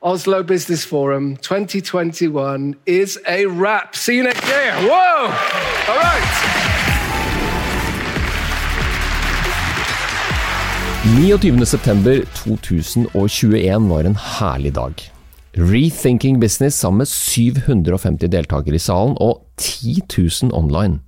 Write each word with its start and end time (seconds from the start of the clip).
Oslo 0.00 0.44
Business 0.44 0.86
Forum 0.86 1.36
2021 1.38 2.76
is 2.86 3.18
a 3.26 3.46
wrap. 3.46 3.96
See 3.96 4.14
you 4.14 4.22
next 4.22 4.46
year. 4.46 4.72
Whoa! 4.86 5.26
All 5.90 5.98
right. 5.98 6.22
29.9.2021 11.02 13.88
var 13.88 14.04
en 14.04 14.16
herlig 14.16 14.74
dag. 14.74 14.94
Rethinking 15.56 16.40
Business 16.40 16.78
sammen 16.78 16.98
med 16.98 17.08
750 17.08 18.28
deltakere 18.30 18.74
i 18.74 18.78
salen 18.78 19.16
og 19.18 19.42
10 19.56 20.02
000 20.18 20.54
online. 20.54 20.98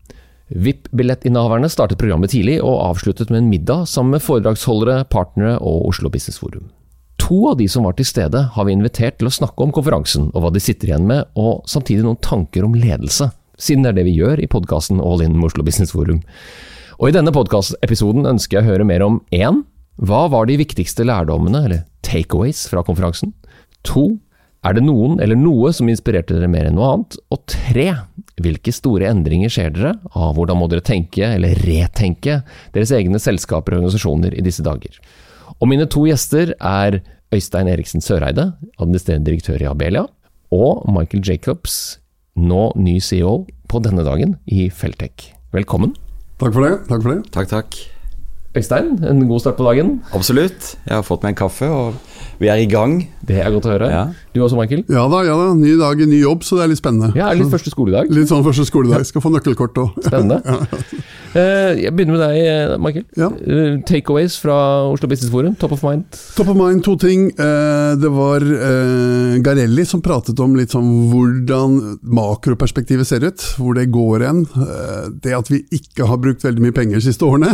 VIP-billettinnehaverne 0.49 1.69
startet 1.71 1.99
programmet 1.99 2.31
tidlig 2.31 2.63
og 2.63 2.89
avsluttet 2.89 3.31
med 3.31 3.39
en 3.39 3.49
middag 3.55 3.87
sammen 3.87 4.11
med 4.11 4.21
foredragsholdere, 4.21 5.05
partnere 5.05 5.59
og 5.59 5.87
Oslo 5.87 6.09
Business 6.11 6.39
Forum. 6.43 6.80
To 7.31 7.45
av 7.47 7.61
de 7.61 7.69
som 7.71 7.85
var 7.87 7.95
til 7.95 8.09
stede 8.09 8.41
har 8.57 8.65
vi 8.67 8.73
invitert 8.75 9.21
til 9.21 9.29
å 9.29 9.31
snakke 9.31 9.63
om 9.63 9.71
konferansen 9.71 10.33
og 10.33 10.43
hva 10.43 10.49
de 10.51 10.59
sitter 10.59 10.89
igjen 10.89 11.05
med, 11.07 11.29
og 11.39 11.61
samtidig 11.71 12.03
noen 12.03 12.19
tanker 12.27 12.65
om 12.67 12.73
ledelse, 12.75 13.29
siden 13.55 13.85
det 13.85 13.93
er 13.93 13.99
det 14.01 14.05
vi 14.09 14.17
gjør 14.17 14.41
i 14.43 14.49
podkasten 14.51 14.99
All 14.99 15.23
In 15.23 15.37
Oslo 15.47 15.63
Business 15.63 15.95
Forum. 15.95 16.25
Og 16.99 17.07
I 17.07 17.15
denne 17.15 17.31
podkastepisoden 17.31 18.27
ønsker 18.27 18.59
jeg 18.59 18.67
å 18.67 18.71
høre 18.73 18.87
mer 18.89 19.05
om 19.07 19.21
1. 19.31 19.61
Hva 20.03 20.25
var 20.33 20.49
de 20.51 20.57
viktigste 20.59 21.07
lærdommene, 21.07 21.61
eller 21.69 21.85
takeaways, 22.03 22.65
fra 22.73 22.83
konferansen? 22.89 23.31
2. 23.87 24.05
Er 24.67 24.75
det 24.75 24.83
noen 24.89 25.23
eller 25.23 25.39
noe 25.39 25.71
som 25.77 25.87
inspirerte 25.87 26.35
dere 26.35 26.51
mer 26.51 26.67
enn 26.67 26.75
noe 26.81 26.91
annet? 26.97 27.21
Og 27.31 27.45
tre, 27.47 27.87
hvilke 28.43 28.75
store 28.75 29.07
endringer 29.07 29.55
skjer 29.55 29.71
dere 29.79 29.95
av 30.19 30.35
hvordan 30.35 30.59
må 30.59 30.67
dere 30.73 30.83
tenke, 30.83 31.31
eller 31.39 31.63
retenke, 31.63 32.41
deres 32.75 32.91
egne 32.99 33.23
selskaper 33.23 33.79
og 33.79 33.85
organisasjoner 33.85 34.35
i 34.35 34.43
disse 34.51 34.67
dager? 34.67 34.99
Og 35.61 35.71
mine 35.71 35.87
to 35.87 36.09
gjester 36.11 36.57
er 36.59 37.03
Øystein 37.31 37.69
Eriksen 37.71 38.03
Søreide, 38.03 38.53
administrerende 38.83 39.29
direktør 39.29 39.63
i 39.63 39.69
Abelia, 39.71 40.03
og 40.51 40.83
Michael 40.91 41.23
Jacobs, 41.23 42.01
nå 42.35 42.73
ny 42.75 42.97
CEO 42.99 43.45
på 43.71 43.79
denne 43.85 44.03
dagen 44.03 44.35
i 44.51 44.67
Feltec. 44.75 45.29
Velkommen. 45.55 45.93
Takk 46.43 46.57
for 46.57 46.67
det. 46.67 46.73
Takk 46.89 47.05
for 47.05 47.13
det. 47.13 47.31
Takk, 47.31 47.51
takk. 47.53 47.79
Øystein, 48.59 48.97
en 49.07 49.23
god 49.31 49.45
start 49.45 49.61
på 49.61 49.69
dagen. 49.69 50.01
Absolutt. 50.17 50.73
Jeg 50.89 50.97
har 50.97 51.07
fått 51.07 51.23
meg 51.23 51.37
en 51.37 51.39
kaffe, 51.39 51.69
og 51.71 51.95
vi 52.43 52.51
er 52.51 52.59
i 52.59 52.67
gang. 52.67 52.97
Det 53.23 53.39
er 53.39 53.55
godt 53.55 53.69
å 53.71 53.75
høre. 53.77 53.93
Ja. 53.95 54.03
Du 54.35 54.39
også, 54.45 54.55
Michael? 54.55 54.85
Ja 54.87 55.09
da, 55.11 55.25
ja 55.27 55.35
da. 55.35 55.47
Ny 55.59 55.73
dag, 55.81 55.99
ny 56.07 56.21
jobb, 56.23 56.45
så 56.47 56.55
det 56.61 56.63
er 56.65 56.71
litt 56.71 56.79
spennende. 56.79 57.09
Ja, 57.19 57.33
litt 57.35 57.51
første 57.51 57.73
skoledag? 57.73 58.13
Litt 58.15 58.29
sånn 58.31 58.45
første 58.47 58.63
skoledag. 58.69 59.03
Skal 59.09 59.25
få 59.25 59.33
nøkkelkort 59.35 59.79
òg. 59.83 59.97
Spennende. 60.07 60.39
ja. 60.47 60.85
Jeg 61.31 61.93
begynner 61.95 62.17
med 62.17 62.23
deg, 62.23 62.77
Michael. 62.83 63.05
Ja. 63.19 63.29
Eh, 63.43 63.77
Takeaways 63.87 64.35
fra 64.43 64.55
Oslo 64.91 65.07
Business 65.11 65.31
Forum, 65.31 65.55
top 65.59 65.75
of 65.77 65.83
mind? 65.87 66.07
Top 66.35 66.49
of 66.51 66.57
mind, 66.59 66.83
to 66.87 66.95
ting. 66.99 67.29
Eh, 67.39 67.97
Det 68.03 68.11
var 68.15 68.43
eh, 68.43 69.37
Garelli 69.43 69.85
som 69.87 70.03
pratet 70.03 70.39
om 70.43 70.55
litt 70.59 70.75
sånn 70.75 70.89
hvordan 71.11 71.77
makroperspektivet 72.03 73.07
ser 73.11 73.27
ut. 73.27 73.45
Hvor 73.59 73.75
det 73.79 73.89
går 73.95 74.27
hen. 74.29 74.45
Eh, 74.59 75.11
Det 75.27 75.35
at 75.39 75.51
vi 75.51 75.63
ikke 75.75 76.07
har 76.11 76.19
brukt 76.23 76.43
veldig 76.47 76.65
mye 76.69 76.75
penger 76.77 76.99
de 77.03 77.07
siste 77.11 77.27
årene. 77.27 77.51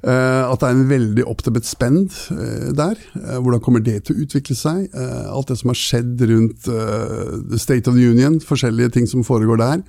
Eh, 0.00 0.42
At 0.48 0.60
det 0.64 0.68
er 0.70 0.76
en 0.76 0.88
veldig 0.92 1.24
optimet 1.32 1.68
spend 1.68 2.16
eh, 2.32 2.72
der. 2.76 2.96
Eh, 3.20 3.38
Hvordan 3.44 3.60
kommer 3.64 3.84
det 3.84 4.02
til 4.08 4.16
å 4.16 4.24
utvikle 4.24 4.56
seg? 4.56 4.88
Eh, 4.92 5.24
Alt 5.32 5.52
det 5.52 5.60
som 5.60 5.72
har 5.72 5.80
skjedd 5.80 6.13
rundt 6.20 6.68
uh, 6.68 7.34
the 7.50 7.58
State 7.58 7.90
of 7.90 7.96
the 7.96 8.06
Union, 8.10 8.38
forskjellige 8.40 8.94
ting 8.96 9.06
som 9.10 9.24
foregår 9.26 9.60
der. 9.60 9.82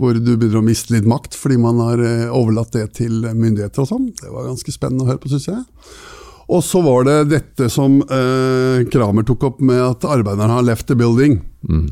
Hvor 0.00 0.16
du 0.16 0.32
begynner 0.34 0.60
å 0.60 0.66
miste 0.66 0.94
litt 0.94 1.08
makt 1.08 1.36
fordi 1.38 1.58
man 1.60 1.80
har 1.82 2.02
uh, 2.02 2.34
overlatt 2.36 2.74
det 2.76 2.88
til 3.00 3.24
myndigheter 3.26 3.84
og 3.84 3.90
sånn. 3.90 4.10
Det 4.20 4.32
var 4.32 4.48
ganske 4.48 4.74
spennende 4.74 5.06
å 5.06 5.10
høre 5.10 5.22
på, 5.22 5.32
syns 5.32 5.48
jeg. 5.50 5.64
Og 6.46 6.62
så 6.62 6.78
var 6.84 7.08
det 7.08 7.16
dette 7.32 7.70
som 7.72 7.98
uh, 8.06 8.84
Kramer 8.92 9.26
tok 9.26 9.48
opp 9.50 9.64
med 9.66 9.82
at 9.82 10.06
arbeiderne 10.06 10.60
har 10.60 10.66
left 10.66 10.86
the 10.90 10.98
building. 10.98 11.40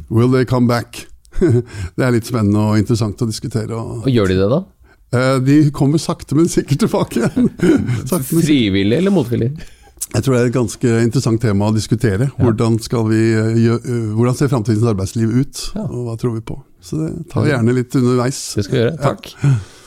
Will 0.08 0.30
they 0.30 0.46
come 0.46 0.70
back? 0.70 1.06
det 1.40 2.04
er 2.06 2.14
litt 2.14 2.28
spennende 2.30 2.62
og 2.62 2.78
interessant 2.78 3.20
å 3.24 3.28
diskutere. 3.28 3.74
Og, 3.74 4.04
Og 4.06 4.12
gjør 4.12 4.30
de 4.30 4.40
det, 4.44 4.52
da? 4.52 4.62
de 5.46 5.56
kommer 5.70 6.00
sakte, 6.02 6.34
men 6.34 6.48
sikkert 6.50 6.80
tilbake. 6.82 7.28
sakte. 8.10 8.40
Frivillig 8.42 8.96
eller 8.98 9.14
motvillig? 9.14 9.52
Jeg 10.12 10.22
tror 10.22 10.34
det 10.36 10.40
er 10.42 10.50
et 10.50 10.54
ganske 10.54 10.90
interessant 11.02 11.40
tema 11.42 11.70
å 11.70 11.74
diskutere. 11.74 12.28
Hvordan, 12.38 12.76
skal 12.82 13.08
vi, 13.08 13.22
eh, 13.34 13.56
eh, 13.72 14.10
hvordan 14.14 14.36
ser 14.38 14.50
framtidens 14.52 14.86
arbeidsliv 14.86 15.32
ut, 15.32 15.62
og 15.80 16.04
hva 16.06 16.16
tror 16.20 16.36
vi 16.36 16.44
på? 16.44 16.60
Så 16.84 16.98
det 17.00 17.30
tar 17.32 17.46
vi 17.46 17.50
gjerne 17.50 17.72
litt 17.72 17.96
underveis. 17.96 18.38
Det 18.54 18.66
skal 18.66 18.76
vi 18.76 18.82
gjøre. 18.82 18.98
Takk. 19.00 19.30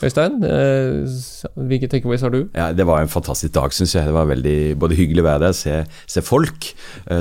Øystein, 0.02 0.42
eh, 0.42 1.54
hvilke 1.70 1.88
takeaways 1.88 2.20
har 2.26 2.34
du? 2.34 2.48
Ja, 2.54 2.72
Det 2.72 2.84
var 2.84 3.00
en 3.00 3.08
fantastisk 3.08 3.52
dag, 3.54 3.70
syns 3.70 3.94
jeg. 3.94 4.04
Det 4.04 4.12
var 4.12 4.26
veldig 4.26 4.76
både 4.76 4.98
hyggelig 4.98 5.22
å 5.22 5.28
være 5.28 5.40
der, 5.46 5.52
se, 5.52 5.86
se 6.06 6.20
folk. 6.20 6.74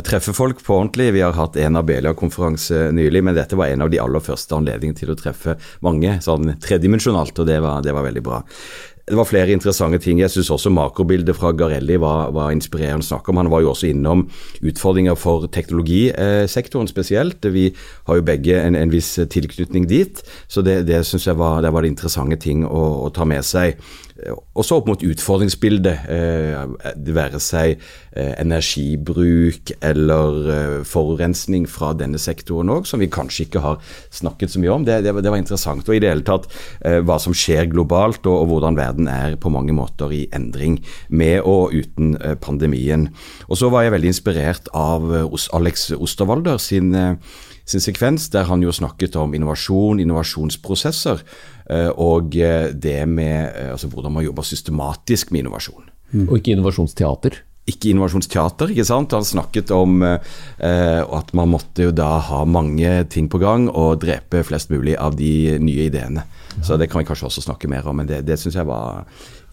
treffe 0.04 0.34
folk 0.34 0.60
på 0.66 0.76
ordentlig. 0.76 1.14
Vi 1.14 1.22
har 1.22 1.38
hatt 1.38 1.56
en 1.58 1.78
Abelia-konferanse 1.78 2.92
nylig, 2.92 3.24
men 3.24 3.36
dette 3.36 3.56
var 3.56 3.68
en 3.68 3.84
av 3.84 3.90
de 3.94 4.00
aller 4.00 4.20
første 4.20 4.58
anledningene 4.58 4.98
til 4.98 5.14
å 5.14 5.16
treffe 5.16 5.58
mange 5.82 6.18
sånn 6.20 6.58
tredimensjonalt, 6.60 7.38
og 7.40 7.46
det 7.46 7.62
var, 7.62 7.82
det 7.82 7.94
var 7.94 8.04
veldig 8.04 8.24
bra. 8.26 8.44
Det 9.08 9.16
var 9.16 9.24
flere 9.24 9.54
interessante 9.56 10.02
ting. 10.04 10.20
Jeg 10.20 10.34
syns 10.34 10.50
også 10.52 10.70
makrobildet 10.76 11.38
fra 11.38 11.54
Garelli 11.56 11.96
var, 12.04 12.34
var 12.36 12.52
inspirerende 12.52 13.06
å 13.06 13.08
snakke 13.08 13.32
om. 13.32 13.38
Han 13.40 13.52
var 13.54 13.62
jo 13.64 13.70
også 13.72 13.88
innom 13.88 14.26
utfordringer 14.60 15.16
for 15.16 15.46
teknologisektoren 15.48 16.90
spesielt. 16.92 17.48
Vi 17.54 17.70
har 18.10 18.20
jo 18.20 18.26
begge 18.28 18.58
en, 18.60 18.76
en 18.76 18.92
viss 18.92 19.14
tilknytning 19.32 19.88
dit, 19.88 20.20
så 20.52 20.60
det, 20.60 20.82
det 20.90 21.06
syns 21.08 21.30
jeg 21.30 21.40
var, 21.40 21.62
det 21.64 21.72
var 21.72 21.88
det 21.88 21.94
interessante 21.94 22.36
ting 22.44 22.68
å, 22.68 22.84
å 23.08 23.14
ta 23.16 23.24
med 23.24 23.48
seg. 23.48 23.80
Også 24.58 24.80
opp 24.80 24.88
mot 24.90 25.04
utfordringsbildet, 25.06 26.08
eh, 26.10 26.94
det 26.98 27.14
være 27.14 27.40
seg 27.44 27.76
eh, 28.18 28.34
energibruk 28.42 29.72
eller 29.86 30.50
eh, 30.54 30.78
forurensning 30.88 31.68
fra 31.70 31.92
denne 31.98 32.18
sektoren 32.22 32.72
òg, 32.74 32.88
som 32.90 33.02
vi 33.04 33.10
kanskje 33.14 33.46
ikke 33.46 33.62
har 33.62 33.78
snakket 34.10 34.54
så 34.56 34.62
mye 34.64 34.74
om. 34.74 34.88
Det, 34.88 35.00
det, 35.06 35.14
var- 35.14 35.38
interessant. 35.38 35.86
Og 35.88 35.96
i 35.96 36.02
det 36.02 36.10
hele 36.10 36.26
tatt 36.26 36.48
hva 36.82 37.20
som 37.22 37.36
skjer 37.36 37.68
globalt, 37.70 38.26
og, 38.26 38.42
og 38.42 38.48
hvordan 38.50 38.78
verden 38.80 39.10
er 39.12 39.36
på 39.38 39.52
mange 39.54 39.76
måter 39.76 40.14
i 40.16 40.24
endring 40.34 40.80
med 41.10 41.46
og 41.46 41.76
uten 41.78 42.16
pandemien. 42.42 43.10
Og 43.52 43.60
så 43.62 43.70
var 43.70 43.86
jeg 43.86 43.94
veldig 43.94 44.12
inspirert 44.16 44.72
av 44.74 45.06
Alex 45.54 45.92
Osterwalder 45.94 46.58
sin 46.62 46.90
sin 47.68 47.84
sekvens, 47.84 48.30
der 48.32 48.48
han 48.48 48.64
jo 48.64 48.72
snakket 48.72 49.18
om 49.20 49.34
innovasjon, 49.36 50.00
innovasjonsprosesser, 50.00 51.24
eh, 51.70 51.90
og 51.92 52.38
eh, 52.40 52.72
det 52.72 53.02
med 53.12 53.52
eh, 53.52 53.72
altså 53.74 53.90
hvordan 53.92 54.16
man 54.16 54.26
jobber 54.26 54.48
systematisk 54.48 55.32
med 55.32 55.46
innovasjon. 55.46 55.90
Og 56.30 56.38
ikke 56.40 56.54
innovasjonsteater? 56.56 57.42
Ikke 57.68 57.92
innovasjonsteater, 57.92 58.72
ikke 58.72 58.86
sant. 58.88 59.12
Han 59.12 59.28
snakket 59.28 59.74
om 59.76 60.02
eh, 60.06 61.02
at 61.04 61.34
man 61.36 61.52
måtte 61.52 61.90
jo 61.90 61.92
da 61.96 62.18
ha 62.30 62.44
mange 62.48 63.02
ting 63.12 63.28
på 63.32 63.42
gang 63.44 63.68
og 63.70 64.00
drepe 64.06 64.44
flest 64.48 64.72
mulig 64.72 64.96
av 64.96 65.18
de 65.20 65.58
nye 65.60 65.90
ideene. 65.90 66.24
Så 66.64 66.78
det 66.80 66.88
kan 66.90 67.04
vi 67.04 67.10
kanskje 67.10 67.28
også 67.28 67.44
snakke 67.46 67.70
mer 67.70 67.86
om, 67.86 68.00
men 68.00 68.08
det, 68.10 68.24
det 68.26 68.40
syns 68.42 68.56
jeg 68.58 68.66
var 68.66 69.04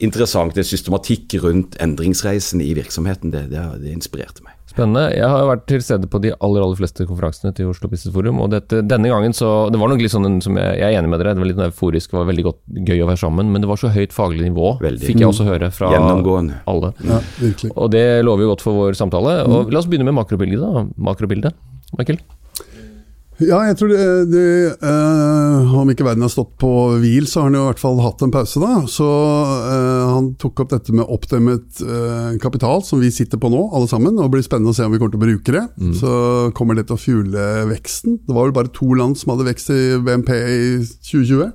interessant. 0.03 0.55
Det 0.57 0.65
er 0.65 0.71
systematikk 0.71 1.37
rundt 1.45 1.77
endringsreisen 1.83 2.63
i 2.65 2.73
virksomheten, 2.79 3.35
det, 3.35 3.49
det, 3.53 3.65
det 3.83 3.93
inspirerte 3.93 4.45
meg. 4.47 4.55
Spennende. 4.75 5.05
Jeg 5.15 5.29
har 5.31 5.45
vært 5.47 5.67
til 5.71 5.83
stede 5.85 6.09
på 6.11 6.19
de 6.25 6.33
aller 6.43 6.65
aller 6.65 6.79
fleste 6.79 7.05
konferansene 7.07 7.53
til 7.55 7.69
Oslo 7.71 7.87
Business 7.93 8.15
Forum. 8.15 8.41
og 8.43 8.49
dette, 8.51 8.81
Denne 8.83 9.11
gangen 9.13 9.37
så 9.37 9.69
Det 9.71 9.79
var 9.79 9.93
nok 9.93 10.01
litt 10.03 10.11
sånn 10.11 10.41
som 10.43 10.57
jeg, 10.59 10.81
jeg 10.81 10.89
er 10.89 10.99
enig 10.99 11.13
med 11.13 11.23
dere, 11.23 11.35
det 11.37 11.45
var 11.45 11.51
litt 11.53 11.61
euforisk, 11.69 12.11
det 12.11 12.19
var 12.19 12.27
veldig 12.33 12.45
godt, 12.49 12.59
gøy 12.89 13.05
å 13.05 13.07
være 13.13 13.21
sammen. 13.23 13.53
Men 13.55 13.63
det 13.63 13.71
var 13.71 13.79
så 13.79 13.93
høyt 13.95 14.17
faglig 14.17 14.49
nivå, 14.49 14.73
Veldig. 14.83 15.07
fikk 15.07 15.23
jeg 15.23 15.31
også 15.31 15.47
høre 15.47 15.71
fra 15.75 15.93
alle. 15.95 16.91
Ja, 17.07 17.21
virkelig. 17.39 17.71
Og 17.77 17.93
det 17.95 18.04
lover 18.27 18.47
jo 18.47 18.53
godt 18.55 18.65
for 18.65 18.79
vår 18.79 18.99
samtale. 18.99 19.37
Og 19.49 19.73
La 19.75 19.83
oss 19.83 19.91
begynne 19.91 20.09
med 20.09 20.17
makrobildet. 20.17 20.63
da. 20.63 20.87
Makrobildet. 21.11 21.55
Michael? 21.99 22.23
Ja, 23.43 23.65
jeg 23.67 23.75
tror 23.81 23.91
det, 23.91 24.03
det 24.31 24.43
eh, 24.79 25.73
Om 25.75 25.89
ikke 25.91 26.05
verden 26.07 26.23
har 26.23 26.31
stått 26.31 26.53
på 26.63 26.69
hvil, 27.03 27.25
så 27.27 27.41
har 27.43 27.49
han 27.49 27.57
jo 27.59 27.65
i 27.65 27.69
hvert 27.73 27.81
fall 27.83 27.99
hatt 28.05 28.23
en 28.23 28.31
pause, 28.35 28.61
da. 28.63 28.85
Så 28.91 29.07
eh, 29.09 30.03
han 30.13 30.29
tok 30.39 30.63
opp 30.63 30.71
dette 30.71 30.95
med 30.95 31.11
oppdemmet 31.11 31.81
eh, 31.83 32.29
kapital, 32.43 32.85
som 32.87 33.03
vi 33.03 33.11
sitter 33.15 33.41
på 33.43 33.51
nå, 33.51 33.65
alle 33.75 33.91
sammen. 33.91 34.15
Og 34.15 34.29
det 34.29 34.37
blir 34.37 34.47
spennende 34.47 34.71
å 34.71 34.77
se 34.77 34.87
om 34.87 34.95
vi 34.95 35.01
kommer 35.03 35.17
til 35.17 35.23
å 35.23 35.25
bruke 35.27 35.57
det. 35.57 35.65
Så 35.99 36.13
kommer 36.55 36.79
det 36.79 36.87
til 36.87 36.95
å 36.95 37.03
fuele 37.03 37.49
veksten. 37.73 38.21
Det 38.23 38.37
var 38.37 38.47
vel 38.47 38.57
bare 38.61 38.73
to 38.77 38.93
land 38.95 39.19
som 39.19 39.35
hadde 39.35 39.49
vekst 39.51 39.73
i 39.75 39.81
BNP 40.07 40.31
i 40.39 40.63
2020. 41.11 41.51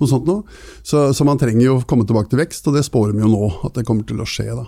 Noe 0.00 0.10
sånt 0.10 0.26
nå. 0.26 0.40
Så, 0.82 1.12
så 1.14 1.28
man 1.28 1.38
trenger 1.38 1.62
jo 1.68 1.78
å 1.78 1.86
komme 1.86 2.08
tilbake 2.10 2.32
til 2.34 2.42
vekst, 2.42 2.66
og 2.66 2.74
det 2.74 2.82
spårer 2.88 3.14
vi 3.14 3.22
jo 3.22 3.30
nå 3.30 3.52
at 3.70 3.78
det 3.78 3.86
kommer 3.86 4.02
til 4.08 4.18
å 4.18 4.26
skje. 4.26 4.50
da. 4.50 4.66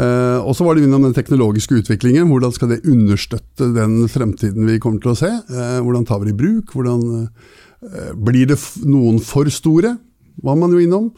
Eh, 0.00 0.38
og 0.40 0.54
så 0.56 0.64
var 0.64 0.76
det 0.76 0.86
innom 0.86 1.04
den 1.04 1.16
teknologiske 1.16 1.82
utviklingen. 1.82 2.28
Hvordan 2.30 2.54
skal 2.56 2.72
det 2.72 2.84
understøtte 2.88 3.68
den 3.74 3.98
fremtiden 4.08 4.68
vi 4.68 4.78
kommer 4.80 5.02
til 5.02 5.12
å 5.12 5.18
se? 5.18 5.30
Uh, 5.50 5.80
hvordan 5.84 6.06
tar 6.08 6.22
vi 6.22 6.30
det 6.30 6.36
i 6.36 6.40
bruk? 6.40 6.72
Hvordan 6.72 7.02
uh, 7.26 8.12
Blir 8.16 8.48
det 8.48 8.56
noen 8.88 9.20
for 9.24 9.50
store? 9.52 9.96
Var 10.40 10.56
man 10.56 10.72
jo 10.72 10.80
innom. 10.80 11.10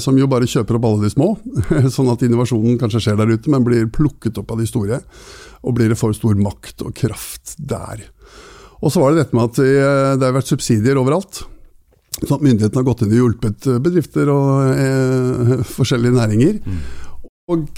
Som 0.00 0.16
jo 0.16 0.24
bare 0.30 0.48
kjøper 0.48 0.78
opp 0.78 0.86
alle 0.88 1.04
de 1.04 1.10
små. 1.12 1.34
sånn 1.92 2.08
at 2.08 2.22
innovasjonen 2.24 2.78
kanskje 2.80 3.02
skjer 3.04 3.18
der 3.18 3.34
ute, 3.34 3.50
men 3.52 3.64
blir 3.64 3.90
plukket 3.92 4.38
opp 4.40 4.54
av 4.54 4.62
de 4.62 4.68
store. 4.68 5.02
Og 5.68 5.74
blir 5.76 5.92
det 5.92 5.98
for 6.00 6.16
stor 6.16 6.38
makt 6.40 6.84
og 6.86 6.94
kraft 6.96 7.52
der. 7.60 8.06
Og 8.80 8.94
så 8.94 9.02
var 9.02 9.12
det 9.12 9.26
dette 9.26 9.36
med 9.36 9.50
at 9.50 9.60
det 9.60 10.24
har 10.24 10.36
vært 10.36 10.48
subsidier 10.48 10.96
overalt. 10.96 11.42
Sånn 12.22 12.38
at 12.38 12.46
myndighetene 12.46 12.80
har 12.80 12.88
gått 12.88 13.04
inn 13.04 13.12
og 13.12 13.20
hjulpet 13.20 13.68
bedrifter 13.84 14.32
og 14.32 15.66
forskjellige 15.74 16.16
næringer. 16.16 16.62
Og 17.52 17.68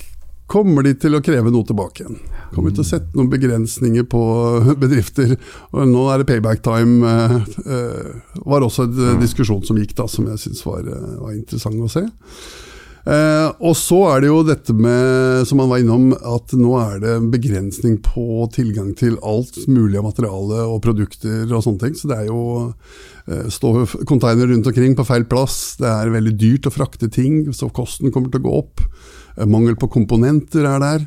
kommer 0.48 0.86
de 0.86 0.94
til 0.96 1.16
å 1.16 1.22
kreve 1.24 1.52
noe 1.52 1.66
tilbake 1.68 2.04
igjen. 2.04 2.20
Kommer 2.54 2.72
til 2.72 2.84
å 2.84 2.88
sette 2.88 3.12
noen 3.16 3.30
begrensninger 3.32 4.06
på 4.08 4.22
bedrifter. 4.82 5.36
Og 5.74 5.90
nå 5.90 6.06
er 6.12 6.22
det 6.22 6.30
payback 6.30 6.64
time. 6.64 7.02
Uh, 7.04 7.58
uh, 7.68 8.40
var 8.48 8.64
også 8.64 8.88
en 8.88 8.96
uh, 8.96 9.18
diskusjon 9.20 9.64
som 9.68 9.78
gikk 9.80 9.94
da, 9.98 10.08
som 10.08 10.28
jeg 10.32 10.40
syns 10.46 10.64
var, 10.66 10.88
var, 10.88 11.34
interessant 11.36 11.84
å 11.84 11.90
se. 11.92 12.06
og 13.64 13.74
så 13.78 13.98
er 14.10 14.20
det 14.20 14.28
jo 14.28 14.40
dette 14.44 14.74
med, 14.76 15.46
som 15.48 15.60
man 15.60 15.70
var 15.70 15.80
innom, 15.80 16.10
at 16.12 16.52
nå 16.56 16.74
er 16.80 16.98
det 17.00 17.12
en 17.16 17.30
begrensning 17.32 17.94
på 18.04 18.48
tilgang 18.52 18.90
til 18.98 19.16
alt 19.24 19.56
mulig 19.68 19.96
av 19.96 20.08
materiale 20.10 20.66
og 20.68 20.82
produkter 20.84 21.46
og 21.48 21.64
sånne 21.64 21.86
ting. 21.86 21.94
Så 21.96 22.10
det 22.10 22.18
er 22.18 22.28
jo 22.28 23.48
står 23.52 24.04
container 24.08 24.48
rundt 24.52 24.68
omkring 24.68 24.96
på 24.96 25.08
feil 25.08 25.24
plass. 25.28 25.78
Det 25.80 25.88
er 25.88 26.12
veldig 26.12 26.34
dyrt 26.40 26.68
å 26.68 26.74
frakte 26.74 27.08
ting, 27.12 27.46
så 27.56 27.70
kosten 27.72 28.12
kommer 28.12 28.32
til 28.32 28.44
å 28.44 28.48
gå 28.48 28.58
opp. 28.60 28.84
Mangel 29.46 29.76
på 29.78 29.90
komponenter 29.92 30.66
er 30.66 30.82
der. 30.82 31.06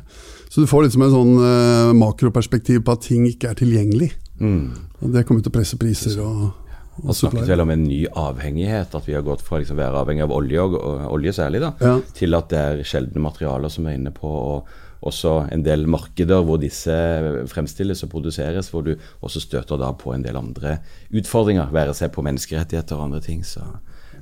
Så 0.52 0.62
du 0.62 0.68
får 0.68 0.86
liksom 0.86 1.04
en 1.06 1.12
sånn 1.12 1.36
uh, 1.40 1.92
makroperspektiv 1.96 2.82
på 2.86 2.96
at 2.96 3.06
ting 3.08 3.26
ikke 3.28 3.52
er 3.52 3.60
tilgjengelig. 3.60 4.12
Mm. 4.40 4.72
Og 5.00 5.14
Det 5.14 5.24
kommer 5.28 5.44
til 5.44 5.52
å 5.52 5.58
presse 5.58 5.78
priser. 5.80 6.18
og 6.24 6.50
og 6.92 7.16
snakket 7.16 7.48
vel 7.48 7.62
om 7.62 7.70
en 7.72 7.84
ny 7.88 8.02
avhengighet, 8.20 8.92
at 8.94 9.06
vi 9.08 9.14
har 9.16 9.24
gått 9.24 9.40
fra 9.40 9.56
liksom 9.58 9.78
å 9.78 9.80
være 9.80 10.00
avhengig 10.02 10.26
av 10.26 10.34
olje, 10.36 10.60
og, 10.60 10.74
og, 10.76 11.06
olje 11.14 11.32
særlig, 11.38 11.62
da, 11.64 11.70
ja. 11.80 11.94
til 12.14 12.36
at 12.36 12.50
det 12.52 12.58
er 12.60 12.82
sjeldne 12.86 13.22
materialer 13.24 13.72
som 13.72 13.88
er 13.88 13.96
inne 13.96 14.12
på. 14.14 14.28
og 14.28 14.80
også 15.02 15.48
en 15.50 15.64
del 15.66 15.88
markeder 15.90 16.44
hvor 16.46 16.60
disse 16.62 16.94
fremstilles 17.50 18.04
og 18.06 18.10
produseres, 18.12 18.68
hvor 18.70 18.84
du 18.86 18.92
også 19.20 19.42
støter 19.42 19.80
da 19.80 19.90
på 19.98 20.12
en 20.14 20.22
del 20.22 20.38
andre 20.38 20.76
utfordringer, 21.10 21.72
være 21.74 21.96
seg 21.98 22.12
på 22.14 22.22
menneskerettigheter 22.22 23.00
og 23.00 23.08
andre 23.08 23.22
ting. 23.24 23.42
så 23.42 23.64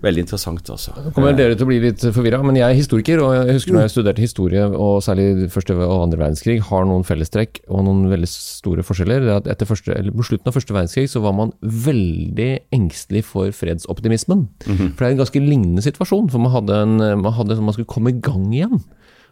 veldig 0.05 0.25
interessant. 0.25 0.70
altså. 0.73 0.94
Nå 0.97 1.12
kommer 1.17 1.37
dere 1.37 1.56
til 1.56 1.67
å 1.67 1.70
bli 1.70 1.79
litt 1.82 2.05
forvirra, 2.14 2.41
men 2.47 2.58
jeg 2.58 2.67
er 2.67 2.79
historiker, 2.79 3.23
og 3.25 3.35
jeg 3.37 3.56
husker 3.58 3.76
når 3.76 3.87
jeg 3.87 3.94
studerte 3.94 4.25
historie, 4.25 4.67
og 4.69 5.00
særlig 5.05 5.49
første 5.52 5.76
og 5.76 6.05
andre 6.06 6.23
verdenskrig, 6.23 6.58
har 6.70 6.87
noen 6.88 7.06
fellestrekk 7.06 7.62
og 7.69 7.85
noen 7.88 8.06
veldig 8.12 8.31
store 8.32 8.85
forskjeller. 8.87 9.26
Det 9.26 9.37
at 9.37 9.50
etter 9.56 9.69
første, 9.69 9.94
eller 9.97 10.14
På 10.20 10.26
slutten 10.26 10.50
av 10.50 10.56
første 10.56 10.75
verdenskrig 10.76 11.06
så 11.08 11.23
var 11.25 11.37
man 11.37 11.52
veldig 11.62 12.50
engstelig 12.76 13.25
for 13.25 13.50
fredsoptimismen. 13.56 14.49
Mm 14.67 14.76
-hmm. 14.76 14.94
For 14.94 15.05
det 15.05 15.06
er 15.06 15.12
en 15.12 15.25
ganske 15.25 15.41
lignende 15.41 15.82
situasjon, 15.82 16.31
for 16.31 16.38
man 16.38 16.52
hadde, 16.52 16.82
en, 16.82 17.23
man, 17.23 17.32
hadde, 17.32 17.61
man 17.61 17.73
skulle 17.73 17.87
komme 17.87 18.11
i 18.11 18.20
gang 18.20 18.52
igjen. 18.52 18.81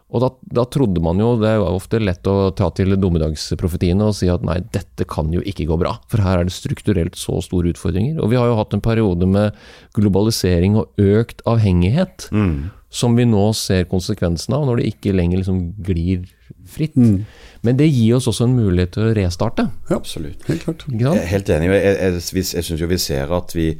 Og 0.09 0.23
da, 0.23 0.29
da, 0.57 0.65
trodde 0.65 1.01
man 1.05 1.19
jo, 1.21 1.35
det 1.37 1.51
er 1.51 1.59
jo 1.59 1.67
ofte 1.75 1.99
lett 2.01 2.25
å 2.29 2.49
ta 2.57 2.71
til 2.73 2.95
dommedagsprofetiene 2.97 4.07
og 4.09 4.15
si 4.17 4.29
at 4.31 4.41
nei, 4.45 4.57
dette 4.73 5.05
kan 5.09 5.29
jo 5.33 5.43
ikke 5.45 5.67
gå 5.69 5.77
bra, 5.81 5.93
for 6.09 6.25
her 6.25 6.41
er 6.41 6.49
det 6.49 6.55
strukturelt 6.55 7.19
så 7.19 7.37
store 7.45 7.75
utfordringer. 7.75 8.17
Og 8.17 8.31
vi 8.33 8.39
har 8.39 8.49
jo 8.49 8.57
hatt 8.57 8.73
en 8.73 8.83
periode 8.85 9.29
med 9.29 9.53
globalisering 9.97 10.79
og 10.81 10.97
økt 10.97 11.45
avhengighet, 11.49 12.25
mm. 12.33 12.71
som 12.89 13.19
vi 13.19 13.27
nå 13.29 13.51
ser 13.57 13.85
konsekvensen 13.91 14.57
av, 14.57 14.65
når 14.65 14.81
det 14.81 14.89
ikke 14.95 15.13
lenger 15.13 15.43
liksom 15.43 15.61
glir 15.85 16.25
fritt. 16.69 16.97
Mm. 16.97 17.27
Men 17.61 17.77
det 17.77 17.91
gir 17.91 18.17
oss 18.17 18.29
også 18.31 18.47
en 18.47 18.57
mulighet 18.57 18.95
til 18.95 19.11
å 19.11 19.13
restarte. 19.13 19.67
Ja, 19.91 19.99
absolutt. 19.99 20.41
Helt 20.49 20.65
klart. 20.65 20.87
Jeg 20.89 21.21
er 21.21 21.33
helt 21.35 21.53
enig. 21.53 21.69
Jeg, 21.69 21.85
jeg, 21.85 22.17
jeg, 22.17 22.45
jeg 22.57 22.65
syns 22.65 22.81
jo 22.81 22.89
vi 22.89 23.01
ser 23.03 23.37
at 23.37 23.53
vi 23.53 23.71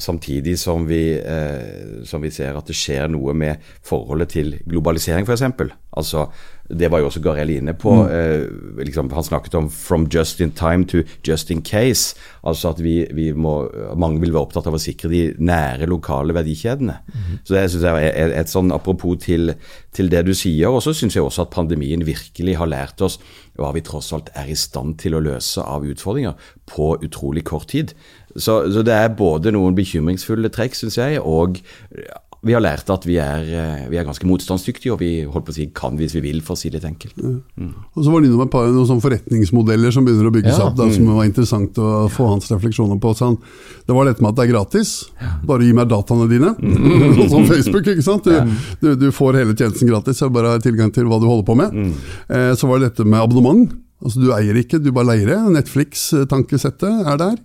samtidig 0.00 0.58
som 0.58 0.86
vi, 0.88 1.18
eh, 1.18 2.04
som 2.04 2.22
vi, 2.22 2.30
ser 2.30 2.56
at 2.56 2.68
det 2.68 2.76
skjer 2.76 3.10
noe 3.12 3.34
med 3.36 3.60
forholdet 3.86 4.34
til 4.36 4.56
globalisering, 4.68 5.28
f.eks. 5.28 5.44
Altså, 5.90 6.28
det 6.70 6.86
var 6.90 7.00
jo 7.02 7.08
også 7.08 7.20
Garell 7.22 7.50
inne 7.50 7.74
på. 7.74 7.92
Mm. 7.92 8.10
Eh, 8.14 8.84
liksom, 8.86 9.10
han 9.10 9.24
snakket 9.26 9.54
om 9.54 9.68
'from 9.68 10.06
just 10.14 10.40
in 10.40 10.50
time 10.50 10.84
to 10.86 11.02
just 11.26 11.50
in 11.50 11.62
case'. 11.62 12.14
Altså 12.44 12.68
at 12.68 12.82
vi, 12.82 13.06
vi 13.12 13.32
må, 13.32 13.68
mange 13.96 14.20
vil 14.20 14.32
være 14.32 14.42
opptatt 14.42 14.66
av 14.66 14.74
å 14.74 14.78
sikre 14.78 15.10
de 15.10 15.34
nære, 15.38 15.86
lokale 15.86 16.34
verdikjedene. 16.34 16.96
Mm. 17.06 17.38
Så 17.44 17.54
det 17.54 17.70
synes 17.70 17.82
jeg 17.82 18.12
er 18.14 18.40
et, 18.40 18.48
sånn 18.48 18.72
apropos 18.72 19.18
til, 19.18 19.54
til 19.92 20.10
det 20.10 20.26
du 20.26 20.34
sier. 20.34 20.68
Og 20.68 20.82
så 20.82 20.94
syns 20.94 21.16
jeg 21.16 21.24
også 21.24 21.42
at 21.42 21.50
pandemien 21.50 22.06
virkelig 22.06 22.56
har 22.56 22.66
lært 22.66 23.00
oss 23.00 23.18
hva 23.58 23.74
vi 23.74 23.80
tross 23.80 24.12
alt 24.12 24.30
er 24.34 24.46
i 24.48 24.54
stand 24.54 24.98
til 24.98 25.14
å 25.14 25.20
løse 25.20 25.60
av 25.60 25.84
utfordringer 25.84 26.34
på 26.66 26.96
utrolig 27.02 27.44
kort 27.44 27.68
tid. 27.68 27.94
Så, 28.36 28.62
så, 28.72 28.82
det 28.86 28.94
er 28.94 29.14
både 29.16 29.52
noen 29.54 29.74
bekymringsfulle 29.74 30.52
trekk, 30.54 30.76
syns 30.78 30.98
jeg, 31.00 31.18
og 31.20 31.58
vi 32.40 32.54
har 32.56 32.62
lært 32.64 32.88
at 32.88 33.04
vi 33.04 33.18
er, 33.20 33.42
eh, 33.44 33.88
vi 33.92 33.98
er, 34.00 34.06
ganske 34.06 34.24
motstandsdyktige, 34.24 34.94
og 34.94 35.00
vi 35.02 35.10
holdt 35.28 35.44
på 35.44 35.52
å 35.52 35.56
si 35.58 35.66
kan 35.76 35.98
hvis 35.98 36.14
vi 36.16 36.22
vil, 36.24 36.38
for 36.44 36.56
å 36.56 36.60
si 36.60 36.70
det 36.72 36.80
enkelt. 36.88 37.18
Mm. 37.20 37.72
Og 37.92 38.04
Så 38.04 38.12
var 38.12 38.22
det 38.22 38.30
innom 38.30 38.46
et 38.46 38.52
par 38.52 38.64
noen 38.70 38.88
sånne 38.88 39.04
forretningsmodeller 39.04 39.92
som 39.92 40.06
begynner 40.06 40.30
å 40.30 40.32
bygges 40.32 40.56
ja. 40.56 40.68
opp, 40.70 40.78
da, 40.78 40.86
som 40.88 41.04
mm. 41.04 41.18
var 41.18 41.28
interessant 41.28 41.80
å 41.82 41.90
få 42.08 42.30
hans 42.30 42.48
refleksjoner 42.48 43.00
på. 43.02 43.12
Sånn. 43.18 43.36
Det 43.84 43.96
var 43.96 44.08
dette 44.08 44.24
med 44.24 44.32
at 44.32 44.38
det 44.38 44.46
er 44.46 44.52
gratis. 44.54 44.94
Bare 45.44 45.66
gi 45.66 45.74
meg 45.76 45.90
dataene 45.92 46.30
dine. 46.30 46.54
Mm. 46.56 47.18
sånn 47.20 47.34
som 47.34 47.50
Facebook. 47.50 47.92
ikke 47.92 48.06
sant? 48.06 48.24
Du, 48.24 48.56
du, 48.80 48.88
du, 48.96 49.10
får 49.12 49.42
hele 49.42 49.56
tjenesten 49.58 49.90
gratis, 49.90 50.22
jeg 50.24 50.32
bare 50.32 50.54
har 50.56 50.64
tilgang 50.64 50.94
til 50.96 51.10
hva 51.10 51.20
du 51.20 51.28
holder 51.28 51.44
på 51.44 51.58
med. 51.60 51.76
Mm. 51.76 51.92
Eh, 52.38 52.54
så 52.56 52.70
var 52.70 52.80
det 52.80 52.94
dette 52.94 53.04
med 53.04 53.20
abonnement. 53.20 53.76
Altså 54.00 54.22
Du 54.22 54.30
eier 54.32 54.56
ikke, 54.56 54.80
du 54.80 54.94
bare 54.96 55.12
leier 55.12 55.28
det. 55.34 55.40
Netflix-tankesettet 55.58 57.04
er 57.04 57.20
der. 57.20 57.36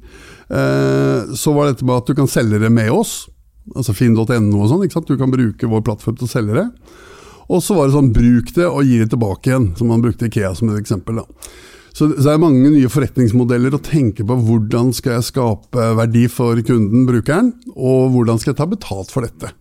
Eh, 0.49 1.33
så 1.35 1.53
var 1.55 1.71
dette 1.71 1.85
med 1.85 1.97
at 1.97 2.09
du 2.09 2.17
kan 2.17 2.29
selge 2.29 2.61
det 2.61 2.71
med 2.73 2.91
oss, 2.93 3.25
altså 3.73 3.95
finn.no 3.97 4.25
og 4.29 4.69
sånn. 4.69 4.85
ikke 4.85 4.99
sant? 4.99 5.09
Du 5.09 5.19
kan 5.19 5.33
bruke 5.33 5.69
vår 5.69 5.85
plattform 5.85 6.17
til 6.19 6.29
å 6.29 6.31
selge 6.31 6.59
det. 6.59 6.67
Og 7.45 7.61
så 7.61 7.77
var 7.77 7.87
det 7.87 7.97
sånn 7.97 8.13
bruk 8.13 8.51
det 8.55 8.65
og 8.65 8.85
gi 8.85 8.99
det 9.01 9.11
tilbake 9.13 9.51
igjen, 9.51 9.71
som 9.77 9.91
man 9.93 10.01
brukte 10.01 10.29
Ikea 10.29 10.55
som 10.57 10.71
et 10.71 10.81
eksempel. 10.81 11.21
da. 11.21 11.51
Så 11.95 12.09
det 12.11 12.27
er 12.27 12.41
mange 12.41 12.73
nye 12.73 12.89
forretningsmodeller 12.91 13.77
å 13.77 13.83
tenke 13.83 14.25
på 14.27 14.35
hvordan 14.47 14.89
skal 14.95 15.17
jeg 15.17 15.29
skape 15.29 15.91
verdi 15.95 16.25
for 16.27 16.59
kunden, 16.67 17.05
brukeren, 17.07 17.53
og 17.71 18.09
hvordan 18.15 18.41
skal 18.41 18.51
jeg 18.51 18.59
ta 18.59 18.67
betalt 18.67 19.13
for 19.13 19.23
dette 19.23 19.53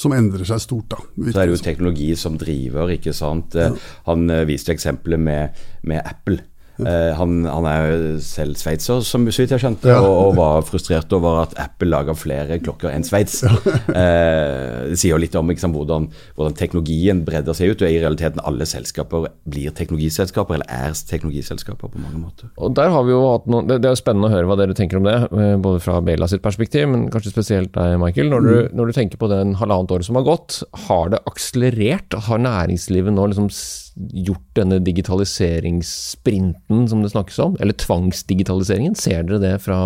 som 0.00 0.14
endrer 0.14 0.46
seg 0.46 0.62
stort. 0.62 0.92
da. 0.92 1.00
Så 1.26 1.34
er 1.34 1.48
det 1.48 1.56
jo 1.56 1.64
teknologi 1.64 2.12
som 2.16 2.38
driver, 2.40 2.92
ikke 2.94 3.14
sant. 3.16 3.56
Ja. 3.58 3.72
Han 4.06 4.30
eh, 4.30 4.46
viste 4.48 4.72
eksempelet 4.72 5.20
med, 5.20 5.58
med 5.82 6.00
Apple. 6.04 6.38
Uh, 6.86 7.12
han, 7.18 7.44
han, 7.48 7.66
er 7.68 7.86
jo 7.90 8.10
selv 8.24 8.58
sveitser, 8.60 9.02
som 9.06 9.26
så 9.28 9.44
vidt 9.44 9.54
jeg 9.54 9.62
skjønte, 9.62 9.90
ja. 9.92 10.00
og, 10.00 10.16
og, 10.30 10.34
var 10.38 10.64
frustrert 10.66 11.12
over 11.16 11.42
at 11.44 11.56
Apple 11.60 11.90
lager 11.90 12.16
flere 12.18 12.60
klokker 12.62 12.92
enn 12.92 13.04
Sveits. 13.06 13.42
Ja. 13.46 13.54
uh, 13.56 14.88
det 14.90 14.98
sier 15.00 15.14
jo 15.14 15.20
litt 15.20 15.36
om 15.38 15.50
liksom, 15.50 15.74
hvordan, 15.76 16.08
hvordan, 16.36 16.56
teknologien 16.58 17.24
bredder 17.26 17.56
seg 17.56 17.74
ut. 17.74 17.84
og 17.84 17.88
I 17.90 18.00
realiteten 18.02 18.42
alle 18.46 18.66
selskaper 18.68 19.28
blir 19.50 19.74
teknologiselskaper, 19.76 20.58
eller 20.58 20.68
er 20.70 20.96
teknologiselskaper 21.10 21.92
på 21.92 22.02
mange 22.02 22.20
måter. 22.20 22.50
Og 22.60 22.74
der 22.76 22.88
har 22.92 23.02
vi 23.06 23.14
jo 23.14 23.22
hatt 23.26 23.46
noen, 23.50 23.68
det, 23.70 23.80
det, 23.84 23.90
er 23.90 24.00
spennende 24.00 24.28
å 24.30 24.34
høre 24.34 24.48
hva 24.50 24.58
dere 24.60 24.76
tenker 24.76 25.00
om 25.00 25.06
det, 25.06 25.18
eh, 25.30 25.56
både 25.60 25.78
fra 25.84 26.00
Bela 26.04 26.26
sitt 26.30 26.44
perspektiv, 26.44 26.88
men 26.90 27.00
kanskje 27.12 27.34
spesielt 27.34 27.72
deg, 27.76 27.98
Michael. 28.02 28.28
Når 28.32 28.40
du, 28.46 28.52
mm. 28.56 28.68
når 28.78 28.84
du 28.90 28.92
tenker 28.96 29.18
på 29.20 29.30
den 29.32 29.48
halvannet 29.60 29.92
året 29.96 30.06
som 30.08 30.18
har 30.18 30.26
gått, 30.28 30.50
har 30.86 31.04
det 31.14 31.24
akselerert? 31.30 32.10
Har 32.26 32.38
næringslivet 32.42 33.12
nå 33.14 33.24
liksom 33.30 33.48
gjort 33.96 34.48
denne 34.56 34.78
digitaliseringssprinten 34.84 36.69
som 36.88 37.02
det 37.02 37.12
snakkes 37.12 37.38
om? 37.42 37.56
Eller 37.60 37.76
tvangsdigitaliseringen? 37.78 38.94
Ser 38.98 39.24
dere 39.26 39.40
det 39.42 39.52
fra, 39.64 39.80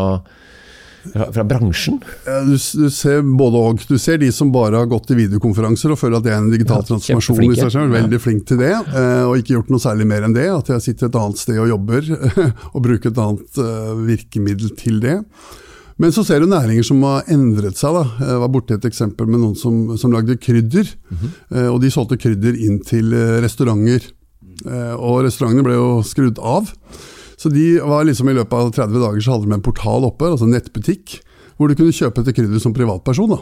fra, 1.12 1.28
fra 1.32 1.44
bransjen? 1.48 1.98
Ja, 2.26 2.40
du, 2.46 2.54
du, 2.54 2.86
ser 2.92 3.24
både 3.24 3.62
og. 3.62 3.82
Du 3.88 3.96
ser 4.00 4.20
de 4.22 4.30
som 4.34 4.52
bare 4.54 4.82
har 4.82 4.90
gått 4.90 5.12
i 5.14 5.18
videokonferanser 5.18 5.94
og 5.94 6.00
føler 6.00 6.20
at 6.20 6.28
det 6.28 6.34
er 6.34 6.40
en 6.42 6.52
digital 6.52 6.84
ja, 6.84 6.88
transformasjon 6.92 7.42
i 7.48 7.58
seg 7.58 7.74
selv. 7.74 7.96
Veldig 7.96 8.22
flink 8.22 8.46
til 8.50 8.62
det, 8.62 8.72
eh, 8.76 9.24
og 9.24 9.36
ikke 9.40 9.56
gjort 9.56 9.74
noe 9.74 9.84
særlig 9.84 10.08
mer 10.10 10.28
enn 10.28 10.36
det. 10.36 10.48
At 10.52 10.72
jeg 10.76 10.86
sitter 10.88 11.10
et 11.10 11.20
annet 11.20 11.42
sted 11.42 11.60
og 11.64 11.70
jobber, 11.72 12.08
og 12.74 12.80
bruker 12.86 13.12
et 13.12 13.22
annet 13.26 13.60
eh, 13.66 13.92
virkemiddel 14.14 14.74
til 14.80 14.98
det. 15.04 15.20
Men 16.02 16.10
så 16.10 16.24
ser 16.26 16.42
du 16.42 16.48
næringer 16.50 16.82
som 16.82 17.04
har 17.06 17.28
endret 17.30 17.78
seg. 17.78 17.94
Da. 17.94 18.26
Jeg 18.32 18.42
var 18.42 18.50
borti 18.50 18.74
et 18.74 18.86
eksempel 18.88 19.28
med 19.30 19.38
noen 19.44 19.54
som, 19.54 19.94
som 20.00 20.10
lagde 20.10 20.34
krydder. 20.42 20.88
Mm 20.90 21.18
-hmm. 21.20 21.68
Og 21.70 21.80
de 21.80 21.90
solgte 21.90 22.18
krydder 22.18 22.56
inn 22.58 22.80
til 22.82 23.14
restauranter. 23.14 24.02
Eh, 24.64 24.94
og 24.94 25.24
restaurantene 25.26 25.66
ble 25.66 25.76
jo 25.76 25.88
skrudd 26.06 26.38
av. 26.38 26.70
Så 27.40 27.50
de 27.52 27.78
var 27.82 28.06
liksom 28.06 28.30
i 28.30 28.36
løpet 28.36 28.54
av 28.54 28.70
30 28.72 29.02
dager 29.02 29.24
så 29.24 29.34
hadde 29.34 29.50
de 29.50 29.56
en 29.56 29.64
portal 29.64 30.06
oppe, 30.06 30.30
altså 30.30 30.46
en 30.48 30.54
nettbutikk, 30.54 31.18
hvor 31.58 31.70
du 31.70 31.76
kunne 31.78 31.94
kjøpe 31.94 32.22
etter 32.22 32.36
krydder 32.36 32.62
som 32.62 32.74
privatperson. 32.76 33.34
da. 33.34 33.40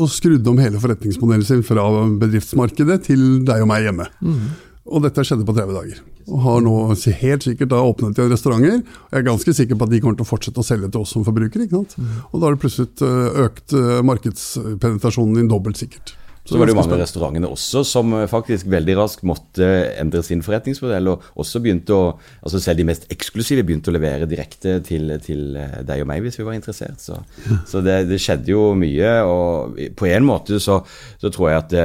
Og 0.00 0.10
skrudde 0.10 0.50
om 0.50 0.60
hele 0.62 0.80
forretningsmodellen 0.80 1.46
sin 1.46 1.62
fra 1.66 1.84
bedriftsmarkedet 2.20 3.00
til 3.08 3.44
deg 3.46 3.64
og 3.64 3.70
meg 3.70 3.86
hjemme. 3.88 4.06
Mm. 4.22 4.42
Og 4.90 5.04
dette 5.04 5.22
skjedde 5.26 5.46
på 5.46 5.54
30 5.54 5.76
dager. 5.76 5.98
Og 6.30 6.42
har 6.44 6.62
nå 6.64 6.74
helt 7.20 7.44
sikkert 7.46 7.72
da 7.72 7.82
åpnet 7.84 8.18
igjen 8.18 8.30
restauranter. 8.32 8.80
og 8.80 9.12
Jeg 9.14 9.20
er 9.20 9.26
ganske 9.26 9.54
sikker 9.56 9.78
på 9.78 9.86
at 9.86 9.92
de 9.92 10.00
kommer 10.02 10.18
til 10.18 10.26
å 10.26 10.30
fortsette 10.30 10.62
å 10.62 10.66
selge 10.66 10.90
til 10.90 11.02
oss 11.02 11.12
som 11.14 11.26
forbrukere. 11.26 11.66
ikke. 11.66 11.84
Og 12.30 12.36
da 12.38 12.46
har 12.46 12.56
det 12.56 12.62
plutselig 12.62 12.88
eh, 13.04 13.44
økt 13.46 13.74
eh, 13.76 14.00
markedspenetrasjonen 14.06 15.38
din 15.38 15.50
dobbelt 15.50 15.78
sikkert. 15.80 16.14
Så 16.48 16.58
var 16.58 16.66
det 16.66 16.72
jo 16.72 16.78
mange 16.80 16.96
av 16.96 17.02
restaurantene 17.02 17.50
også 17.52 17.82
som 17.86 18.14
eh, 18.16 18.28
faktisk 18.30 18.68
veldig 18.72 18.96
raskt 18.98 19.26
måtte 19.28 19.66
endre 20.00 20.22
sin 20.26 20.42
forretningsmodell. 20.44 21.12
og 21.12 21.26
også 21.40 21.60
begynte 21.62 21.94
å, 21.94 22.06
altså 22.42 22.62
Selv 22.62 22.80
de 22.80 22.88
mest 22.88 23.04
eksklusive 23.12 23.64
begynte 23.66 23.92
å 23.92 23.94
levere 23.94 24.28
direkte 24.30 24.78
til, 24.86 25.12
til 25.24 25.58
deg 25.86 26.02
og 26.02 26.08
meg 26.10 26.24
hvis 26.24 26.40
vi 26.40 26.46
var 26.48 26.56
interessert. 26.56 27.02
Så, 27.02 27.20
så 27.68 27.84
det, 27.84 28.02
det, 28.10 28.20
skjedde 28.22 28.54
jo 28.54 28.70
mye. 28.78 29.12
Og 29.28 29.78
på 29.96 30.08
en 30.10 30.26
måte 30.26 30.60
så, 30.62 30.80
så 31.20 31.32
tror 31.32 31.52
jeg 31.52 31.62
at 31.64 31.78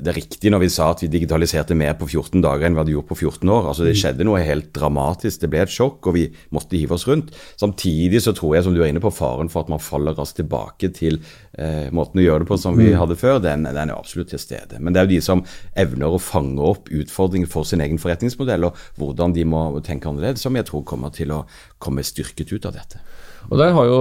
det, 0.00 0.12
er 0.12 0.16
riktig 0.16 0.50
når 0.52 0.62
vi 0.64 0.70
sa 0.72 0.88
at 0.92 1.02
vi 1.04 1.08
digitaliserte 1.10 1.76
mer 1.78 1.94
på 1.98 2.06
14 2.08 2.42
dager 2.44 2.66
enn 2.66 2.76
vi 2.76 2.82
hadde 2.82 2.94
gjort 2.94 3.08
på 3.10 3.18
14 3.18 3.52
år. 3.52 3.68
Altså 3.70 3.86
Det 3.86 3.94
skjedde 3.98 4.26
noe 4.26 4.42
helt 4.44 4.70
dramatisk. 4.76 5.42
Det 5.42 5.50
ble 5.52 5.62
et 5.64 5.72
sjokk, 5.72 6.08
og 6.10 6.16
vi 6.16 6.26
måtte 6.54 6.78
hive 6.78 6.96
oss 6.96 7.06
rundt. 7.08 7.32
Samtidig 7.60 8.22
så 8.24 8.34
tror 8.36 8.56
jeg, 8.56 8.66
som 8.66 8.76
du 8.76 8.82
er 8.82 8.92
inne 8.92 9.02
på, 9.02 9.12
faren 9.14 9.50
for 9.52 9.64
at 9.64 9.72
man 9.72 9.82
faller 9.82 10.16
raskt 10.18 10.40
tilbake 10.40 10.92
til 10.96 11.20
eh, 11.58 11.88
måten 11.94 12.22
å 12.22 12.26
gjøre 12.26 12.44
det 12.44 12.50
på 12.50 12.60
som 12.60 12.78
vi 12.78 12.92
hadde 12.96 13.18
før, 13.18 13.40
den, 13.44 13.66
den 13.68 13.82
er 13.82 13.96
absolutt 13.96 14.32
til 14.34 14.42
stede. 14.42 14.80
Men 14.80 14.94
det 14.94 15.02
er 15.02 15.08
jo 15.08 15.14
de 15.14 15.22
som 15.24 15.44
evner 15.78 16.14
å 16.14 16.22
fange 16.22 16.62
opp 16.72 16.92
utfordringer 16.92 17.50
for 17.50 17.68
sin 17.68 17.82
egen 17.84 18.00
forretningsmodell, 18.02 18.68
og 18.68 18.84
hvordan 19.00 19.36
de 19.36 19.46
må 19.48 19.66
tenke 19.84 20.10
annerledes, 20.10 20.44
som 20.44 20.56
jeg 20.58 20.68
tror 20.68 20.86
kommer 20.88 21.14
til 21.14 21.34
å 21.34 21.44
komme 21.82 22.06
styrket 22.06 22.54
ut 22.54 22.70
av 22.70 22.78
dette. 22.78 23.02
Og 23.50 23.58
Der 23.58 23.72
har 23.76 23.84
jo 23.88 23.98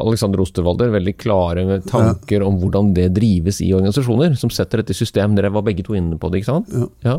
Alexander 0.00 0.38
Osterwalder 0.42 0.88
veldig 0.94 1.14
klare 1.20 1.80
tanker 1.86 2.40
om 2.46 2.54
hvordan 2.60 2.86
det 2.96 3.14
drives 3.16 3.56
i 3.64 3.74
organisasjoner, 3.76 4.30
som 4.38 4.50
setter 4.50 4.76
dette 4.80 4.92
i 4.94 4.98
system. 4.98 5.34
Dere 5.36 5.54
var 5.54 5.64
begge 5.66 5.84
to 5.86 5.92
inne 5.98 6.16
på 6.20 6.26
det, 6.30 6.36
ikke 6.40 6.52
sant? 6.52 6.68
Ja. 6.74 6.86
ja 7.06 7.16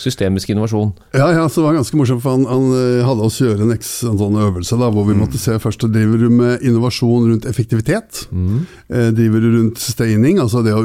systemisk 0.00 0.46
innovasjon. 0.52 0.90
Ja, 1.16 1.28
ja, 1.34 1.44
så 1.48 1.54
det 1.60 1.66
var 1.68 1.78
ganske 1.80 1.98
morsomt, 2.00 2.22
for 2.24 2.30
han, 2.36 2.44
han 2.48 2.64
eh, 2.78 3.06
hadde 3.06 3.26
oss 3.26 3.42
gjøre 3.42 3.62
en, 3.66 3.72
en 3.76 4.20
sånn 4.22 4.36
øvelse 4.46 4.74
da, 4.80 4.86
hvor 4.94 5.04
vi 5.08 5.14
mm. 5.16 5.20
måtte 5.24 5.42
se 5.42 5.52
først 5.62 5.80
driver 5.92 6.16
du 6.22 6.28
med 6.32 6.52
innovasjon 6.64 7.24
rundt 7.30 7.48
effektivitet. 7.50 8.10
Mm. 8.32 8.58
Eh, 8.88 9.08
driver 9.16 9.38
du 9.44 9.48
rundt 9.58 9.78
staining, 9.82 10.34
altså 10.42 10.58
det 10.64 10.72
å 10.76 10.82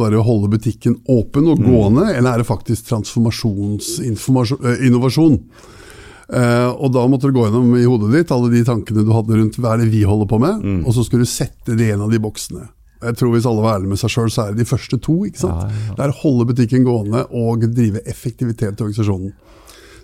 bare 0.00 0.26
holde 0.26 0.52
butikken 0.52 0.94
åpen 1.10 1.44
og 1.50 1.56
mm. 1.60 1.64
gående, 1.66 2.04
mm. 2.10 2.14
eller 2.18 2.30
er 2.34 2.38
det 2.42 2.50
faktisk 2.50 2.80
transformasjonsinnovasjon? 2.92 5.36
Uh, 6.30 6.70
og 6.78 6.92
da 6.94 7.02
måtte 7.10 7.26
du 7.26 7.34
gå 7.34 7.42
gjennom 7.48 7.72
i 7.74 7.86
hodet 7.88 8.12
ditt 8.14 8.32
alle 8.34 8.52
de 8.52 8.60
tankene 8.66 9.02
du 9.02 9.08
hadde 9.10 9.34
rundt 9.34 9.56
hva 9.58 9.74
er 9.74 9.82
det 9.82 9.88
vi 9.90 10.04
holder 10.06 10.28
på 10.30 10.38
med, 10.38 10.60
mm. 10.62 10.82
og 10.84 10.94
så 10.94 11.02
skulle 11.02 11.26
du 11.26 11.30
sette 11.30 11.74
det 11.74 11.88
i 11.88 11.94
en 11.96 12.04
av 12.06 12.12
de 12.12 12.20
boksene. 12.22 12.68
Jeg 13.00 13.16
tror 13.16 13.32
Hvis 13.32 13.46
alle 13.48 13.62
var 13.64 13.78
ærlige 13.78 13.94
med 13.94 14.00
seg 14.00 14.12
sjøl, 14.12 14.30
så 14.32 14.44
er 14.44 14.52
det 14.52 14.60
de 14.60 14.68
første 14.68 14.98
to. 15.00 15.22
ikke 15.24 15.40
sant? 15.40 15.62
Ja, 15.64 15.86
ja. 15.88 15.94
Det 15.96 16.04
er 16.04 16.18
holde 16.20 16.46
butikken 16.50 16.84
gående 16.84 17.24
og 17.32 17.64
drive 17.72 18.02
effektivitet 18.04 18.76
i 18.76 18.84
organisasjonen. 18.84 19.32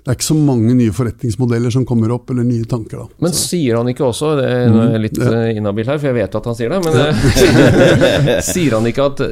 Det 0.07 0.13
er 0.13 0.17
ikke 0.17 0.29
så 0.29 0.37
mange 0.39 0.75
nye 0.79 0.95
forretningsmodeller 0.95 1.73
som 1.75 1.85
kommer 1.87 2.13
opp, 2.15 2.31
eller 2.31 2.47
nye 2.47 2.65
tanker. 2.71 3.03
da. 3.03 3.21
Men 3.27 3.35
så. 3.35 3.43
sier 3.51 3.77
han 3.77 3.91
ikke 3.91 4.07
også, 4.07 4.33
det 4.39 4.47
er 4.49 4.71
mm. 4.73 4.97
litt. 5.03 5.19
Eh, 5.19 5.57
inhabil 5.59 5.91
her, 5.91 5.99
for 5.99 6.09
jeg 6.13 6.19
vet 6.21 6.39
at 6.41 6.47
han 6.47 6.57
sier 6.57 6.73
det, 6.73 6.79
men 6.87 6.99
eh, 7.03 8.43
sier 8.53 8.79
han 8.79 8.87
ikke 8.87 9.09
at 9.11 9.23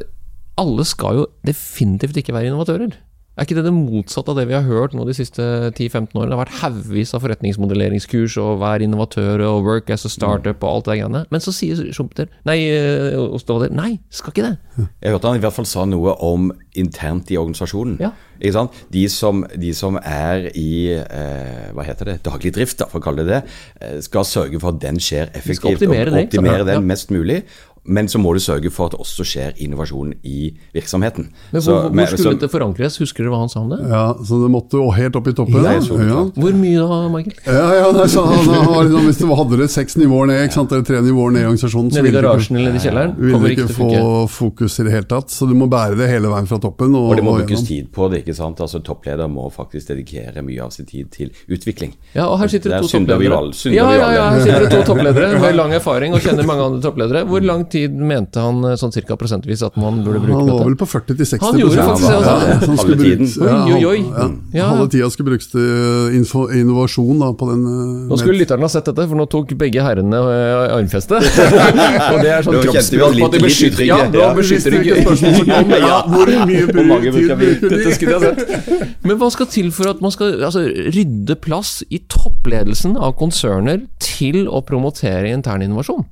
alle 0.60 0.86
skal 0.86 1.20
jo 1.22 1.26
definitivt 1.46 2.18
ikke 2.20 2.34
være 2.34 2.50
innovatører? 2.50 2.96
Er 3.34 3.48
ikke 3.48 3.56
det 3.58 3.64
det 3.66 3.74
motsatte 3.74 4.30
av 4.30 4.38
det 4.38 4.44
vi 4.46 4.54
har 4.54 4.62
hørt 4.62 4.92
nå 4.94 5.02
de 5.08 5.14
siste 5.16 5.42
10-15 5.42 6.14
årene? 6.14 6.30
Det 6.30 6.36
har 6.36 6.42
vært 6.44 6.58
haugevis 6.60 7.14
av 7.16 7.24
forretningsmodelleringskurs 7.24 8.36
og 8.38 8.60
vær 8.62 8.84
innovatør 8.84 9.42
og 9.48 9.66
work 9.66 9.90
as 9.90 10.06
a 10.06 10.10
startup 10.12 10.62
og 10.62 10.70
alt 10.70 10.86
det 10.86 10.98
greiene. 11.00 11.24
Men 11.34 11.42
så 11.42 11.54
sier 11.54 11.80
Schumpeter 11.90 12.30
nei, 12.46 12.60
eh, 12.70 13.18
Osterwalder 13.18 13.74
nei, 13.74 13.96
skal 14.14 14.30
ikke 14.30 14.46
det. 14.46 14.86
Jeg 15.02 15.16
hørte 15.16 15.32
han 15.32 15.40
i 15.40 15.42
hvert 15.42 15.56
fall 15.56 15.66
sa 15.66 15.82
noe 15.88 16.14
om 16.22 16.52
internt 16.78 17.34
i 17.34 17.40
organisasjonen. 17.40 17.98
Ja. 18.02 18.12
Ikke 18.38 18.54
sant? 18.54 18.78
De 18.94 19.04
som, 19.10 19.42
de 19.50 19.74
som 19.74 19.98
er 19.98 20.48
i 20.54 20.70
eh, 20.94 21.68
hva 21.74 21.86
heter 21.86 22.12
det, 22.12 22.16
daglig 22.26 22.54
drift, 22.54 22.78
da, 22.82 22.88
for 22.90 23.02
å 23.02 23.06
kalle 23.08 23.26
det 23.26 23.34
det, 23.34 23.42
eh, 23.80 23.98
skal 24.04 24.26
sørge 24.28 24.62
for 24.62 24.74
at 24.74 24.82
den 24.82 25.02
skjer 25.02 25.34
effektivt. 25.34 25.82
og 25.88 26.22
optimere 26.22 26.66
den 26.66 26.78
ja. 26.78 26.86
mest 26.94 27.10
mulig. 27.14 27.42
Men 27.84 28.08
så 28.08 28.18
må 28.20 28.32
du 28.32 28.40
sørge 28.40 28.70
for 28.72 28.88
at 28.88 28.94
det 28.94 29.00
også 29.04 29.26
skjer 29.28 29.58
innovasjon 29.60 30.14
i 30.24 30.54
virksomheten. 30.72 31.28
Men 31.52 31.60
Hvor, 31.60 31.64
så, 31.66 31.74
hvor 31.90 32.06
skulle 32.12 32.24
så, 32.24 32.34
dette 32.36 32.48
forankres? 32.52 32.96
Husker 33.02 33.26
dere 33.26 33.34
hva 33.34 33.42
han 33.42 33.52
sa 33.52 33.60
om 33.60 33.72
det? 33.74 33.80
Ja, 33.90 34.04
så 34.24 34.40
Det 34.44 34.50
måtte 34.52 34.80
jo 34.80 34.88
helt 34.94 35.18
opp 35.20 35.28
i 35.28 35.34
toppen. 35.36 35.60
Ja, 35.64 35.74
ja. 35.76 36.22
Hvor 36.32 36.56
mye 36.56 36.80
da, 36.80 37.00
Michael? 37.12 37.36
Ja, 37.44 37.66
ja, 37.80 37.90
nei, 37.92 38.06
så, 38.08 38.24
han, 38.28 38.48
han, 38.48 38.88
liksom, 38.88 39.08
Hvis 39.10 39.20
du 39.20 39.26
hadde 39.36 39.60
det 39.60 39.68
seks 39.74 39.98
nivåer 40.00 40.30
ned, 40.32 40.42
ikke 40.48 40.58
sant, 40.58 40.72
eller 40.72 40.88
tre 40.88 41.02
nivåer 41.04 41.36
ned 41.36 41.44
i 41.44 41.48
organisasjonen 41.50 41.92
Nede 41.94 42.10
i 42.10 42.14
garasjen 42.16 42.60
eller 42.60 42.78
i 42.78 42.82
kjelleren? 42.82 43.14
Vil 43.20 43.44
du 43.44 43.48
ikke 43.52 43.68
få 43.76 43.90
fokus 44.32 44.78
i 44.80 44.86
det 44.88 44.94
hele 44.94 45.08
tatt. 45.08 45.30
Så 45.30 45.48
du 45.50 45.54
må 45.58 45.68
bære 45.70 45.98
det 45.98 46.08
hele 46.10 46.30
veien 46.32 46.48
fra 46.48 46.58
toppen. 46.62 46.94
Og, 46.96 47.10
og 47.12 47.20
det 47.20 47.26
må 47.26 47.36
brukes 47.38 47.66
tid 47.68 47.90
på 47.94 48.08
det. 48.12 48.22
ikke 48.24 48.36
sant? 48.36 48.60
Altså 48.64 48.80
Toppleder 48.84 49.28
må 49.30 49.46
faktisk 49.52 49.92
dedikere 49.92 50.44
mye 50.46 50.64
av 50.64 50.72
sin 50.74 50.88
tid 50.88 51.10
til 51.14 51.32
utvikling. 51.52 51.94
Ja, 52.14 52.28
og 52.30 52.38
her 52.40 52.52
sitter 52.52 52.76
det 52.76 52.82
to 52.84 52.92
toppledere. 52.94 53.42
Ja, 53.74 53.88
ja, 53.92 54.10
ja, 54.16 54.26
her 54.36 54.44
sitter 54.44 54.66
det 54.66 54.72
to 54.72 54.82
toppledere 54.92 55.40
med 55.42 55.56
lang 55.58 55.76
erfaring 55.76 56.16
og 56.16 56.24
kjenner 56.24 56.48
mange 56.48 56.68
andre 56.70 56.82
toppledere. 56.84 57.24
Hvor 57.28 57.44
lang 57.44 57.66
tid 57.75 57.95
mente 57.95 58.43
han 58.43 58.62
eh, 58.69 58.76
sånn 58.81 58.93
cirka 58.95 59.16
prosentvis 59.21 59.62
at 59.66 59.76
man 59.81 60.00
burde 60.04 60.21
bruke 60.23 60.40
dette? 60.40 60.52
Han 60.52 60.61
var 60.61 60.69
vel 60.69 60.76
på 60.78 60.88
40-60% 60.88 61.45
Han 61.45 61.61
gjorde 61.61 61.87
faktisk 61.88 62.07
det, 62.07 62.16
altså. 62.19 62.35
Ja, 62.35 62.76
halve 62.81 62.99
tiden. 63.00 63.31
Oi, 63.45 63.75
oi, 63.75 63.85
oi. 63.90 64.28
Ja, 64.54 64.69
halve 64.71 64.87
tida 64.93 65.11
skulle 65.12 65.33
brukes 65.33 65.50
til 65.52 65.64
eh, 65.64 66.16
info, 66.19 66.47
innovasjon 66.54 67.23
da, 67.23 67.31
på 67.38 67.49
den 67.50 67.64
uh, 67.66 68.04
Nå 68.11 68.19
skulle 68.21 68.38
lytterne 68.43 68.66
ha 68.66 68.73
sett 68.73 68.88
dette, 68.90 69.09
for 69.11 69.19
nå 69.19 69.26
tok 69.33 69.54
begge 69.59 69.85
herrene 69.85 70.21
uh, 70.21 70.76
armfeste. 70.76 71.21
og 72.12 72.19
det 72.23 72.33
er 72.37 72.47
sånn 72.47 72.61
kroppsspråk 72.62 73.19
på 73.19 73.28
at 73.28 73.37
de 73.37 73.43
beskytter 73.45 73.88
Ja, 73.88 74.00
nå 74.12 74.31
beskytter 74.38 74.78
ikke 74.78 75.00
ja, 75.88 75.99
Hvor 76.11 76.33
mye 76.47 76.69
bruker 76.71 77.38
vi? 77.40 77.52
Dette 77.64 77.97
skulle 77.97 78.16
jeg 78.16 78.23
ha 78.23 78.33
sett. 78.33 78.99
Men 79.04 79.19
hva 79.21 79.31
skal 79.35 79.50
til 79.50 79.71
for 79.75 79.90
at 79.90 80.02
man 80.04 80.14
skal 80.14 80.38
altså, 80.47 80.64
rydde 80.95 81.38
plass 81.45 81.81
i 81.90 82.00
toppledelsen 82.12 82.99
av 83.00 83.16
konserner 83.19 83.85
til 84.02 84.47
å 84.49 84.62
promotere 84.66 85.33
intern 85.35 85.64
innovasjon? 85.66 86.07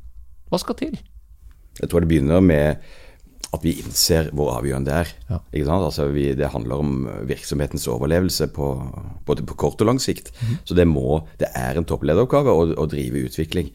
Hva 0.52 0.60
skal 0.60 0.76
til? 0.76 1.00
Jeg 1.82 1.90
tror 1.90 2.04
det 2.04 2.10
begynner 2.12 2.44
med 2.44 2.84
at 3.52 3.64
vi 3.66 3.74
innser 3.82 4.30
hvor 4.32 4.54
avgjørende 4.54 4.88
det 4.88 4.94
er. 5.02 5.10
Ja. 5.28 5.40
Altså 5.76 6.06
vi, 6.14 6.30
det 6.38 6.52
handler 6.54 6.80
om 6.80 6.94
virksomhetens 7.28 7.84
overlevelse 7.90 8.48
på, 8.54 8.68
både 9.28 9.44
på 9.44 9.58
kort 9.60 9.82
og 9.84 9.90
lang 9.90 10.00
sikt. 10.00 10.32
Mm. 10.40 10.54
Så 10.64 10.76
det, 10.78 10.86
må, 10.88 11.20
det 11.42 11.50
er 11.58 11.76
en 11.76 11.88
topplederoppgave 11.88 12.54
å, 12.54 12.70
å 12.80 12.88
drive 12.88 13.26
utvikling 13.28 13.68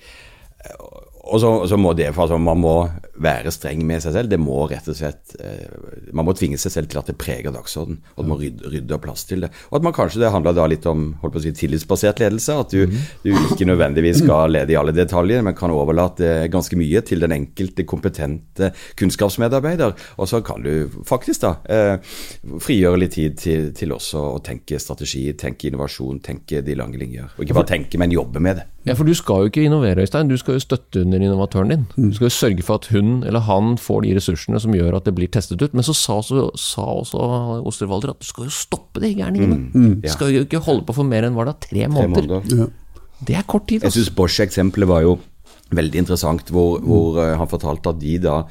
og 1.28 1.42
så, 1.42 1.52
så, 1.70 1.78
må 1.80 1.94
det, 1.98 2.10
for 2.16 2.26
altså, 2.26 2.38
Man 2.42 2.62
må 2.62 2.76
være 3.22 3.52
streng 3.54 3.82
med 3.88 4.02
seg 4.04 4.16
selv. 4.16 4.32
Det 4.32 4.40
må 4.42 4.60
rett 4.70 4.88
og 4.90 4.98
slett, 4.98 5.36
eh, 5.44 5.68
Man 6.16 6.28
må 6.28 6.36
tvinge 6.38 6.60
seg 6.62 6.74
selv 6.74 6.92
til 6.92 7.02
at 7.02 7.10
det 7.10 7.18
preger 7.20 7.54
dagsorden, 7.54 8.00
og 8.16 8.24
at 8.24 8.30
man 8.30 8.40
rydder, 8.42 8.70
rydder 8.74 9.02
plass 9.04 9.26
til 9.30 9.46
det. 9.46 9.52
Og 9.72 9.80
at 9.80 9.88
man 9.88 9.96
kanskje 9.96 10.22
Det 10.22 10.32
handler 10.34 10.56
da 10.58 10.68
litt 10.70 10.86
om 10.90 11.10
holdt 11.22 11.36
på 11.36 11.42
å 11.42 11.46
si, 11.46 11.54
tillitsbasert 11.58 12.22
ledelse. 12.24 12.58
At 12.64 12.74
du, 12.74 12.86
du 13.24 13.32
ikke 13.34 13.68
nødvendigvis 13.70 14.22
skal 14.24 14.54
lede 14.54 14.74
i 14.74 14.80
alle 14.80 14.96
detaljer, 14.96 15.44
men 15.46 15.58
kan 15.58 15.74
overlate 15.74 16.48
ganske 16.54 16.80
mye 16.80 17.04
til 17.06 17.24
den 17.24 17.36
enkelte 17.36 17.86
kompetente 17.88 18.72
kunnskapsmedarbeider. 19.00 19.96
Og 20.18 20.32
så 20.32 20.42
kan 20.46 20.64
du 20.66 20.90
faktisk 21.08 21.46
da 21.46 21.56
eh, 21.70 22.16
frigjøre 22.64 23.04
litt 23.04 23.16
tid 23.18 23.38
til, 23.42 23.70
til 23.78 23.94
også 23.96 24.24
å 24.38 24.42
tenke 24.46 24.80
strategi, 24.82 25.26
tenke 25.38 25.70
innovasjon, 25.70 26.22
tenke 26.26 26.64
de 26.66 26.78
lange 26.78 27.00
linjer. 27.02 27.34
Og 27.36 27.46
ikke 27.46 27.62
bare 27.62 27.74
tenke, 27.76 28.00
men 28.02 28.16
jobbe 28.16 28.44
med 28.44 28.62
det. 28.62 28.68
Ja, 28.88 28.96
For 28.98 29.08
du 29.08 29.14
skal 29.18 29.44
jo 29.44 29.52
ikke 29.52 29.66
innovere, 29.68 30.02
Øystein. 30.06 30.32
Du 30.32 30.38
skal 30.40 30.58
jo 30.58 30.64
støtte 30.64 31.04
under 31.04 31.22
innovatøren 31.22 31.74
din. 31.74 31.86
Du 31.96 32.16
skal 32.16 32.30
jo 32.30 32.34
sørge 32.34 32.66
for 32.66 32.82
at 32.82 32.90
hun 32.94 33.22
eller 33.28 33.44
han 33.46 33.76
får 33.82 34.06
de 34.06 34.16
ressursene 34.18 34.62
som 34.64 34.76
gjør 34.76 34.98
at 35.00 35.08
det 35.10 35.16
blir 35.18 35.32
testet 35.32 35.62
ut. 35.62 35.76
Men 35.78 35.86
så 35.86 35.96
sa 35.98 36.20
også, 36.22 36.50
sa 36.62 36.88
også 37.04 37.22
Osterwalder 37.68 38.16
at 38.16 38.24
du 38.24 38.28
skal 38.30 38.48
jo 38.48 38.56
stoppe 38.56 39.04
de 39.04 39.14
gærningene. 39.18 39.58
Mm, 39.58 39.72
mm, 39.74 39.96
ja. 40.02 40.08
Du 40.08 40.14
skal 40.16 40.34
jo 40.34 40.46
ikke 40.48 40.64
holde 40.66 40.88
på 40.88 40.96
for 40.98 41.08
mer 41.08 41.28
enn 41.28 41.38
var 41.38 41.52
det, 41.52 41.60
tre 41.68 41.88
måneder. 41.92 42.28
Tre 42.28 42.42
måneder. 42.42 42.64
Ja. 42.64 42.70
Det 43.28 43.36
er 43.36 43.46
kort 43.50 43.68
tid. 43.68 43.82
Altså. 43.82 44.00
Jeg 44.00 44.06
syns 44.06 44.16
Bosch-eksempelet 44.16 44.90
var 44.90 45.04
jo 45.06 45.18
veldig 45.76 46.04
interessant, 46.06 46.50
hvor, 46.54 46.80
hvor 46.80 47.18
uh, 47.20 47.36
han 47.40 47.50
fortalte 47.50 47.92
at 47.92 48.02
de 48.02 48.18
da 48.24 48.42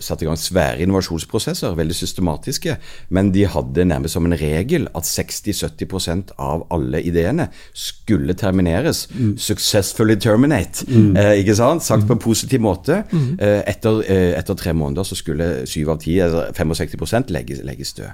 satte 0.00 0.24
i 0.24 0.28
gang 0.28 0.38
svære 0.38 0.82
innovasjonsprosesser, 0.84 1.74
veldig 1.78 1.96
systematiske, 1.96 2.76
men 3.14 3.32
de 3.34 3.46
hadde 3.50 3.84
nærmest 3.88 4.16
som 4.16 4.26
en 4.28 4.36
regel 4.38 4.88
at 4.96 5.08
60-70% 5.08 6.34
av 6.38 6.66
alle 6.74 7.02
ideene 7.02 7.48
skulle 7.74 8.34
termineres. 8.34 9.06
Mm. 9.14 9.36
'Successfully 9.38 10.16
terminate', 10.16 10.86
mm. 10.88 11.16
eh, 11.16 11.32
ikke 11.42 11.54
sant? 11.54 11.84
sagt 11.84 12.06
på 12.06 12.12
en 12.12 12.18
positiv 12.22 12.60
måte. 12.60 13.02
Mm. 13.12 13.38
Eh, 13.40 13.62
etter, 13.66 14.02
eh, 14.06 14.38
etter, 14.38 14.54
tre 14.54 14.72
måneder 14.72 15.02
så 15.02 15.14
skulle 15.14 15.66
7 15.66 15.88
av 15.88 15.98
10, 16.00 16.20
eller 16.20 16.52
65 16.52 17.30
legges, 17.30 17.60
legges 17.64 17.92
død. 17.92 18.10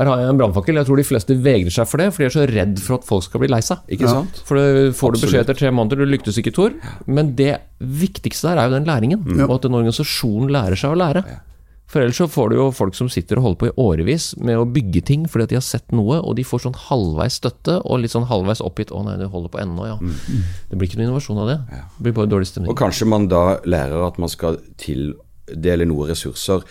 Her 0.00 0.08
har 0.08 0.22
jeg 0.22 0.32
en 0.32 0.38
brannfakkel. 0.40 0.78
Jeg 0.80 0.88
tror 0.88 0.96
de 0.96 1.04
fleste 1.04 1.34
vegrer 1.44 1.74
seg 1.74 1.88
for 1.88 2.00
det, 2.00 2.08
for 2.14 2.22
de 2.22 2.28
er 2.30 2.32
så 2.32 2.46
redd 2.48 2.78
for 2.80 2.96
at 2.96 3.04
folk 3.04 3.26
skal 3.26 3.42
bli 3.42 3.50
lei 3.52 3.60
seg. 3.64 3.82
Ikke 3.92 4.08
sant? 4.08 4.40
For 4.48 4.56
det 4.56 4.94
får 4.96 5.12
du 5.12 5.20
beskjed 5.26 5.44
etter 5.44 5.58
tre 5.58 5.72
måneder, 5.76 6.00
du 6.00 6.08
lyktes 6.08 6.40
ikke, 6.40 6.54
Tor. 6.56 6.72
Men 7.04 7.34
det 7.36 7.58
viktigste 7.78 8.48
der 8.48 8.62
er 8.62 8.70
jo 8.70 8.78
den 8.78 8.88
læringen, 8.88 9.20
mm. 9.20 9.44
og 9.44 9.58
at 9.58 9.68
en 9.68 9.76
organisasjon 9.82 10.48
lærer 10.56 10.80
seg 10.80 10.96
å 10.96 11.00
lære. 11.02 11.24
For 11.90 12.00
ellers 12.00 12.20
så 12.22 12.28
får 12.30 12.52
du 12.52 12.56
jo 12.56 12.66
folk 12.72 12.94
som 12.94 13.08
sitter 13.10 13.40
og 13.40 13.48
holder 13.48 13.60
på 13.60 13.68
i 13.68 13.76
årevis 13.82 14.30
med 14.38 14.60
å 14.60 14.66
bygge 14.68 15.02
ting 15.08 15.24
fordi 15.28 15.48
at 15.48 15.52
de 15.52 15.58
har 15.58 15.64
sett 15.66 15.90
noe, 15.92 16.20
og 16.22 16.36
de 16.38 16.44
får 16.46 16.62
sånn 16.64 16.76
halvveis 16.86 17.40
støtte 17.40 17.80
og 17.82 18.04
litt 18.04 18.14
sånn 18.14 18.28
halvveis 18.30 18.62
oppgitt 18.62 18.92
'Å 18.94 19.02
nei, 19.08 19.16
det 19.18 19.26
holder 19.32 19.50
på 19.50 19.58
ennå', 19.58 19.88
ja. 19.88 19.96
Mm. 19.98 20.44
Det 20.70 20.78
blir 20.78 20.88
ikke 20.88 21.00
noe 21.00 21.08
innovasjon 21.08 21.42
av 21.42 21.50
det. 21.50 21.58
Det 21.98 22.06
blir 22.06 22.14
bare 22.20 22.30
dårlig 22.30 22.46
stemning. 22.46 22.70
Og 22.70 22.78
kanskje 22.78 23.10
man 23.10 23.26
da 23.28 23.58
lærer 23.66 24.06
at 24.06 24.22
man 24.22 24.30
skal 24.30 24.60
tildele 24.78 25.88
noe 25.90 26.06
ressurser 26.12 26.62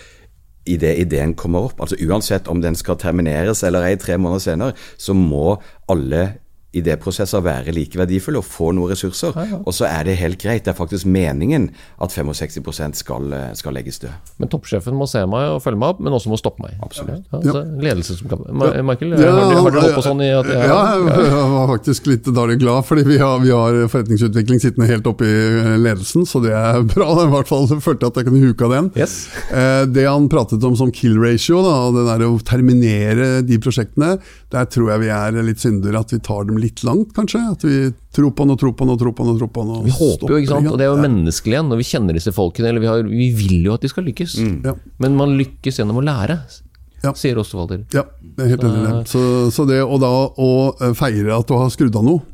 idet 0.66 0.98
ideen 1.00 1.36
kommer 1.36 1.70
opp. 1.70 1.82
Altså 1.82 1.98
Uansett 2.04 2.48
om 2.48 2.62
den 2.62 2.76
skal 2.76 3.00
termineres 3.00 3.64
eller 3.64 3.88
ei 3.88 3.98
tre 4.00 4.18
måneder 4.18 4.44
senere, 4.44 4.78
så 4.98 5.16
må 5.18 5.60
alle 5.90 6.40
idéprosesser 6.76 7.42
være 7.42 7.74
like 7.74 7.98
verdifulle 7.98 8.42
og 8.42 8.46
få 8.46 8.70
noen 8.78 8.92
ressurser. 8.92 9.34
Og 9.64 9.74
så 9.74 9.88
er 9.90 10.06
det 10.06 10.18
helt 10.20 10.38
greit. 10.42 10.66
Det 10.68 10.74
er 10.74 10.78
faktisk 10.78 11.08
meningen 11.10 11.70
at 12.02 12.14
65 12.14 13.00
skal, 13.00 13.32
eh, 13.34 13.54
skal 13.58 13.74
legges 13.74 13.98
død. 14.04 14.14
Men 14.38 14.52
toppsjefen 14.54 14.94
må 14.98 15.08
se 15.10 15.24
meg 15.26 15.48
og 15.56 15.64
følge 15.64 15.80
meg 15.82 15.96
opp, 15.96 16.04
men 16.06 16.14
også 16.14 16.30
må 16.30 16.38
stoppe 16.38 16.62
meg. 16.62 16.76
Absolutt. 16.86 17.26
Ja, 17.32 17.40
altså, 17.40 17.64
ledelse 17.82 18.18
som 18.20 18.30
kan 18.30 18.44
Ma 18.54 18.70
Michael, 18.86 19.16
Ja, 19.18 19.32
har, 19.34 19.50
du 19.50 19.80
har 19.80 19.82
holdt 19.82 19.98
på 19.98 20.06
sånn 20.06 20.22
i 20.22 20.30
at 20.30 20.46
Ja, 20.46 20.80
jeg 20.94 21.32
var 21.56 21.68
faktisk 21.74 22.06
litt 22.12 22.30
dårlig 22.30 22.60
glad, 22.62 22.86
fordi 22.86 23.04
vi 23.08 23.18
har, 23.18 23.40
vi 23.42 23.50
har 23.50 23.80
forretningsutvikling 23.90 24.62
sittende 24.62 24.90
helt 24.90 25.08
oppe 25.10 25.26
i 25.26 25.34
eh, 25.64 25.78
ledelsen, 25.82 26.28
så 26.30 26.42
det 26.44 26.54
er 26.54 26.84
bra. 26.86 27.10
I 27.26 27.32
hvert 27.34 27.50
fall 27.50 27.66
jeg 27.70 27.82
at 27.98 28.22
jeg 28.22 28.30
kunne 28.30 28.44
huka 28.46 28.70
den. 28.72 28.92
Yes. 29.00 29.28
Eh, 29.50 29.86
Det 29.90 30.06
han 30.06 30.30
pratet 30.30 30.64
om 30.64 30.76
som 30.78 30.92
kill 30.94 31.18
ratio, 31.22 31.64
da, 31.66 31.76
det 31.96 32.06
der 32.12 32.28
å 32.30 32.38
terminere 32.46 33.42
de 33.46 33.58
prosjektene, 33.62 34.20
der 34.54 34.70
tror 34.70 34.94
jeg 34.94 35.06
vi 35.08 35.12
er 35.14 35.42
litt 35.46 35.62
syndere. 35.64 36.00
At 36.00 36.14
vi 36.14 36.22
tar 36.24 36.46
dem 36.48 36.59
litt 36.62 36.84
langt, 36.88 37.12
kanskje. 37.16 37.42
At 37.54 37.64
vi 37.66 37.78
tror 38.16 38.32
på 38.36 38.46
han 38.46 38.54
og 38.54 38.60
tror 38.62 38.74
på 38.78 38.86
han 38.86 38.94
og 38.94 39.02
tror 39.02 39.14
på 39.16 39.26
han 39.26 39.34
og 39.34 39.42
tror 39.42 39.52
på 39.56 39.66
han 39.66 39.74
og 39.78 39.86
Vi 39.88 39.94
håper 39.96 40.34
jo, 40.34 40.40
ikke 40.42 40.54
sant, 40.54 40.72
og 40.72 40.80
det 40.80 40.88
er 40.88 40.92
jo 40.92 40.98
ja. 41.00 41.04
menneskelig 41.08 41.56
igjen, 41.56 41.70
når 41.72 41.82
vi 41.82 41.88
kjenner 41.90 42.18
disse 42.20 42.34
folkene, 42.36 42.72
eller 42.72 42.84
vi, 42.84 42.90
har, 42.92 43.06
vi 43.10 43.30
vil 43.36 43.70
jo 43.70 43.76
at 43.78 43.86
de 43.86 43.92
skal 43.92 44.08
lykkes. 44.10 44.36
Ja. 44.66 44.74
Men 45.04 45.16
man 45.20 45.38
lykkes 45.40 45.80
gjennom 45.82 46.02
å 46.02 46.06
lære, 46.06 46.40
Ja. 47.04 47.14
sier 47.16 47.38
Osterwalder. 47.40 47.86
Ja, 47.96 48.04
jeg 48.36 48.44
er 48.44 48.50
helt 48.56 48.64
enig 48.68 48.80
i 48.82 48.88
det. 48.90 49.08
Så, 49.08 49.22
så 49.56 49.64
det 49.70 49.78
og 49.86 50.02
da 50.04 50.10
å 50.36 50.50
eh, 50.84 50.92
feire 51.00 51.38
at 51.38 51.48
du 51.48 51.56
har 51.56 51.72
skrudd 51.72 51.96
av 51.96 52.04
noe 52.04 52.26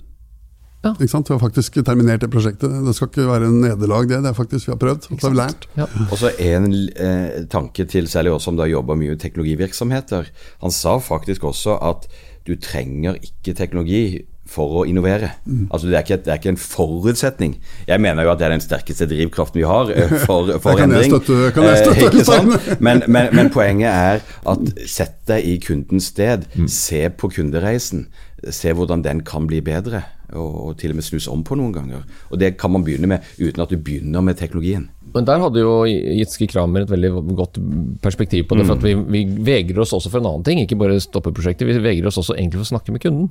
Ja. 0.85 0.91
Ikke 0.93 1.09
sant? 1.09 1.29
Vi 1.29 1.33
har 1.33 1.41
faktisk 1.41 1.79
terminert 1.85 2.21
det 2.21 2.29
prosjektet. 2.33 2.69
Det 2.85 2.93
skal 2.93 3.09
ikke 3.09 3.23
være 3.25 3.47
en 3.49 3.59
nederlag, 3.63 4.05
det. 4.09 4.19
Det 4.21 4.29
er 4.29 4.37
faktisk 4.37 4.67
vi 4.67 4.73
har 4.73 4.81
prøvd. 4.81 5.07
Og 5.09 5.17
så 5.17 5.25
har 5.27 5.33
vi 5.33 5.39
lært. 5.39 5.65
Ja. 5.77 5.87
Og 6.05 6.17
så 6.21 6.29
en 6.45 6.67
eh, 6.93 7.39
tanke 7.49 7.87
til 7.89 8.05
særlig 8.11 8.35
oss 8.35 8.45
som 8.45 8.57
har 8.61 8.69
jobba 8.69 8.93
mye 8.97 9.15
i 9.15 9.21
teknologivirksomheter. 9.21 10.29
Han 10.61 10.73
sa 10.73 10.99
faktisk 11.01 11.47
også 11.49 11.79
at 11.89 12.05
du 12.47 12.55
trenger 12.61 13.17
ikke 13.23 13.53
teknologi 13.57 14.23
for 14.45 14.69
å 14.77 14.81
innovere. 14.85 15.31
Altså 15.73 15.87
det 15.89 15.95
er, 15.97 16.03
ikke, 16.05 16.17
det 16.21 16.29
er 16.29 16.37
ikke 16.37 16.51
en 16.53 16.59
forutsetning. 16.61 17.55
Jeg 17.87 18.01
mener 18.03 18.27
jo 18.27 18.29
at 18.35 18.37
det 18.37 18.45
er 18.45 18.53
den 18.53 18.61
sterkeste 18.61 19.07
drivkraften 19.09 19.57
vi 19.57 19.65
har 19.65 19.89
eh, 19.89 20.13
for, 20.27 20.51
for 20.63 20.77
kan 20.77 20.91
endring. 20.93 21.09
støtte- 21.15 21.49
kan 21.55 21.65
jeg 21.65 21.79
Eh, 21.79 21.81
støtte, 21.81 22.05
ikke 22.11 22.25
sant? 22.27 22.81
Men, 22.85 23.01
men, 23.09 23.31
men 23.33 23.49
poenget 23.57 23.89
er 23.89 24.21
at 24.53 24.69
sett 24.85 25.17
deg 25.31 25.49
i 25.49 25.55
kundens 25.65 26.11
sted. 26.13 26.45
Se 26.69 27.07
på 27.09 27.31
kundereisen. 27.33 28.05
Se 28.53 28.69
hvordan 28.77 29.01
den 29.01 29.23
kan 29.25 29.47
bli 29.49 29.63
bedre. 29.65 30.03
Og, 30.35 30.53
og 30.67 30.77
til 30.77 30.93
og 30.93 30.99
med 30.99 31.05
snus 31.05 31.27
om 31.31 31.41
på 31.45 31.57
noen 31.57 31.73
ganger. 31.73 32.05
Og 32.29 32.37
det 32.41 32.53
kan 32.61 32.71
man 32.73 32.85
begynne 32.85 33.09
med 33.09 33.25
uten 33.41 33.61
at 33.65 33.73
du 33.73 33.77
begynner 33.81 34.21
med 34.25 34.37
teknologien. 34.37 34.87
Men 35.15 35.27
der 35.27 35.39
hadde 35.39 35.61
jo 35.63 35.75
Jitske 35.87 36.47
Kramer 36.51 36.83
et 36.83 36.91
veldig 36.91 37.11
godt 37.37 37.59
perspektiv 38.03 38.49
på 38.49 38.57
det. 38.59 38.65
for 38.67 38.75
at 38.75 38.83
vi, 38.83 38.95
vi 38.99 39.23
vegrer 39.47 39.79
oss 39.85 39.95
også 39.95 40.11
for 40.11 40.19
en 40.19 40.27
annen 40.27 40.43
ting, 40.47 40.59
ikke 40.59 40.77
bare 40.79 40.99
stoppe 40.99 41.31
prosjektet. 41.35 41.69
Vi 41.69 41.79
vegrer 41.79 42.09
oss 42.11 42.19
også 42.19 42.35
egentlig 42.35 42.59
for 42.59 42.67
å 42.67 42.73
snakke 42.73 42.95
med 42.95 43.03
kunden. 43.05 43.29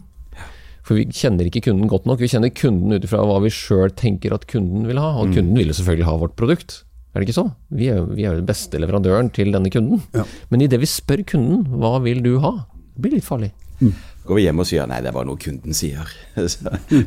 For 0.85 0.99
vi 0.99 1.07
kjenner 1.13 1.49
ikke 1.49 1.65
kunden 1.69 1.89
godt 1.89 2.09
nok. 2.09 2.21
Vi 2.21 2.29
kjenner 2.33 2.53
kunden 2.57 2.93
ut 2.93 3.05
ifra 3.07 3.23
hva 3.25 3.37
vi 3.45 3.53
sjøl 3.53 3.93
tenker 3.97 4.35
at 4.37 4.49
kunden 4.49 4.89
vil 4.89 5.01
ha. 5.01 5.15
Og 5.21 5.33
kunden 5.33 5.57
vil 5.57 5.73
jo 5.73 5.77
selvfølgelig 5.77 6.09
ha 6.09 6.17
vårt 6.21 6.37
produkt. 6.41 6.83
Er 7.15 7.23
det 7.23 7.29
ikke 7.29 7.37
så? 7.37 7.47
Vi 7.71 7.89
er 7.93 8.01
vi 8.11 8.25
er 8.25 8.35
jo 8.35 8.41
den 8.41 8.49
beste 8.49 8.81
leverandøren 8.83 9.31
til 9.33 9.53
denne 9.55 9.71
kunden. 9.73 10.03
Ja. 10.17 10.25
Men 10.51 10.65
idet 10.65 10.81
vi 10.83 10.89
spør 10.91 11.23
kunden 11.31 11.63
hva 11.81 11.99
vil 12.05 12.25
du 12.25 12.35
ha, 12.43 12.57
det 12.97 13.05
blir 13.05 13.17
litt 13.17 13.29
farlig. 13.29 13.53
Går 14.25 14.39
vi 14.39 14.43
hjem 14.47 14.59
og 14.63 14.67
sier 14.69 14.87
nei, 14.89 15.01
det 15.05 15.11
var 15.13 15.27
noe 15.29 15.37
kunden 15.37 15.75
sier. 15.77 16.09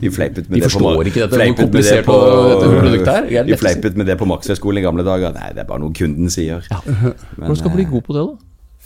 vi 0.04 0.10
fleipet 0.14 0.50
med 0.52 0.60
De 0.60 0.62
det 0.62 0.68
på 0.68 0.70
forstår 0.70 0.98
mar- 1.00 1.08
ikke 1.10 1.24
dette, 1.24 1.30
hvor 1.32 1.40
fleipet 1.40 1.58
med 1.58 1.66
komplisert 1.66 2.04
det 2.04 2.06
på- 2.06 2.50
dette 2.52 2.68
produktet 2.76 3.14
er. 3.14 3.30
Er 3.42 3.48
De 3.48 3.58
fleipet 3.58 3.98
med 3.98 4.06
det 4.12 4.18
på 4.20 4.28
Maxhøgskolen 4.30 4.82
i 4.82 4.86
gamle 4.86 5.06
dager. 5.08 5.34
Nei, 5.34 5.50
det 5.56 5.64
er 5.64 5.70
bare 5.72 5.82
noe 5.82 5.94
kunden 5.98 6.30
sier. 6.30 6.62
Men, 6.86 7.16
Hvordan 7.40 7.56
skal 7.62 7.72
man 7.72 7.80
bli 7.80 7.88
eh, 7.88 7.92
god 7.96 8.06
på 8.10 8.14
det, 8.20 8.26
da? 8.28 8.36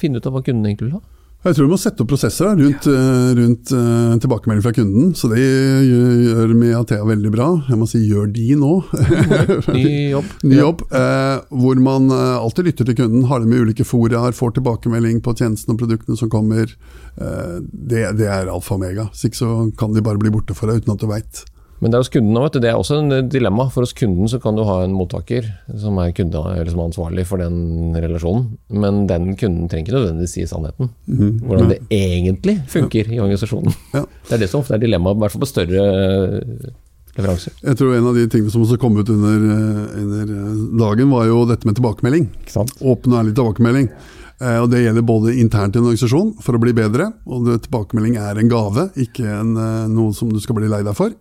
Finne 0.02 0.22
ut 0.22 0.26
av 0.32 0.38
hva 0.38 0.44
kunden 0.48 0.66
egentlig 0.70 0.88
vil 0.88 0.96
ha? 0.96 1.04
Jeg 1.42 1.56
tror 1.58 1.66
du 1.66 1.72
må 1.74 1.78
sette 1.82 2.04
opp 2.04 2.10
prosesser 2.12 2.52
rundt, 2.54 2.86
eh, 2.86 3.30
rundt 3.40 3.72
uh, 3.74 4.14
tilbakemelding 4.22 4.62
fra 4.62 4.74
kunden. 4.78 5.08
Så 5.18 5.26
det 5.32 5.42
gjør, 5.42 6.12
gjør 6.28 6.52
Meatea 6.54 7.08
veldig 7.08 7.32
bra. 7.34 7.48
Jeg 7.66 7.80
må 7.82 7.88
si 7.90 8.02
gjør 8.06 8.28
de 8.30 8.46
nå. 8.62 8.74
Ny 9.74 9.86
jobb? 10.14 10.36
Ny 10.52 10.60
jobb, 10.60 10.84
uh, 10.94 11.42
hvor 11.64 11.82
man 11.82 12.12
uh, 12.14 12.38
alltid 12.38 12.70
lytter 12.70 12.86
til 12.86 13.00
kunden, 13.00 13.26
har 13.32 13.42
det 13.42 13.50
med 13.50 13.66
ulike 13.66 13.88
foraer, 13.90 14.38
får 14.38 14.54
tilbakemelding 14.60 15.24
på 15.26 15.34
tjenestene 15.40 15.74
og 15.74 15.82
produktene 15.82 16.20
som 16.20 16.30
kommer. 16.32 16.76
Det, 17.12 18.04
det 18.16 18.28
er 18.30 18.48
alfa 18.48 18.76
og 18.76 18.78
omega. 18.78 19.10
Hvis 19.10 19.26
ikke 19.28 19.42
så 19.42 19.50
kan 19.78 19.98
de 19.98 20.06
bare 20.06 20.22
bli 20.22 20.32
borte 20.32 20.56
for 20.56 20.70
deg 20.70 20.86
uten 20.86 20.94
at 20.94 21.02
du 21.02 21.10
veit. 21.10 21.42
Men 21.82 21.90
det 21.90 21.98
er 21.98 22.04
hos 22.04 22.12
kunden, 22.14 22.38
vet 22.38 22.54
du, 22.54 22.60
det 22.62 22.70
er 22.70 22.78
også 22.78 23.00
en 23.02 23.30
dilemma. 23.34 23.66
For 23.74 23.82
hos 23.82 23.96
kunden 23.98 24.30
så 24.30 24.38
kan 24.42 24.58
du 24.58 24.62
ha 24.68 24.84
en 24.86 24.94
mottaker 24.94 25.48
som 25.82 25.98
er, 26.04 26.12
kunde, 26.18 26.44
eller 26.54 26.70
som 26.70 26.84
er 26.84 26.92
ansvarlig 26.92 27.26
for 27.30 27.42
den 27.42 27.96
relasjonen, 27.98 28.52
men 28.70 29.08
den 29.10 29.34
kunden 29.40 29.66
trenger 29.72 29.90
ikke 29.90 29.98
nødvendigvis 29.98 30.36
si 30.38 30.46
sannheten. 30.50 30.92
Hvordan 31.42 31.74
det 31.74 31.80
egentlig 31.98 32.60
funker 32.70 33.10
i 33.10 33.18
organisasjonen. 33.18 33.74
Ja. 33.98 34.06
Det 34.32 34.38
er 34.38 34.46
det 34.46 34.52
som 34.52 34.62
ofte 34.62 34.78
er 34.78 34.80
dilemmaet, 34.80 35.18
i 35.18 35.24
hvert 35.26 35.34
fall 35.34 35.42
på 35.42 35.50
større 35.50 35.82
eh, 35.92 36.70
leveranser. 37.18 37.56
Jeg 37.66 37.80
tror 37.80 37.96
en 37.98 38.06
av 38.12 38.16
de 38.16 38.28
tingene 38.32 38.54
som 38.54 38.64
også 38.64 38.78
kom 38.80 38.96
ut 39.02 39.10
under, 39.12 39.44
eh, 39.58 39.98
under 40.06 40.32
eh, 40.38 40.62
dagen, 40.80 41.10
var 41.12 41.26
jo 41.28 41.42
dette 41.50 41.68
med 41.68 41.76
tilbakemelding. 41.80 42.30
Åpen 42.54 43.16
og 43.16 43.20
ærlig 43.24 43.34
tilbakemelding. 43.36 43.90
Eh, 44.42 44.58
og 44.62 44.70
Det 44.72 44.86
gjelder 44.86 45.06
både 45.06 45.36
internt 45.42 45.76
i 45.76 45.82
en 45.82 45.90
organisasjon 45.90 46.32
for 46.42 46.58
å 46.58 46.62
bli 46.62 46.74
bedre, 46.78 47.12
og 47.28 47.50
tilbakemelding 47.66 48.18
er 48.22 48.40
en 48.40 48.50
gave, 48.52 48.88
ikke 48.96 49.26
en, 49.28 49.52
eh, 49.58 49.90
noe 49.92 50.14
som 50.18 50.32
du 50.32 50.40
skal 50.40 50.58
bli 50.58 50.72
lei 50.72 50.82
deg 50.88 50.96
for. 50.98 51.12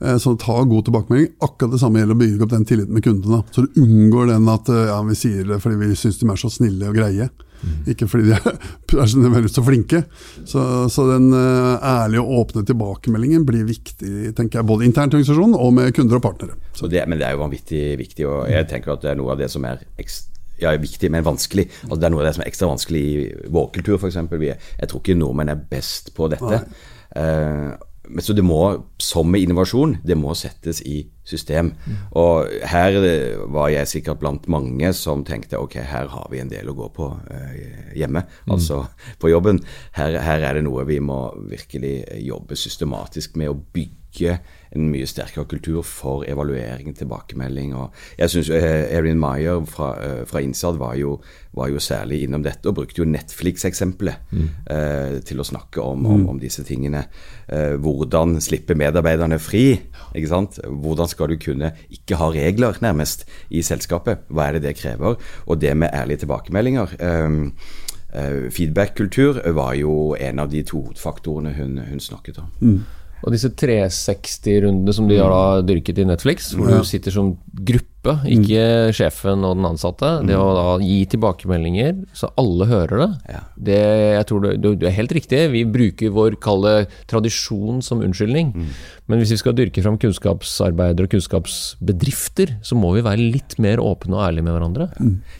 Eh, 0.00 0.18
Så 0.18 0.36
ta 0.36 0.62
god 0.62 0.84
tilbakemelding. 0.84 1.32
Akkurat 1.40 1.72
det 1.72 1.80
samme 1.80 2.00
gjelder 2.02 2.16
å 2.18 2.20
bygge 2.20 2.46
opp 2.46 2.52
den 2.54 2.68
tilliten 2.68 2.94
med 2.96 3.04
kundene. 3.06 3.42
Så 3.54 3.64
du 3.66 3.80
unngår 3.82 4.32
den 4.34 4.48
at 4.52 4.68
eh, 4.68 4.86
ja, 4.90 5.00
vi 5.06 5.16
sier 5.18 5.48
det 5.48 5.60
fordi 5.64 5.80
vi 5.82 5.96
syns 5.96 6.20
de 6.20 6.30
er 6.30 6.40
så 6.40 6.52
snille 6.52 6.90
og 6.90 6.98
greie. 6.98 7.28
Ikke 7.88 8.06
fordi 8.06 8.28
de 8.28 8.36
er, 8.36 8.58
er 9.00 9.48
så 9.50 9.64
flinke. 9.64 10.02
Så, 10.44 10.62
så 10.92 11.06
den 11.08 11.30
eh, 11.32 11.72
ærlige 11.80 12.22
og 12.22 12.42
åpne 12.42 12.66
tilbakemeldingen 12.68 13.46
blir 13.48 13.66
viktig, 13.68 14.32
tenker 14.36 14.60
jeg, 14.60 14.68
både 14.68 14.86
internt 14.86 15.14
i 15.14 15.20
organisasjonen 15.20 15.56
og 15.58 15.74
med 15.78 15.94
kunder 15.96 16.20
og 16.20 16.26
partnere. 16.28 16.58
Så 16.76 16.90
det, 16.92 17.02
men 17.08 17.18
det 17.20 17.28
er 17.28 17.36
jo 17.36 17.44
vanvittig 17.46 17.84
viktig, 17.98 18.28
og 18.28 18.46
jeg 18.52 18.68
tenker 18.70 18.94
at 18.94 19.04
det 19.04 19.14
er 19.14 19.20
noe 19.20 19.32
av 19.34 19.40
det 19.40 19.50
som 19.52 19.64
er 19.68 19.84
ekstra 19.96 20.32
ja, 20.56 20.70
viktig, 20.80 21.10
men 21.12 21.20
vanskelig. 21.20 21.66
Altså, 21.84 21.98
det 22.00 22.06
er 22.08 22.12
noe 22.14 22.22
av 22.22 22.30
det 22.30 22.36
som 22.38 22.42
er 22.44 22.48
ekstra 22.48 22.68
vanskelig 22.70 23.00
i 23.04 23.16
vår 23.52 23.66
kultur, 23.74 23.98
f.eks. 24.00 24.14
Jeg 24.16 24.88
tror 24.88 25.02
ikke 25.02 25.16
nordmenn 25.20 25.52
er 25.52 25.58
best 25.68 26.14
på 26.16 26.30
dette. 26.32 26.62
Men 27.12 27.74
så 28.22 28.34
det 28.36 28.44
må, 28.46 28.60
som 29.02 29.28
med 29.30 29.42
innovasjon, 29.44 29.96
det 30.06 30.16
må 30.18 30.34
settes 30.38 30.80
i 30.86 31.00
system. 31.26 31.72
Og 32.18 32.46
her 32.70 32.98
eh, 33.00 33.42
var 33.52 33.70
jeg 33.72 33.90
sikkert 33.90 34.20
blant 34.22 34.46
mange 34.52 34.92
som 34.96 35.24
tenkte 35.26 35.60
ok, 35.60 35.78
her 35.82 36.10
har 36.12 36.30
vi 36.32 36.40
en 36.42 36.52
del 36.52 36.70
å 36.70 36.76
gå 36.78 36.88
på 36.96 37.10
eh, 37.34 37.92
hjemme, 37.98 38.24
altså 38.46 38.84
på 39.22 39.32
jobben. 39.32 39.60
Her, 39.98 40.20
her 40.22 40.46
er 40.46 40.58
det 40.58 40.66
noe 40.68 40.86
vi 40.88 41.00
må 41.02 41.20
virkelig 41.50 41.98
jobbe 42.26 42.58
systematisk 42.58 43.36
med 43.40 43.52
å 43.52 43.58
bygge 43.58 44.05
en 44.76 44.90
mye 44.90 45.06
sterkere 45.08 45.46
kultur 45.48 45.82
for 45.86 46.24
evaluering, 46.28 46.94
tilbakemelding. 46.96 47.74
og 47.74 47.92
Jeg 48.18 48.30
syns 48.30 48.50
Erin 48.50 49.20
Meyer 49.20 49.64
fra, 49.64 49.94
eh, 50.02 50.24
fra 50.26 50.40
Innsad 50.40 50.78
var 50.78 50.94
jo, 50.94 51.20
var 51.54 51.68
jo 51.68 51.78
særlig 51.78 52.22
innom 52.22 52.42
dette, 52.42 52.66
og 52.68 52.74
brukte 52.74 53.00
jo 53.02 53.08
Netflix-eksempelet 53.08 54.14
eh, 54.70 55.20
til 55.24 55.40
å 55.40 55.46
snakke 55.46 55.80
om, 55.82 56.06
om, 56.06 56.28
om 56.28 56.40
disse 56.40 56.64
tingene. 56.64 57.06
Eh, 57.48 57.76
hvordan 57.76 58.40
slippe 58.40 58.74
medarbeiderne 58.74 59.38
fri? 59.38 59.80
ikke 60.14 60.28
sant? 60.28 60.60
Hvordan 60.64 61.08
skal 61.08 61.28
du 61.32 61.36
kunne 61.36 61.72
ikke 61.90 62.16
ha 62.20 62.30
regler, 62.34 62.76
nærmest, 62.82 63.26
i 63.50 63.62
selskapet? 63.62 64.26
Hva 64.28 64.48
er 64.48 64.58
det 64.58 64.62
det 64.62 64.76
krever? 64.76 65.16
Og 65.46 65.60
det 65.60 65.76
med 65.76 65.94
ærlige 65.94 66.24
tilbakemeldinger. 66.26 66.96
eh, 67.00 67.30
eh, 68.14 68.50
Feedback-kultur 68.50 69.40
var 69.52 69.74
jo 69.74 70.14
en 70.14 70.38
av 70.38 70.50
de 70.50 70.62
to 70.62 70.84
faktorene 70.96 71.54
hun, 71.56 71.78
hun 71.78 72.00
snakket 72.00 72.38
om. 72.38 72.52
Og 73.24 73.32
disse 73.32 73.48
360-rundene 73.48 74.92
som 74.94 75.08
de 75.08 75.18
har 75.18 75.32
da 75.32 75.62
dyrket 75.66 76.02
i 76.02 76.06
Netflix, 76.06 76.50
hvor 76.54 76.68
du 76.68 76.84
sitter 76.86 77.14
som 77.14 77.32
gruppe, 77.56 78.12
ikke 78.30 78.92
sjefen 78.94 79.42
og 79.42 79.56
den 79.58 79.64
ansatte, 79.66 80.08
det 80.28 80.36
å 80.38 80.50
da 80.54 80.64
gi 80.78 81.00
tilbakemeldinger 81.10 82.04
så 82.14 82.28
alle 82.38 82.68
hører 82.70 83.00
det, 83.02 83.08
Ja. 83.32 83.40
det 83.58 83.78
jeg 84.16 84.26
tror 84.28 84.44
du, 84.44 84.48
du, 84.62 84.68
du 84.78 84.84
er 84.86 84.94
helt 84.94 85.10
riktig. 85.16 85.40
Vi 85.50 85.64
bruker 85.64 86.12
vår 86.14 86.36
kalde 86.38 86.86
tradisjon 87.10 87.80
som 87.82 88.04
unnskyldning. 88.06 88.52
Men 89.10 89.18
hvis 89.18 89.32
vi 89.34 89.40
skal 89.40 89.56
dyrke 89.58 89.82
fram 89.82 89.98
kunnskapsarbeidere 89.98 91.08
og 91.08 91.16
kunnskapsbedrifter, 91.16 92.56
så 92.62 92.78
må 92.78 92.92
vi 92.94 93.02
være 93.06 93.26
litt 93.34 93.56
mer 93.62 93.82
åpne 93.82 94.16
og 94.18 94.24
ærlige 94.28 94.46
med 94.46 94.54
hverandre. 94.56 94.88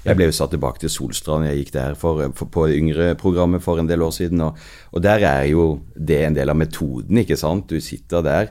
Jeg 0.07 0.19
ble 0.19 0.29
jo 0.31 0.37
satt 0.37 0.55
tilbake 0.57 0.83
til 0.83 0.91
Solstrand, 0.93 1.47
jeg 1.47 1.63
gikk 1.65 1.75
der 1.77 1.95
for, 1.99 2.25
for, 2.35 2.51
på 2.51 2.67
det 2.71 2.81
yngre 2.81 3.13
programmet 3.21 3.63
for 3.63 3.79
en 3.83 3.87
del 3.91 4.03
år 4.07 4.15
siden. 4.17 4.43
Og, 4.47 4.59
og 4.93 5.05
der 5.07 5.23
er 5.23 5.45
jo 5.53 5.69
det 5.95 6.23
en 6.27 6.37
del 6.39 6.51
av 6.51 6.59
metoden, 6.59 7.23
ikke 7.23 7.39
sant. 7.39 7.69
Du 7.71 7.79
sitter 7.83 8.25
der 8.27 8.51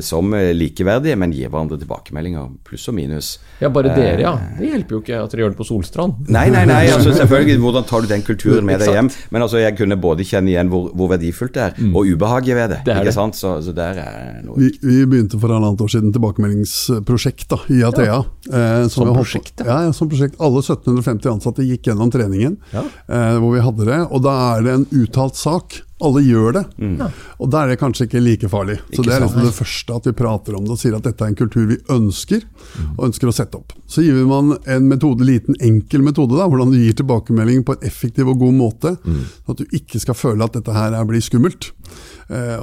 som 0.00 0.32
eh, 0.34 0.52
likeverdige, 0.56 1.16
men 1.20 1.32
gir 1.36 1.50
hverandre 1.52 1.76
tilbakemeldinger, 1.80 2.46
pluss 2.64 2.86
og 2.88 2.94
minus. 2.96 3.34
Ja, 3.60 3.68
bare 3.68 3.92
dere, 3.94 4.20
ja. 4.24 4.32
Det 4.58 4.70
hjelper 4.70 4.96
jo 4.96 5.00
ikke 5.02 5.18
at 5.22 5.34
dere 5.34 5.44
gjør 5.44 5.52
det 5.54 5.58
på 5.58 5.66
Solstrand. 5.68 6.22
Nei, 6.32 6.46
nei, 6.54 6.62
nei, 6.70 6.86
altså 6.94 7.12
selvfølgelig, 7.20 7.58
hvordan 7.60 7.84
tar 7.90 8.00
du 8.06 8.08
den 8.14 8.24
kulturen 8.24 8.64
med 8.64 8.80
deg 8.80 8.94
hjem? 8.96 9.10
Men 9.34 9.44
altså, 9.44 9.60
jeg 9.60 9.76
kunne 9.76 9.98
både 10.00 10.24
kjenne 10.24 10.52
igjen 10.54 10.70
hvor, 10.72 10.88
hvor 10.96 11.10
verdifullt 11.12 11.54
det 11.58 11.66
er, 11.66 11.76
og 11.92 12.08
ubehaget 12.14 12.56
ved 12.56 12.72
det. 12.74 12.80
Det 12.88 12.94
er 12.94 13.02
ikke 13.02 13.10
det. 13.12 13.16
sant? 13.18 13.36
Så, 13.36 13.54
så 13.66 13.74
der 13.76 14.00
er 14.04 14.40
noe 14.46 14.56
Vi, 14.62 14.70
vi 14.80 15.00
begynte 15.04 15.38
for 15.42 15.52
halvannet 15.52 15.84
år 15.84 15.92
siden 15.92 16.14
tilbakemeldingsprosjekt 16.16 17.48
da, 17.52 17.58
i 17.70 17.82
Athea. 17.86 18.18
eh, 18.52 18.88
Som 18.88 19.04
som 19.08 19.14
prosjekt, 19.14 19.60
ja. 19.60 19.66
ja? 19.68 19.80
Ja, 19.88 19.92
som 19.92 20.08
prosjekt. 20.10 20.36
Alle 20.40 20.62
1750 20.64 21.30
ansatte 21.32 21.64
gikk 21.66 21.88
gjennom 21.90 22.10
treningen 22.14 22.56
Ja. 22.72 22.84
eh, 23.08 23.36
hvor 23.40 23.52
vi 23.54 23.60
hadde 23.64 23.84
det. 23.88 24.00
Og 24.10 24.22
da 24.24 24.34
er 24.56 24.62
det 24.66 24.74
en 24.80 24.86
uttalt 25.04 25.36
sak 25.36 25.82
Alle 26.02 26.20
gjør 26.26 26.52
det. 26.56 26.62
Og 27.38 27.50
da 27.50 27.60
er 27.62 27.68
det 27.70 27.78
kanskje 27.78 28.08
ikke 28.08 28.20
like 28.20 28.48
farlig. 28.50 28.80
Så 28.90 28.98
Ikke 28.98 29.04
Det 29.06 29.12
er 29.14 29.20
liksom 29.22 29.44
det 29.46 29.54
første 29.54 29.94
at 29.94 30.04
vi 30.08 30.12
prater 30.12 30.56
om 30.58 30.64
det 30.64 30.70
og 30.74 30.78
sier 30.80 30.96
at 30.96 31.04
dette 31.06 31.22
er 31.22 31.28
en 31.30 31.36
kultur 31.38 31.66
vi 31.70 31.76
ønsker, 31.94 32.42
og 32.98 33.04
ønsker 33.08 33.30
å 33.30 33.34
sette 33.36 33.54
opp. 33.60 33.72
Så 33.86 34.02
gir 34.02 34.18
man 34.26 34.56
en 34.66 34.88
metode, 34.90 35.22
liten 35.24 35.54
enkel 35.62 36.02
metode, 36.02 36.34
da, 36.36 36.48
hvordan 36.50 36.72
du 36.74 36.78
gir 36.82 36.92
tilbakemelding 36.98 37.62
på 37.64 37.76
en 37.78 37.86
effektiv 37.86 38.28
og 38.28 38.38
god 38.42 38.54
måte. 38.58 38.96
Mm. 39.04 39.22
at 39.48 39.56
du 39.56 39.64
ikke 39.76 40.00
skal 40.00 40.14
føle 40.14 40.44
at 40.44 40.52
dette 40.52 40.72
her 40.74 40.92
er- 40.92 41.04
blir 41.04 41.20
skummelt, 41.22 41.70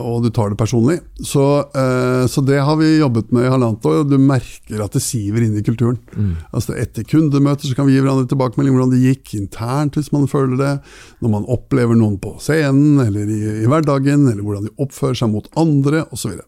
og 0.01 0.23
du 0.23 0.29
tar 0.33 0.49
det 0.49 0.57
personlig. 0.57 0.97
Så, 1.21 1.43
eh, 1.77 2.25
så 2.27 2.41
det 2.41 2.57
har 2.65 2.79
vi 2.79 2.97
jobbet 2.97 3.31
med 3.31 3.45
i 3.45 3.51
halvannet 3.53 3.85
år, 3.85 3.99
og 4.01 4.09
du 4.09 4.17
merker 4.17 4.81
at 4.83 4.95
det 4.97 5.03
siver 5.05 5.45
inn 5.45 5.57
i 5.59 5.63
kulturen. 5.65 5.99
Altså 6.51 6.75
Etter 6.81 7.05
kundemøter 7.07 7.69
så 7.69 7.77
kan 7.77 7.85
vi 7.87 7.95
gi 7.95 8.01
hverandre 8.01 8.29
tilbakemelding 8.31 8.75
hvordan 8.75 8.95
det 8.95 9.03
gikk 9.05 9.35
internt, 9.37 9.99
hvis 9.99 10.11
man 10.15 10.29
føler 10.31 10.57
det. 10.57 10.73
Når 11.21 11.35
man 11.35 11.49
opplever 11.51 11.97
noen 11.97 12.17
på 12.21 12.35
scenen 12.41 12.99
eller 13.05 13.29
i, 13.29 13.41
i 13.63 13.69
hverdagen, 13.69 14.27
eller 14.31 14.41
hvordan 14.41 14.65
de 14.67 14.75
oppfører 14.81 15.21
seg 15.21 15.33
mot 15.33 15.49
andre 15.61 16.05
osv. 16.11 16.39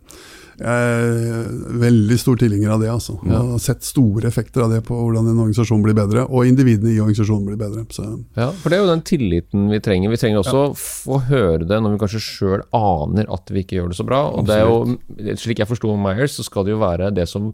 Jeg 0.59 0.67
er 0.69 1.47
veldig 1.81 2.17
stor 2.21 2.37
tilhenger 2.41 2.73
av 2.75 2.81
det. 2.83 2.89
altså. 2.93 3.15
Jeg 3.25 3.33
har 3.33 3.61
sett 3.63 3.85
store 3.87 4.27
effekter 4.29 4.65
av 4.65 4.73
det 4.73 4.81
på 4.85 4.95
hvordan 4.97 5.29
en 5.31 5.39
organisasjon 5.45 5.81
blir 5.85 5.95
bedre, 5.97 6.25
og 6.29 6.45
individene 6.49 6.93
i 6.93 6.99
organisasjonen 7.01 7.47
blir 7.49 7.57
bedre. 7.61 7.85
Så, 7.93 8.05
Ja, 8.37 8.51
for 8.51 8.69
det 8.69 8.77
er 8.77 8.83
jo 8.83 8.91
den 8.91 9.01
tilliten 9.07 9.69
vi 9.73 9.79
trenger. 9.83 10.13
Vi 10.13 10.19
trenger 10.21 10.43
også 10.43 10.59
å 10.67 10.75
få 10.77 11.21
høre 11.29 11.65
det 11.65 11.79
når 11.81 11.95
vi 11.95 12.01
kanskje 12.05 12.23
sjøl 12.27 12.61
aner 12.77 13.25
at 13.33 13.49
vi 13.53 13.63
ikke 13.65 13.79
gjør 13.79 13.89
det 13.93 13.97
så 13.97 14.05
bra. 14.07 14.21
Og 14.29 14.45
det 14.47 14.59
er 14.59 14.67
jo, 14.69 15.37
slik 15.41 15.63
jeg 15.63 15.69
forsto 15.71 15.95
Myers, 15.97 16.37
så 16.37 16.45
skal 16.45 16.67
det 16.67 16.75
jo 16.75 16.81
være 16.83 17.09
det 17.15 17.27
som 17.31 17.51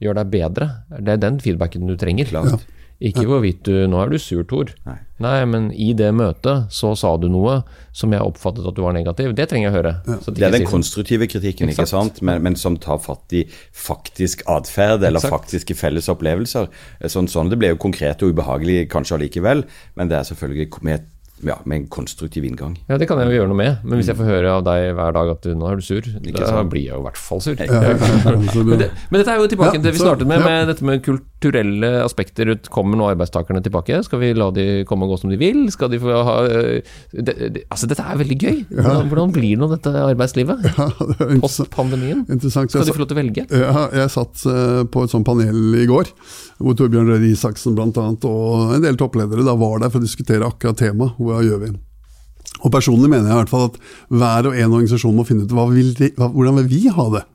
gjør 0.00 0.20
deg 0.20 0.30
bedre. 0.30 0.70
Det 1.02 1.16
er 1.16 1.22
den 1.22 1.40
feedbacken 1.42 1.86
du 1.90 1.96
trenger. 1.98 2.28
Klart. 2.30 2.64
Ikke 2.98 3.28
hvorvidt 3.28 3.60
du 3.68 3.86
Nå 3.86 4.00
er 4.02 4.10
du 4.10 4.18
sur, 4.18 4.42
Tor. 4.48 4.72
Nei. 4.86 5.44
men 5.46 5.68
i 5.70 5.92
det 5.94 6.08
møtet 6.14 6.72
så 6.74 6.92
sa 6.98 7.12
du 7.16 7.28
noe 7.30 7.60
som 7.94 8.12
jeg 8.14 8.22
oppfattet 8.22 8.66
at 8.66 8.74
du 8.74 8.82
var 8.82 8.96
negativ. 8.96 9.34
Det 9.38 9.46
trenger 9.50 9.68
jeg 9.68 9.72
å 9.72 9.76
høre. 9.76 9.92
Så 10.24 10.34
Det 10.34 10.46
er 10.46 10.54
den 10.54 10.66
konstruktive 10.66 11.28
kritikken, 11.30 11.70
ikke 11.70 11.86
sant? 11.86 12.18
Men, 12.22 12.42
men 12.42 12.58
som 12.58 12.78
tar 12.78 12.98
fatt 13.02 13.34
i 13.38 13.44
faktisk 13.74 14.42
atferd 14.50 15.02
eller 15.04 15.22
Exakt. 15.22 15.34
faktiske 15.36 15.78
felles 15.78 16.10
opplevelser. 16.10 16.66
Sånn, 17.06 17.30
sånn 17.30 17.50
Det 17.52 17.60
ble 17.60 17.72
jo 17.74 17.82
konkret 17.86 18.22
og 18.22 18.34
ubehagelig 18.34 18.88
kanskje 18.90 19.18
allikevel, 19.18 19.64
men 19.94 20.10
det 20.10 20.18
er 20.18 20.28
selvfølgelig 20.32 20.82
med, 20.86 21.06
ja, 21.46 21.56
med 21.64 21.76
en 21.82 21.86
konstruktiv 21.92 22.44
inngang. 22.48 22.76
Ja, 22.88 22.96
det 22.98 23.06
kan 23.10 23.18
jeg 23.22 23.30
jo 23.30 23.36
gjøre 23.40 23.50
noe 23.52 23.58
med. 23.60 23.82
Men 23.84 24.00
hvis 24.00 24.08
jeg 24.10 24.16
får 24.18 24.26
høre 24.30 24.54
av 24.58 24.64
deg 24.66 24.88
hver 24.98 25.12
dag 25.14 25.30
at 25.34 25.42
du, 25.46 25.52
nå 25.58 25.68
er 25.70 25.78
du 25.78 25.84
sur, 25.86 26.00
da 26.02 26.62
blir 26.66 26.84
jeg 26.88 26.94
jo 26.94 27.00
i 27.02 27.06
hvert 27.06 27.20
fall 27.20 27.42
sur. 27.44 27.54
Men, 28.68 28.78
det, 28.80 28.88
men 29.10 29.20
dette 29.20 29.32
er 29.32 29.38
jo 29.40 29.46
tilbake 29.50 29.68
Ja, 29.70 29.76
til 29.78 29.84
det 29.84 29.92
vi 29.94 30.00
startet 30.00 30.28
med, 30.28 30.40
ja. 30.40 30.46
med 30.48 30.68
dette 30.70 30.84
med 30.86 31.02
kulturelle 31.04 31.90
aspekter. 32.04 32.50
Ut- 32.54 32.68
Kommer 32.72 32.98
nå 32.98 33.06
arbeidstakerne 33.12 33.62
tilbake? 33.64 34.00
Skal 34.06 34.20
vi 34.22 34.32
la 34.36 34.48
de 34.54 34.64
komme 34.88 35.06
og 35.06 35.12
gå 35.14 35.18
som 35.22 35.30
de 35.32 35.38
vil? 35.40 35.60
Skal 35.72 35.90
de 35.92 36.00
få 36.02 36.16
ha 36.26 36.34
øh, 36.46 36.80
det, 37.12 37.34
det, 37.38 37.62
Altså, 37.70 37.88
dette 37.90 38.04
er 38.04 38.18
veldig 38.20 38.38
gøy. 38.42 38.58
Hvordan, 38.72 39.08
hvordan 39.12 39.32
blir 39.36 39.60
nå 39.60 39.68
dette 39.72 39.92
arbeidslivet? 40.02 40.66
ja, 40.68 40.88
det 41.20 41.40
Post 41.42 41.68
pandemien? 41.74 42.24
interessant. 42.28 42.70
Skal 42.72 42.82
Så 42.84 42.90
de 42.92 42.96
få 42.96 43.04
lov 43.04 43.10
til 43.12 43.18
å 43.18 43.20
velge? 43.22 43.46
Ja, 43.52 43.86
jeg 44.02 44.12
satt 44.14 44.44
eh, 44.50 44.82
på 44.92 45.04
et 45.06 45.14
sånt 45.14 45.26
panel 45.28 45.78
i 45.78 45.86
går, 45.88 46.10
hvor 46.58 46.76
Torbjørn 46.78 47.12
Røe 47.12 47.30
Isaksen 47.30 47.78
annet, 47.78 48.24
og 48.28 48.74
en 48.76 48.82
del 48.84 48.98
toppledere 48.98 49.44
da 49.46 49.54
var 49.58 49.82
der 49.84 49.92
for 49.94 50.02
å 50.02 50.06
diskutere 50.06 50.46
akkurat 50.48 50.78
temaet. 50.80 51.18
Hva 51.28 51.42
gjør 51.46 51.64
vi? 51.64 51.72
Og 52.58 52.72
Personlig 52.74 53.10
mener 53.12 53.28
jeg 53.28 53.36
i 53.36 53.40
hvert 53.42 53.52
fall 53.52 53.68
at 53.68 53.76
hver 54.10 54.48
og 54.50 54.56
en 54.56 54.72
organisasjon 54.78 55.14
må 55.14 55.26
finne 55.28 55.44
ut 55.46 55.52
vil 55.74 55.92
de, 55.98 56.08
hva, 56.16 56.30
hvordan 56.32 56.58
vil 56.62 56.70
vi 56.72 56.88
ha 56.90 57.10
det. 57.14 57.26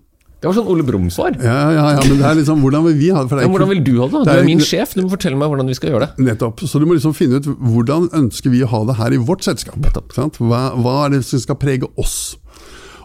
Det 0.44 0.50
var 0.50 0.58
sånn 0.58 0.68
Ole 0.74 0.84
Brumm-svar. 0.84 1.38
Ja, 1.40 1.60
ja, 1.72 1.84
ja, 1.96 2.00
men 2.04 2.18
det 2.20 2.26
er 2.28 2.36
liksom, 2.36 2.60
hvordan 2.60 2.84
vil 2.90 2.98
vi 3.00 3.14
ha 3.16 3.22
det? 3.24 3.30
For 3.32 3.40
det 3.40 3.46
Ja, 3.46 3.52
hvordan 3.54 3.70
vil 3.72 3.84
du 3.86 3.94
ha 4.02 4.08
det? 4.12 4.24
Du 4.28 4.32
er 4.34 4.44
min 4.44 4.60
sjef, 4.60 4.92
du 4.92 5.06
må 5.06 5.14
fortelle 5.14 5.40
meg 5.40 5.48
hvordan 5.54 5.72
vi 5.72 5.76
skal 5.78 5.94
gjøre 5.94 6.10
det. 6.10 6.26
Nettopp. 6.28 6.66
Så 6.68 6.82
du 6.84 6.86
må 6.90 6.98
liksom 6.98 7.14
finne 7.16 7.40
ut 7.40 7.48
hvordan 7.48 8.10
ønsker 8.20 8.52
vi 8.52 8.60
å 8.66 8.68
ha 8.74 8.82
det 8.90 8.98
her 8.98 9.16
i 9.16 9.22
vårt 9.24 9.48
selskap. 9.48 9.80
Sant? 10.12 10.42
Hva, 10.44 10.66
hva 10.76 10.98
er 11.06 11.16
det 11.16 11.22
som 11.30 11.40
skal 11.40 11.56
prege 11.62 11.88
oss? 11.96 12.36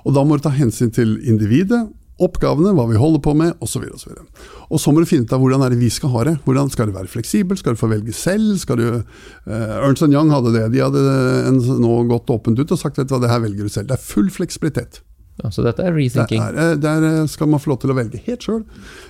Og 0.03 0.16
da 0.18 0.27
må 0.27 0.35
du 0.35 0.42
ta 0.48 0.51
hensyn 0.57 0.90
til 0.90 1.14
individet, 1.31 1.85
oppgavene, 2.22 2.74
hva 2.76 2.87
vi 2.90 2.98
holder 3.00 3.22
på 3.24 3.35
med, 3.38 3.57
osv. 3.64 3.85
Og, 3.88 4.00
så 4.00 4.11
videre. 4.11 4.26
og 4.68 4.83
så 4.83 4.92
må 4.92 5.02
du 5.02 5.09
finne 5.11 5.26
ut 5.26 5.35
av 5.35 5.42
hvordan 5.42 5.64
er 5.64 5.74
det 5.74 5.81
vi 5.81 5.90
skal 5.92 6.12
ha 6.14 6.24
det. 6.28 6.37
Hvordan 6.46 6.70
Skal 6.72 6.90
det 6.90 6.96
være 6.96 7.12
fleksibel? 7.12 7.59
Skal 7.59 7.76
du 7.76 7.81
få 7.81 7.90
velge 7.90 8.14
selv? 8.16 8.57
Skal 8.59 8.81
du, 8.81 8.87
eh, 8.98 9.76
Ernst 9.78 10.02
Young 10.07 10.33
hadde 10.35 10.54
det. 10.54 10.64
De 10.74 10.83
hadde 10.85 11.02
en, 11.48 11.61
nå 11.83 11.98
gått 12.11 12.31
åpent 12.35 12.59
ut 12.59 12.74
og 12.74 12.81
sagt 12.81 12.98
at 12.98 13.12
det 13.12 13.31
her 13.31 13.44
velger 13.44 13.68
du 13.68 13.72
selv. 13.72 13.90
Det 13.90 13.98
er 13.98 14.02
full 14.02 14.31
fleksibilitet. 14.35 15.02
Ja, 15.38 15.52
så 15.54 15.62
dette 15.62 15.85
er 15.87 15.94
rethinking. 15.94 16.42
Der, 16.57 16.72
der 16.83 17.26
skal 17.31 17.46
man 17.46 17.62
få 17.62 17.70
lov 17.70 17.83
til 17.85 17.92
å 17.92 17.98
velge 17.98 18.18
helt 18.24 18.42
sjøl. 18.42 18.64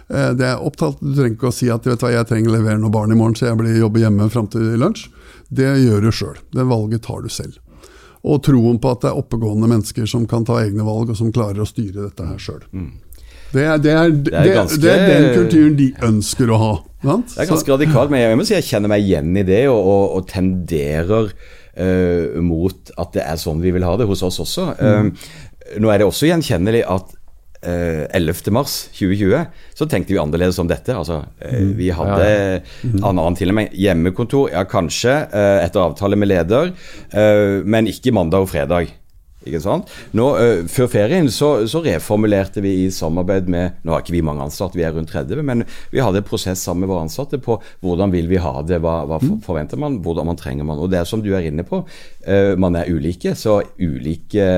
Det 0.09 0.45
er 0.45 0.61
opptalt, 0.61 1.01
Du 1.01 1.15
trenger 1.15 1.39
ikke 1.39 1.49
å 1.49 1.57
si 1.57 1.71
at 1.73 1.89
vet 1.89 2.03
du 2.03 2.05
hva, 2.05 2.11
jeg 2.13 2.29
trenger 2.29 2.53
å 2.53 2.59
levere 2.59 2.81
noen 2.83 2.93
barn 2.93 3.15
i 3.15 3.17
morgen, 3.17 3.37
så 3.39 3.49
jeg 3.49 3.57
blir 3.61 3.79
jobber 3.81 4.05
hjemme 4.05 4.29
fram 4.33 4.51
til 4.53 4.75
lunsj. 4.77 5.07
Det 5.49 5.71
gjør 5.87 6.05
du 6.05 6.11
sjøl. 6.13 6.37
Det 6.53 6.69
valget 6.69 7.07
tar 7.09 7.25
du 7.25 7.33
selv. 7.33 7.57
Og 8.25 8.41
troen 8.43 8.79
på 8.83 8.91
at 8.91 9.05
det 9.05 9.11
er 9.13 9.19
oppegående 9.21 9.69
mennesker 9.71 10.07
som 10.11 10.25
kan 10.27 10.45
ta 10.49 10.57
egne 10.65 10.83
valg, 10.87 11.11
og 11.13 11.17
som 11.17 11.31
klarer 11.33 11.61
å 11.63 11.69
styre 11.69 12.09
dette 12.09 12.27
her 12.27 12.39
sjøl. 12.43 12.65
Det, 13.53 13.63
er- 13.65 13.79
det, 13.81 13.93
er- 13.95 14.11
det, 14.11 14.33
er 14.35 14.55
ganske- 14.59 14.81
det 14.83 14.91
er 14.93 15.07
den 15.09 15.29
kulturen 15.39 15.77
de 15.79 15.87
ønsker 16.11 16.51
å 16.53 16.59
ha. 16.61 16.73
Sant? 17.05 17.31
Det 17.37 17.45
er 17.45 17.53
ganske 17.53 17.73
radikalt, 17.73 18.11
men 18.11 18.21
jeg 18.25 18.37
må 18.41 18.45
si 18.49 18.55
jeg 18.57 18.67
kjenner 18.67 18.91
meg 18.93 19.07
igjen 19.07 19.31
i 19.39 19.45
det, 19.47 19.63
og, 19.71 19.79
og, 19.79 20.17
og 20.19 20.27
tenderer 20.29 21.31
uh, 21.31 22.41
mot 22.43 22.91
at 22.99 23.13
det 23.15 23.23
er 23.25 23.39
sånn 23.41 23.63
vi 23.63 23.71
vil 23.77 23.87
ha 23.87 23.95
det 24.01 24.09
hos 24.11 24.25
oss 24.27 24.41
også. 24.43 24.67
Eh, 24.83 25.13
nå 25.79 25.91
er 25.93 26.01
det 26.03 26.09
også 26.11 26.27
gjenkjennelig 26.29 26.83
at 26.91 27.15
11. 27.61 28.53
mars 28.55 28.75
2020 28.95 29.41
så 29.75 29.87
tenkte 29.91 30.15
vi 30.15 30.21
annerledes 30.23 30.59
om 30.63 30.69
dette. 30.71 30.95
Altså, 30.95 31.25
eh, 31.43 31.65
vi 31.79 31.91
hadde 31.95 32.29
annen 33.03 33.39
til 33.39 33.51
og 33.53 33.59
med 33.59 33.75
hjemmekontor, 33.75 34.53
ja 34.55 34.65
kanskje, 34.69 35.17
eh, 35.33 35.65
etter 35.65 35.83
avtale 35.83 36.19
med 36.19 36.31
leder, 36.31 36.73
eh, 37.11 37.59
men 37.65 37.91
ikke 37.91 38.15
mandag 38.15 38.47
og 38.47 38.53
fredag. 38.53 38.93
Ikke 39.47 39.61
sant? 39.63 39.87
Nå, 40.19 40.25
uh, 40.35 40.65
før 40.69 40.89
ferien 40.91 41.29
så, 41.33 41.65
så 41.71 41.79
reformulerte 41.85 42.61
vi 42.65 42.73
i 42.83 42.89
samarbeid 42.93 43.47
med 43.49 43.77
Nå 43.87 43.95
har 43.95 44.03
ikke 44.03 44.17
vi 44.17 44.23
mange 44.27 44.43
ansatte, 44.45 44.77
vi 44.77 44.83
er 44.85 44.93
rundt 44.97 45.13
30, 45.15 45.43
men 45.47 45.63
vi 45.93 46.03
hadde 46.03 46.19
en 46.21 46.27
prosess 46.27 46.65
sammen 46.67 46.83
med 46.85 46.91
våre 46.91 47.05
ansatte 47.07 47.39
på 47.45 47.57
hvordan 47.85 48.11
vil 48.13 48.27
vi 48.29 48.41
ha 48.43 48.53
det, 48.67 48.81
hva, 48.83 48.97
hva 49.09 49.21
for- 49.23 49.39
forventer 49.47 49.79
man, 49.81 50.01
hvordan 50.03 50.27
man 50.33 50.37
trenger 50.41 50.67
man. 50.69 50.83
Og 50.83 50.91
det 50.91 50.99
er 51.01 51.09
som 51.09 51.23
du 51.25 51.31
er 51.39 51.47
inne 51.49 51.65
på, 51.69 51.85
uh, 51.87 52.53
man 52.59 52.77
er 52.77 52.91
ulike, 52.91 53.37
så 53.39 53.61
ulike 53.79 54.49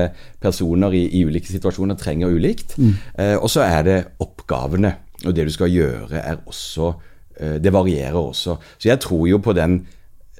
personer 0.41 0.97
i, 0.97 1.05
i 1.21 1.23
ulike 1.29 1.53
situasjoner 1.53 1.95
trenger 2.01 2.33
ulikt. 2.33 2.73
Eh, 2.81 3.35
og 3.37 3.47
så 3.53 3.61
er 3.67 3.83
det 3.85 3.97
oppgavene, 4.25 4.95
og 5.27 5.35
det 5.37 5.45
du 5.45 5.53
skal 5.53 5.69
gjøre 5.69 6.17
er 6.25 6.41
også 6.49 6.93
Det 7.61 7.71
varierer 7.73 8.17
også. 8.19 8.57
Så 8.77 8.89
jeg 8.89 8.99
tror 9.01 9.23
jo 9.29 9.37
på 9.41 9.53
den 9.57 9.79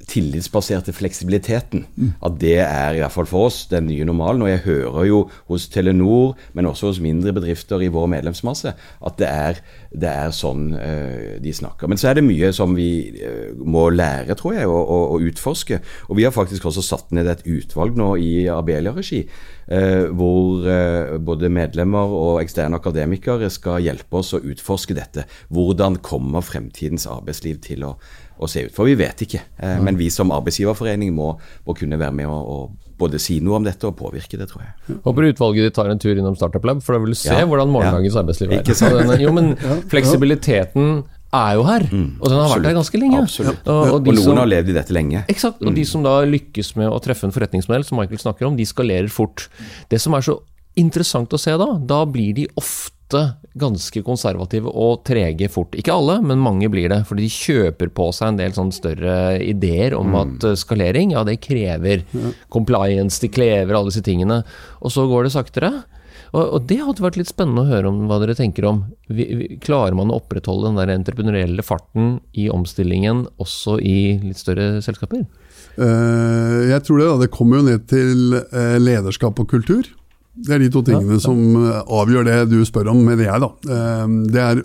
tillitsbaserte 0.07 0.93
fleksibiliteten. 0.93 1.85
At 2.25 2.39
det 2.41 2.57
er 2.63 2.95
i 2.95 3.01
hvert 3.01 3.13
fall 3.13 3.29
for 3.29 3.49
oss 3.49 3.65
den 3.71 3.87
nye 3.89 4.05
normalen. 4.07 4.41
Og 4.45 4.49
jeg 4.49 4.63
hører 4.65 5.05
jo 5.07 5.19
hos 5.51 5.67
Telenor, 5.71 6.37
men 6.53 6.69
også 6.69 6.91
hos 6.91 7.01
mindre 7.03 7.33
bedrifter 7.33 7.81
i 7.81 7.91
vår 7.91 8.09
medlemsmasse, 8.15 8.73
at 9.05 9.17
det 9.19 9.29
er, 9.29 9.61
det 9.91 10.09
er 10.09 10.35
sånn 10.35 10.71
uh, 10.75 11.37
de 11.41 11.53
snakker. 11.53 11.91
Men 11.91 12.01
så 12.01 12.11
er 12.11 12.19
det 12.19 12.27
mye 12.27 12.51
som 12.55 12.75
vi 12.77 12.91
uh, 13.21 13.55
må 13.57 13.89
lære, 13.89 14.37
tror 14.39 14.57
jeg, 14.57 14.67
og, 14.67 14.81
og, 14.81 15.15
og 15.15 15.31
utforske. 15.31 15.81
Og 16.09 16.17
vi 16.19 16.27
har 16.27 16.35
faktisk 16.35 16.65
også 16.65 16.85
satt 16.85 17.11
ned 17.15 17.29
et 17.31 17.47
utvalg 17.47 17.97
nå 17.99 18.13
i 18.21 18.31
Abelia-regi. 18.51 19.25
Eh, 19.71 20.07
hvor 20.17 20.67
eh, 20.67 21.17
både 21.23 21.51
medlemmer 21.53 22.15
og 22.17 22.41
eksterne 22.41 22.79
akademikere 22.79 23.49
skal 23.53 23.81
hjelpe 23.85 24.19
oss 24.21 24.33
å 24.35 24.41
utforske 24.43 24.97
dette. 24.97 25.25
Hvordan 25.53 25.99
kommer 26.05 26.45
fremtidens 26.45 27.07
arbeidsliv 27.09 27.61
til 27.65 27.87
å, 27.87 27.95
å 28.37 28.49
se 28.51 28.67
ut? 28.67 28.75
For 28.75 28.89
vi 28.89 28.97
vet 28.99 29.25
ikke. 29.25 29.43
Eh, 29.61 29.79
men 29.83 29.99
vi 29.99 30.11
som 30.13 30.33
arbeidsgiverforening 30.35 31.13
må, 31.15 31.33
må 31.67 31.77
kunne 31.77 31.99
være 32.01 32.17
med 32.21 32.31
og, 32.31 32.51
og 32.55 32.91
både 33.01 33.21
si 33.21 33.39
noe 33.41 33.57
om 33.57 33.65
dette 33.65 33.87
og 33.89 33.97
påvirke 33.97 34.37
det, 34.37 34.49
tror 34.51 34.65
jeg. 34.67 34.99
Håper 35.07 35.31
utvalget 35.31 35.69
ditt 35.69 35.77
tar 35.79 35.89
en 35.89 36.01
tur 36.01 36.13
innom 36.13 36.37
Startup 36.37 36.65
Lab, 36.67 36.83
for 36.85 36.95
da 36.95 37.01
vil 37.01 37.15
du 37.15 37.17
se 37.17 37.33
Ja, 37.33 37.47
hvordan 37.49 37.71
morgendagens 37.73 38.13
ja. 38.17 38.21
arbeidsliv 38.21 38.53
er. 38.59 39.23
Jo, 39.23 39.33
men 39.33 39.55
fleksibiliteten 39.93 41.01
er 41.31 41.55
jo 41.55 41.63
her, 41.63 41.85
og 41.87 42.25
den 42.27 42.39
har 42.41 42.49
vært 42.51 42.65
der 42.67 42.75
ganske 42.75 42.99
lenge. 42.99 43.17
Mm, 43.21 43.27
Absolutt. 43.27 43.67
Og, 43.71 43.81
og 43.81 43.93
Og, 43.99 44.07
noen 44.11 44.23
som, 44.23 44.39
har 44.41 44.49
levd 44.51 44.71
i 44.73 44.75
dette 44.75 44.95
lenge. 44.95 45.23
Eksakt. 45.31 45.61
Og 45.63 45.75
de 45.77 45.85
som 45.87 46.03
da 46.03 46.17
lykkes 46.27 46.73
med 46.79 46.91
å 46.91 46.99
treffe 47.03 47.27
en 47.27 47.35
forretningsmodell, 47.35 47.85
som 47.87 47.99
Michael 48.01 48.19
snakker 48.19 48.49
om, 48.49 48.57
de 48.59 48.67
skalerer 48.67 49.11
fort. 49.11 49.47
Det 49.91 49.99
som 50.03 50.17
er 50.17 50.25
så 50.27 50.41
interessant 50.79 51.31
å 51.35 51.39
se 51.39 51.55
da, 51.59 51.69
da 51.79 52.01
blir 52.07 52.35
de 52.35 52.47
ofte 52.59 53.21
ganske 53.59 53.99
konservative 54.07 54.71
og 54.71 55.01
trege 55.07 55.49
fort. 55.51 55.75
Ikke 55.75 55.91
alle, 55.91 56.21
men 56.23 56.39
mange 56.39 56.69
blir 56.71 56.87
det. 56.91 57.01
Fordi 57.09 57.25
de 57.27 57.31
kjøper 57.31 57.91
på 57.91 58.07
seg 58.15 58.31
en 58.31 58.39
del 58.39 58.53
sånn 58.55 58.71
større 58.75 59.15
ideer 59.43 59.95
om 59.97 60.15
at 60.19 60.45
eh, 60.47 60.55
skalering, 60.59 61.11
ja 61.15 61.25
det 61.27 61.41
krever 61.43 62.05
compliance, 62.51 63.19
de 63.23 63.31
krever 63.31 63.75
alle 63.75 63.91
disse 63.91 64.03
tingene. 64.07 64.41
Og 64.79 64.95
så 64.95 65.07
går 65.11 65.27
det 65.27 65.33
saktere. 65.35 65.73
Og, 66.31 66.43
og 66.55 66.67
det 66.69 66.79
hadde 66.79 67.03
vært 67.03 67.19
litt 67.19 67.31
spennende 67.31 67.65
å 67.65 67.69
høre 67.69 67.91
om 67.91 68.05
hva 68.07 68.19
dere 68.21 68.37
tenker 68.37 68.67
om. 68.69 68.83
Vi, 69.11 69.25
vi, 69.35 69.47
klarer 69.63 69.95
man 69.97 70.11
å 70.11 70.19
opprettholde 70.21 70.69
den 70.69 70.79
der 70.79 70.93
entreprenørielle 70.95 71.65
farten 71.65 72.19
i 72.31 72.47
omstillingen 72.53 73.25
også 73.41 73.77
i 73.83 73.97
litt 74.23 74.39
større 74.39 74.79
selskaper? 74.85 75.25
Uh, 75.75 76.69
jeg 76.71 76.83
tror 76.87 77.01
det. 77.01 77.09
da, 77.09 77.17
Det 77.25 77.33
kommer 77.35 77.59
jo 77.59 77.67
ned 77.67 77.83
til 77.91 78.39
uh, 78.39 78.77
lederskap 78.79 79.43
og 79.43 79.51
kultur. 79.51 79.91
Det 80.31 80.55
er 80.55 80.63
de 80.63 80.71
to 80.71 80.79
tingene 80.87 81.17
som 81.19 81.37
eh, 81.59 81.81
avgjør 81.91 82.23
det 82.23 82.35
du 82.53 82.61
spør 82.65 82.87
om, 82.93 83.01
mener 83.03 83.25
jeg. 83.25 83.43
da. 83.43 83.49
Det 84.31 84.39
er, 84.39 84.61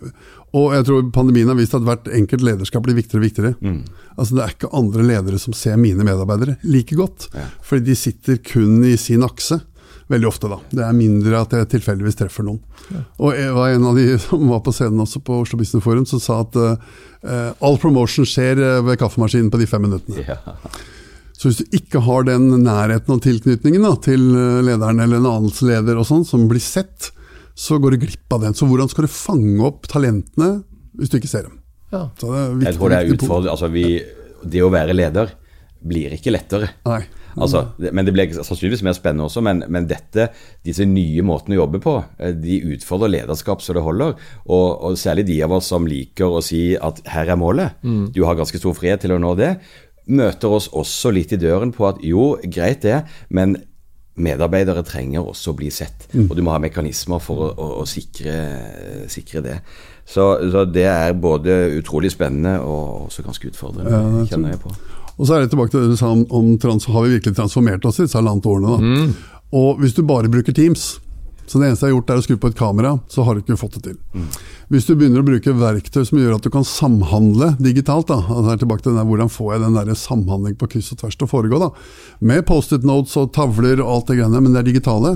og 0.55 0.77
jeg 0.77 0.87
tror 0.87 1.09
pandemien 1.13 1.51
har 1.51 1.59
vist 1.59 1.75
at 1.77 1.85
hvert 1.85 2.07
enkelt 2.15 2.45
lederskap 2.47 2.85
blir 2.87 2.95
viktigere 2.97 3.19
og 3.19 3.27
viktigere. 3.27 3.55
Mm. 3.59 3.81
Altså 4.15 4.37
Det 4.39 4.45
er 4.45 4.55
ikke 4.55 4.71
andre 4.79 5.07
ledere 5.11 5.41
som 5.43 5.57
ser 5.59 5.75
mine 5.81 6.07
medarbeidere 6.07 6.55
like 6.63 6.97
godt. 6.97 7.27
Ja. 7.35 7.49
Fordi 7.67 7.91
de 7.91 7.99
sitter 7.99 8.39
kun 8.47 8.79
i 8.87 8.95
sin 9.01 9.27
akse. 9.27 9.59
Veldig 10.12 10.29
ofte, 10.29 10.49
da. 10.51 10.61
Det 10.71 10.85
er 10.87 10.95
mindre 10.95 11.40
at 11.42 11.55
jeg 11.57 11.69
tilfeldigvis 11.73 12.19
treffer 12.21 12.47
noen. 12.47 12.61
Og 13.19 13.35
jeg 13.35 13.55
var 13.57 13.73
en 13.75 13.88
av 13.90 13.97
de 13.99 14.05
som 14.23 14.45
var 14.53 14.62
på 14.66 14.75
scenen 14.75 15.03
også 15.03 15.23
på 15.27 15.40
Oslo 15.42 15.59
Business 15.59 15.85
Forum, 15.85 16.07
som 16.07 16.23
sa 16.23 16.42
at 16.45 16.59
uh, 16.61 17.51
all 17.64 17.81
promotion 17.83 18.29
skjer 18.29 18.62
eh, 18.62 18.85
ved 18.87 19.01
kaffemaskinen 19.01 19.51
på 19.51 19.59
de 19.59 19.66
fem 19.66 19.83
minuttene. 19.83 20.23
Ja. 20.23 20.38
Så 21.37 21.51
hvis 21.51 21.59
du 21.59 21.75
ikke 21.77 22.01
har 22.07 22.25
den 22.29 22.49
nærheten 22.62 23.12
og 23.12 23.21
tilknytningen 23.25 23.83
da, 23.85 23.92
til 24.01 24.23
lederen 24.64 25.03
eller 25.05 25.21
en 25.21 25.29
annens 25.29 25.59
leder 25.66 25.99
og 26.01 26.07
sånn, 26.09 26.25
som 26.25 26.47
blir 26.49 26.62
sett, 26.64 27.11
så 27.57 27.81
går 27.83 27.97
du 27.97 28.07
glipp 28.07 28.33
av 28.33 28.47
den. 28.47 28.57
Så 28.57 28.69
hvordan 28.69 28.88
skal 28.92 29.05
du 29.05 29.12
fange 29.12 29.59
opp 29.66 29.88
talentene 29.90 30.61
hvis 30.97 31.12
du 31.12 31.19
ikke 31.19 31.31
ser 31.33 31.49
dem? 31.49 31.59
Ja. 31.92 32.07
Så 32.21 32.31
det 32.31 32.40
viktig, 32.55 32.66
Jeg 32.69 32.79
tror 32.79 32.92
det 32.92 32.99
er 32.99 33.12
utfordrende. 33.14 33.53
Altså, 33.53 33.71
vi, 33.73 33.87
det 34.55 34.64
å 34.64 34.73
være 34.73 34.97
leder 34.97 35.35
blir 35.87 36.16
ikke 36.16 36.35
lettere. 36.35 36.73
Nei. 36.87 37.03
Altså, 37.37 37.62
men 37.92 38.07
det 38.07 38.14
blir 38.16 38.33
sannsynligvis 38.33 38.85
mer 38.87 38.96
spennende 38.96 39.27
også. 39.29 39.42
Men, 39.44 39.62
men 39.72 39.88
dette, 39.90 40.31
disse 40.64 40.87
nye 40.88 41.25
måtene 41.27 41.57
å 41.57 41.62
jobbe 41.62 41.83
på, 41.85 41.96
eh, 42.18 42.33
de 42.33 42.61
utfordrer 42.77 43.12
lederskap 43.12 43.64
så 43.64 43.77
det 43.77 43.85
holder. 43.85 44.16
Og, 44.46 44.66
og 44.88 44.99
særlig 45.01 45.27
de 45.29 45.40
av 45.44 45.57
oss 45.59 45.70
som 45.72 45.88
liker 45.88 46.38
å 46.38 46.42
si 46.44 46.62
at 46.77 47.03
her 47.12 47.33
er 47.35 47.40
målet, 47.40 47.77
du 48.16 48.22
har 48.25 48.38
ganske 48.38 48.61
stor 48.61 48.77
frihet 48.77 49.05
til 49.05 49.16
å 49.16 49.20
nå 49.22 49.35
det, 49.38 49.57
møter 50.07 50.53
oss 50.55 50.68
også 50.72 51.11
litt 51.11 51.33
i 51.35 51.40
døren 51.40 51.72
på 51.75 51.88
at 51.88 52.03
jo, 52.05 52.37
greit 52.46 52.85
det, 52.87 53.01
men 53.29 53.57
medarbeidere 54.16 54.81
trenger 54.87 55.27
også 55.29 55.53
å 55.53 55.57
bli 55.59 55.68
sett. 55.75 56.07
Og 56.31 56.37
du 56.38 56.40
må 56.46 56.55
ha 56.55 56.61
mekanismer 56.62 57.20
for 57.20 57.42
å, 57.44 57.49
å, 57.53 57.66
å 57.83 57.87
sikre, 57.90 58.37
sikre 59.12 59.42
det. 59.44 59.57
Så, 60.09 60.25
så 60.53 60.64
det 60.64 60.87
er 60.88 61.12
både 61.18 61.59
utrolig 61.77 62.14
spennende 62.14 62.61
og 62.64 63.11
også 63.11 63.27
ganske 63.27 63.51
utfordrende, 63.51 64.25
kjenner 64.31 64.55
jeg 64.55 64.62
på. 64.62 64.72
Og 65.17 65.25
så 65.27 65.37
er 65.37 65.45
det 65.45 65.53
tilbake 65.55 65.73
til 65.73 65.87
det 65.87 65.95
du 65.95 65.99
sa 66.01 66.11
om, 66.13 66.27
om 66.35 66.53
trans, 66.61 66.87
har 66.93 67.07
vi 67.07 67.17
virkelig 67.17 67.39
transformert 67.39 67.85
oss 67.89 68.01
i 68.01 68.05
disse 68.07 68.19
halvannet 68.19 68.47
årene. 68.53 68.77
Da. 68.77 69.35
Og 69.57 69.81
hvis 69.81 69.95
du 69.97 70.03
bare 70.05 70.29
bruker 70.33 70.53
Teams, 70.53 70.97
så 71.47 71.61
det 71.61 71.69
eneste 71.69 71.87
jeg 71.87 71.93
har 71.95 72.01
gjort 72.01 72.09
er 72.11 72.21
å 72.21 72.23
skru 72.25 72.37
på 72.43 72.49
et 72.51 72.59
kamera, 72.59 72.91
så 73.09 73.23
har 73.23 73.37
du 73.37 73.41
ikke 73.45 73.57
fått 73.61 73.77
det 73.79 73.83
til. 73.93 73.99
Hvis 74.75 74.89
du 74.89 74.97
begynner 74.99 75.23
å 75.23 75.27
bruke 75.29 75.53
verktøy 75.55 76.03
som 76.09 76.19
gjør 76.19 76.35
at 76.37 76.43
du 76.43 76.51
kan 76.51 76.67
samhandle 76.67 77.53
digitalt, 77.63 78.09
da, 78.11 78.19
altså 78.19 78.51
er 78.51 78.59
tilbake 78.65 78.83
til 78.83 78.91
den 78.93 78.99
der, 78.99 79.07
hvordan 79.07 79.31
får 79.31 79.53
jeg 79.55 79.63
den 79.63 79.79
der 79.79 79.93
samhandling 80.01 80.57
på 80.59 80.67
kryss 80.73 80.91
og 80.93 80.99
tvers 81.05 81.15
til 81.15 81.29
å 81.29 81.31
foregå, 81.31 81.61
da, 81.63 81.71
med 82.27 82.43
Post-it 82.51 82.85
notes 82.89 83.15
og 83.21 83.31
tavler 83.37 83.79
og 83.79 83.93
alt 83.93 84.11
det 84.11 84.19
greiene, 84.19 84.43
men 84.43 84.57
det 84.57 84.65
er 84.65 84.71
digitale, 84.73 85.15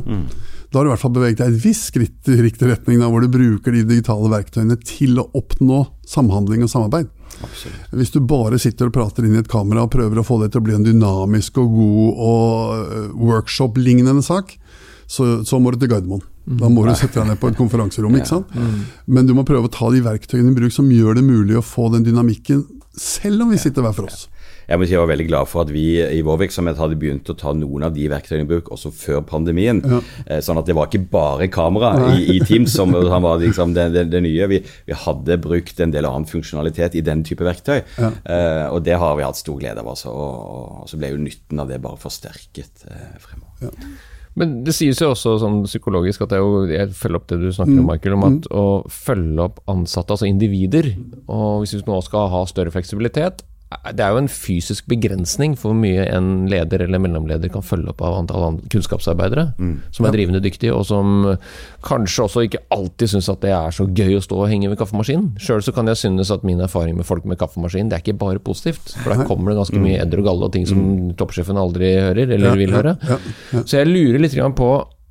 da 0.71 0.79
har 0.79 0.87
du 0.87 0.93
i 0.93 0.95
hvert 0.95 1.03
fall 1.03 1.17
beveget 1.19 1.43
deg 1.43 1.51
et 1.51 1.65
visst 1.65 1.91
skritt 1.91 2.31
i 2.31 2.39
riktig 2.47 2.71
retning, 2.71 3.03
da, 3.03 3.11
hvor 3.11 3.27
du 3.27 3.33
bruker 3.35 3.75
de 3.75 3.83
digitale 3.91 4.31
verktøyene 4.31 4.79
til 4.87 5.19
å 5.19 5.27
oppnå 5.35 5.83
samhandling 6.07 6.63
og 6.63 6.71
samarbeid. 6.71 7.11
Hvis 7.97 8.13
du 8.15 8.21
bare 8.25 8.59
sitter 8.63 8.91
og 8.91 8.95
prater 8.97 9.27
inn 9.27 9.37
i 9.37 9.43
et 9.43 9.51
kamera 9.51 9.87
og 9.87 9.93
prøver 9.95 10.21
å 10.21 10.27
få 10.27 10.41
det 10.43 10.51
til 10.53 10.63
å 10.63 10.67
bli 10.67 10.77
en 10.77 10.87
dynamisk 10.87 11.61
og 11.63 11.73
god 11.77 12.25
og 12.31 12.75
øh, 12.81 13.07
workshop-lignende 13.31 14.25
sak, 14.27 14.57
så, 15.11 15.41
så 15.47 15.59
må 15.59 15.73
du 15.75 15.81
til 15.81 15.91
Gardermoen. 15.91 16.23
Da 16.61 16.71
må 16.73 16.83
du 16.87 16.91
sette 16.99 17.21
deg 17.21 17.29
ned 17.29 17.39
på 17.39 17.51
et 17.51 17.59
konferanserom. 17.59 18.15
ikke 18.19 18.31
sant? 18.31 18.53
Men 19.07 19.27
du 19.29 19.35
må 19.37 19.45
prøve 19.47 19.69
å 19.69 19.73
ta 19.73 19.91
de 19.93 20.01
verktøyene 20.03 20.51
i 20.51 20.57
bruk 20.57 20.75
som 20.75 20.89
gjør 20.91 21.19
det 21.19 21.25
mulig 21.27 21.59
å 21.59 21.63
få 21.63 21.91
den 21.95 22.07
dynamikken, 22.07 22.65
selv 22.97 23.45
om 23.45 23.53
vi 23.55 23.59
sitter 23.61 23.85
hver 23.87 23.95
for 23.95 24.11
oss. 24.11 24.25
Jeg 24.71 24.79
må 24.79 24.87
si 24.87 24.95
jeg 24.95 25.01
var 25.03 25.11
veldig 25.11 25.27
glad 25.27 25.49
for 25.51 25.65
at 25.65 25.71
vi 25.75 25.83
i 25.99 26.21
vår 26.23 26.37
virksomhet 26.45 26.79
hadde 26.79 26.97
begynt 27.01 27.29
å 27.33 27.35
ta 27.39 27.51
noen 27.59 27.83
av 27.89 27.95
de 27.97 28.05
verktøyene 28.13 28.47
i 28.47 28.51
bruk 28.53 28.71
også 28.71 28.93
før 28.95 29.25
pandemien. 29.27 29.81
Ja. 29.83 29.99
Sånn 30.47 30.61
at 30.61 30.69
det 30.71 30.77
var 30.79 30.87
ikke 30.87 31.03
bare 31.11 31.49
kamera 31.51 31.91
i, 32.15 32.37
i 32.37 32.39
Teams 32.47 32.73
som 32.79 32.95
han 32.95 33.25
var 33.27 33.41
liksom 33.43 33.75
det, 33.75 33.89
det, 33.97 34.05
det 34.13 34.21
nye. 34.23 34.47
Vi, 34.53 34.61
vi 34.87 34.99
hadde 35.05 35.41
brukt 35.43 35.83
en 35.83 35.91
del 35.95 36.07
annen 36.07 36.29
funksjonalitet 36.31 36.95
i 37.01 37.03
den 37.07 37.25
type 37.27 37.43
verktøy. 37.47 37.81
Eh, 37.99 38.67
og 38.71 38.81
det 38.87 38.95
har 39.03 39.19
vi 39.19 39.27
hatt 39.27 39.41
stor 39.43 39.59
glede 39.59 39.83
av. 39.83 39.91
Altså, 39.91 40.15
og, 40.15 40.79
og 40.85 40.89
så 40.93 41.01
ble 41.03 41.13
jo 41.17 41.21
nytten 41.27 41.61
av 41.65 41.69
det 41.75 41.83
bare 41.83 41.99
forsterket 42.01 42.87
eh, 42.91 43.13
fremover. 43.27 43.75
Men 44.39 44.61
det 44.65 44.73
sies 44.79 45.01
jo 45.03 45.09
også 45.11 45.33
sånn 45.43 45.65
psykologisk 45.67 46.23
at 46.23 46.31
det 46.31 46.39
er 46.39 46.45
jo, 46.47 46.61
jeg 46.71 46.93
følger 46.95 47.19
opp 47.19 47.27
det 47.33 47.41
du 47.43 47.49
snakker 47.51 47.75
Mm. 47.75 47.81
om, 47.83 47.89
Michael, 47.91 48.15
om 48.15 48.27
at 48.29 48.47
å 48.55 48.65
følge 48.87 49.43
opp 49.49 49.59
ansatte, 49.69 50.15
altså 50.15 50.29
individer, 50.31 50.93
og 51.27 51.65
hvis 51.65 51.75
vi 51.75 51.83
nå 51.89 51.99
skal 52.07 52.31
ha 52.31 52.45
større 52.49 52.71
fleksibilitet, 52.71 53.43
det 53.95 54.03
er 54.03 54.15
jo 54.15 54.21
en 54.25 54.31
fysisk 54.31 54.89
begrensning 54.91 55.55
for 55.59 55.71
hvor 55.71 55.79
mye 55.79 56.03
en 56.11 56.49
leder 56.51 56.83
eller 56.85 56.99
mellomleder 57.03 57.53
kan 57.53 57.63
følge 57.63 57.93
opp 57.93 58.03
av 58.03 58.17
antall 58.19 58.59
kunnskapsarbeidere 58.73 59.21
kunnskapsarbeidere 59.21 59.45
som 59.95 60.07
er 60.07 60.15
drivende 60.15 60.43
dyktige, 60.43 60.75
og 60.75 60.87
som 60.89 61.25
kanskje 61.87 62.25
også 62.25 62.45
ikke 62.47 62.63
alltid 62.75 63.13
syns 63.15 63.31
at 63.33 63.43
det 63.45 63.53
er 63.55 63.75
så 63.75 63.87
gøy 63.87 64.17
å 64.19 64.23
stå 64.25 64.39
og 64.43 64.51
henge 64.51 64.71
ved 64.71 64.79
kaffemaskinen. 64.81 65.33
Sjøl 65.41 65.63
så 65.65 65.75
kan 65.77 65.91
jeg 65.91 66.01
synes 66.01 66.33
at 66.35 66.45
min 66.47 66.61
erfaring 66.61 66.97
med 66.99 67.09
folk 67.09 67.27
med 67.29 67.39
kaffemaskin, 67.41 67.91
det 67.91 67.99
er 67.99 68.05
ikke 68.05 68.19
bare 68.21 68.43
positivt. 68.43 68.95
For 69.01 69.13
der 69.13 69.27
kommer 69.29 69.53
det 69.53 69.61
ganske 69.61 69.83
mye 69.83 70.01
edder 70.03 70.23
og 70.23 70.31
galle 70.31 70.49
og 70.49 70.55
ting 70.57 70.67
som 70.69 70.81
toppsjefen 71.21 71.61
aldri 71.61 71.95
hører, 71.99 72.35
eller 72.37 72.59
vil 72.59 72.75
høre. 72.75 72.97
Så 73.65 73.81
jeg 73.81 73.91
lurer 73.91 74.21
litt 74.23 74.39
på 74.57 74.71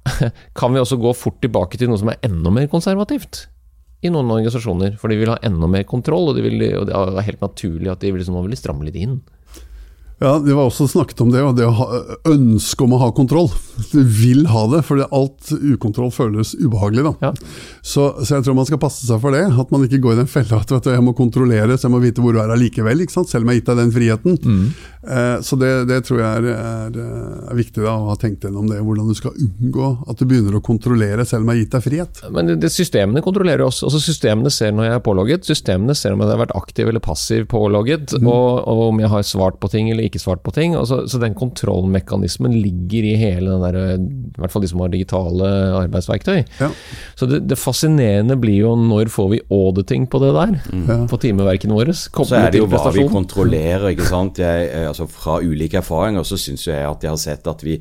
Kan 0.57 0.73
vi 0.73 0.79
også 0.81 0.97
gå 0.97 1.11
fort 1.13 1.37
tilbake 1.43 1.77
til 1.77 1.91
noe 1.91 1.99
som 2.01 2.09
er 2.09 2.21
enda 2.25 2.49
mer 2.53 2.69
konservativt? 2.71 3.43
I 3.99 4.12
noen 4.13 4.31
organisasjoner, 4.31 4.93
for 4.99 5.12
de 5.12 5.17
vil 5.19 5.31
ha 5.33 5.39
enda 5.43 5.67
mer 5.67 5.83
kontroll, 5.88 6.29
og, 6.31 6.38
de 6.38 6.45
vil, 6.45 6.62
og 6.79 6.88
det 6.88 6.95
er 6.95 7.27
helt 7.27 7.43
naturlig 7.43 7.91
at 7.91 8.03
de 8.03 8.13
vil, 8.13 8.21
liksom, 8.21 8.38
vil 8.45 8.59
stramme 8.59 8.88
litt 8.88 8.99
inn. 8.99 9.17
Ja, 10.19 10.39
Det 10.39 10.53
var 10.53 10.67
også 10.67 10.88
snakket 10.91 11.21
om 11.23 11.32
det, 11.32 11.41
og 11.43 11.55
det 11.55 11.67
å 11.67 11.75
ha 11.77 11.88
ønske 12.27 12.84
om 12.84 12.95
å 12.95 12.99
ha 13.05 13.10
kontroll. 13.15 13.47
Du 13.93 14.01
vil 14.03 14.43
ha 14.51 14.65
det, 14.73 14.82
for 14.88 14.99
alt 15.05 15.51
ukontroll 15.55 16.12
føles 16.12 16.51
ubehagelig. 16.60 17.13
Ja. 17.23 17.32
Så, 17.82 18.10
så 18.19 18.36
jeg 18.36 18.45
tror 18.45 18.58
man 18.58 18.67
skal 18.67 18.82
passe 18.82 19.08
seg 19.08 19.21
for 19.23 19.36
det. 19.36 19.45
At 19.47 19.71
man 19.71 19.86
ikke 19.88 20.01
går 20.03 20.17
i 20.17 20.21
den 20.23 20.32
fella 20.32 20.60
at 20.60 20.73
vet 20.73 20.89
du, 20.89 20.91
jeg 20.91 21.05
må 21.05 21.15
kontrollere, 21.15 21.77
så 21.77 21.88
jeg 21.88 21.95
må 21.95 22.01
vite 22.03 22.23
hvor 22.23 22.36
du 22.36 22.41
er 22.43 22.51
allikevel. 22.51 23.05
Selv 23.08 23.45
om 23.45 23.47
jeg 23.47 23.53
har 23.53 23.60
gitt 23.62 23.71
deg 23.71 23.79
den 23.79 23.93
friheten. 23.95 24.39
Eh, 25.08 25.38
så 25.45 25.55
det, 25.55 25.71
det 25.88 26.01
tror 26.10 26.19
jeg 26.19 26.41
er, 26.41 26.49
er, 26.51 26.99
er 27.47 27.55
viktig 27.55 27.86
da, 27.86 27.95
å 27.95 28.12
ha 28.12 28.17
tenkt 28.19 28.43
gjennom 28.43 28.67
det. 28.67 28.82
Hvordan 28.84 29.08
du 29.08 29.15
skal 29.15 29.38
unngå 29.39 29.93
at 30.12 30.19
du 30.19 30.27
begynner 30.27 30.60
å 30.60 30.63
kontrollere 30.63 31.23
selv 31.27 31.45
om 31.45 31.53
jeg 31.53 31.55
har 31.55 31.63
gitt 31.63 31.77
deg 31.77 31.86
frihet. 31.88 32.21
Men 32.36 32.51
det, 32.51 32.60
det, 32.65 32.73
systemene 32.75 33.23
kontrollerer 33.23 33.63
oss. 33.69 33.79
Altså 33.88 34.03
Systemene 34.03 34.51
ser 34.51 34.75
når 34.75 34.89
jeg 34.89 34.97
er 34.97 35.05
pålogget, 35.05 35.47
systemene 35.47 35.95
ser 35.95 36.15
om 36.15 36.23
jeg 36.25 36.34
har 36.34 36.43
vært 36.43 36.58
aktiv 36.60 36.91
eller 36.91 37.03
passiv 37.03 37.47
pålogget, 37.51 38.17
og, 38.19 38.67
og 38.67 38.86
om 38.89 38.99
jeg 38.99 39.12
har 39.15 39.25
svart 39.27 39.60
på 39.63 39.71
ting 39.71 39.91
eller 39.93 40.08
ikke 40.08 40.08
svart 40.17 40.41
på 40.41 40.53
ting. 40.55 40.73
Altså, 40.73 41.03
så 41.05 41.19
den 41.21 41.35
kontrollmekanismen 41.37 42.55
ligger 42.57 43.05
i 43.05 43.13
hele 43.19 43.53
den 43.53 43.61
der, 43.61 43.77
i 43.99 44.41
hvert 44.41 44.55
fall 44.55 44.65
de 44.65 44.71
som 44.71 44.81
har 44.81 44.89
digitale 44.89 45.51
arbeidsverktøy. 45.83 46.41
Ja. 46.57 46.71
Så 47.19 47.29
det, 47.29 47.43
det 47.51 47.59
fascinerende 47.61 48.39
blir 48.41 48.63
jo 48.63 48.73
når 48.79 49.13
får 49.13 49.29
vi 49.35 49.41
auditing 49.53 50.09
på 50.09 50.23
det 50.25 50.33
der? 50.33 50.57
På 51.11 51.21
timeverkene 51.21 51.77
våre? 51.77 51.93
Så 51.93 52.25
er 52.39 52.49
det 52.49 52.63
jo 52.63 52.69
hva 52.71 52.89
vi 52.95 53.05
kontrollerer. 53.05 53.91
ikke 53.93 54.09
sant? 54.09 54.41
Jeg, 54.41 54.69
eh, 54.73 54.89
altså 54.89 55.05
Fra 55.05 55.37
ulike 55.43 55.83
erfaringer 55.83 56.25
så 56.25 56.39
syns 56.39 56.65
jeg 56.65 56.81
at 56.81 57.03
jeg 57.05 57.13
har 57.13 57.21
sett 57.21 57.47
at 57.49 57.65
vi 57.65 57.77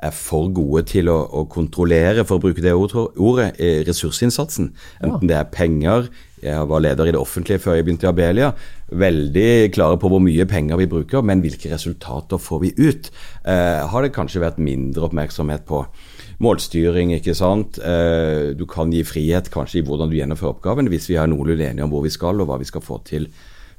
er 0.00 0.14
for 0.16 0.48
gode 0.56 0.86
til 0.88 1.10
å, 1.12 1.18
å 1.36 1.44
kontrollere, 1.50 2.24
for 2.24 2.38
å 2.38 2.42
bruke 2.42 2.62
det 2.64 2.72
ordet, 2.72 3.02
ordet 3.20 3.50
eh, 3.60 3.82
ressursinnsatsen. 3.88 4.70
Enten 5.04 5.28
det 5.28 5.36
er 5.36 5.50
penger 5.52 6.08
Jeg 6.40 6.68
var 6.70 6.80
leder 6.80 7.10
i 7.10 7.12
det 7.14 7.20
offentlige 7.20 7.60
før 7.60 7.76
jeg 7.76 7.86
begynte 7.86 8.06
i 8.06 8.10
Abelia. 8.10 8.52
Veldig 8.90 9.70
klare 9.74 9.98
på 10.00 10.08
hvor 10.10 10.22
mye 10.24 10.46
penger 10.48 10.80
vi 10.80 10.88
bruker, 10.90 11.24
men 11.26 11.42
hvilke 11.44 11.72
resultater 11.72 12.40
får 12.40 12.62
vi 12.64 12.72
ut? 12.80 13.10
Eh, 13.44 13.82
har 13.92 14.02
det 14.02 14.14
kanskje 14.16 14.42
vært 14.42 14.62
mindre 14.62 15.08
oppmerksomhet 15.10 15.66
på 15.68 15.84
målstyring, 16.40 17.12
ikke 17.18 17.36
sant. 17.36 17.78
Eh, 17.84 18.56
du 18.56 18.64
kan 18.70 18.92
gi 18.92 19.04
frihet 19.04 19.52
kanskje 19.52 19.82
i 19.82 19.86
hvordan 19.86 20.10
du 20.10 20.16
gjennomfører 20.16 20.56
oppgaven, 20.56 20.88
hvis 20.88 21.10
vi 21.12 21.20
er 21.20 21.28
noenlunde 21.28 21.68
enige 21.68 21.84
om 21.84 21.92
hvor 21.92 22.06
vi 22.06 22.12
skal 22.14 22.40
og 22.40 22.48
hva 22.48 22.60
vi 22.60 22.68
skal 22.68 22.84
få 22.84 23.02
til. 23.08 23.28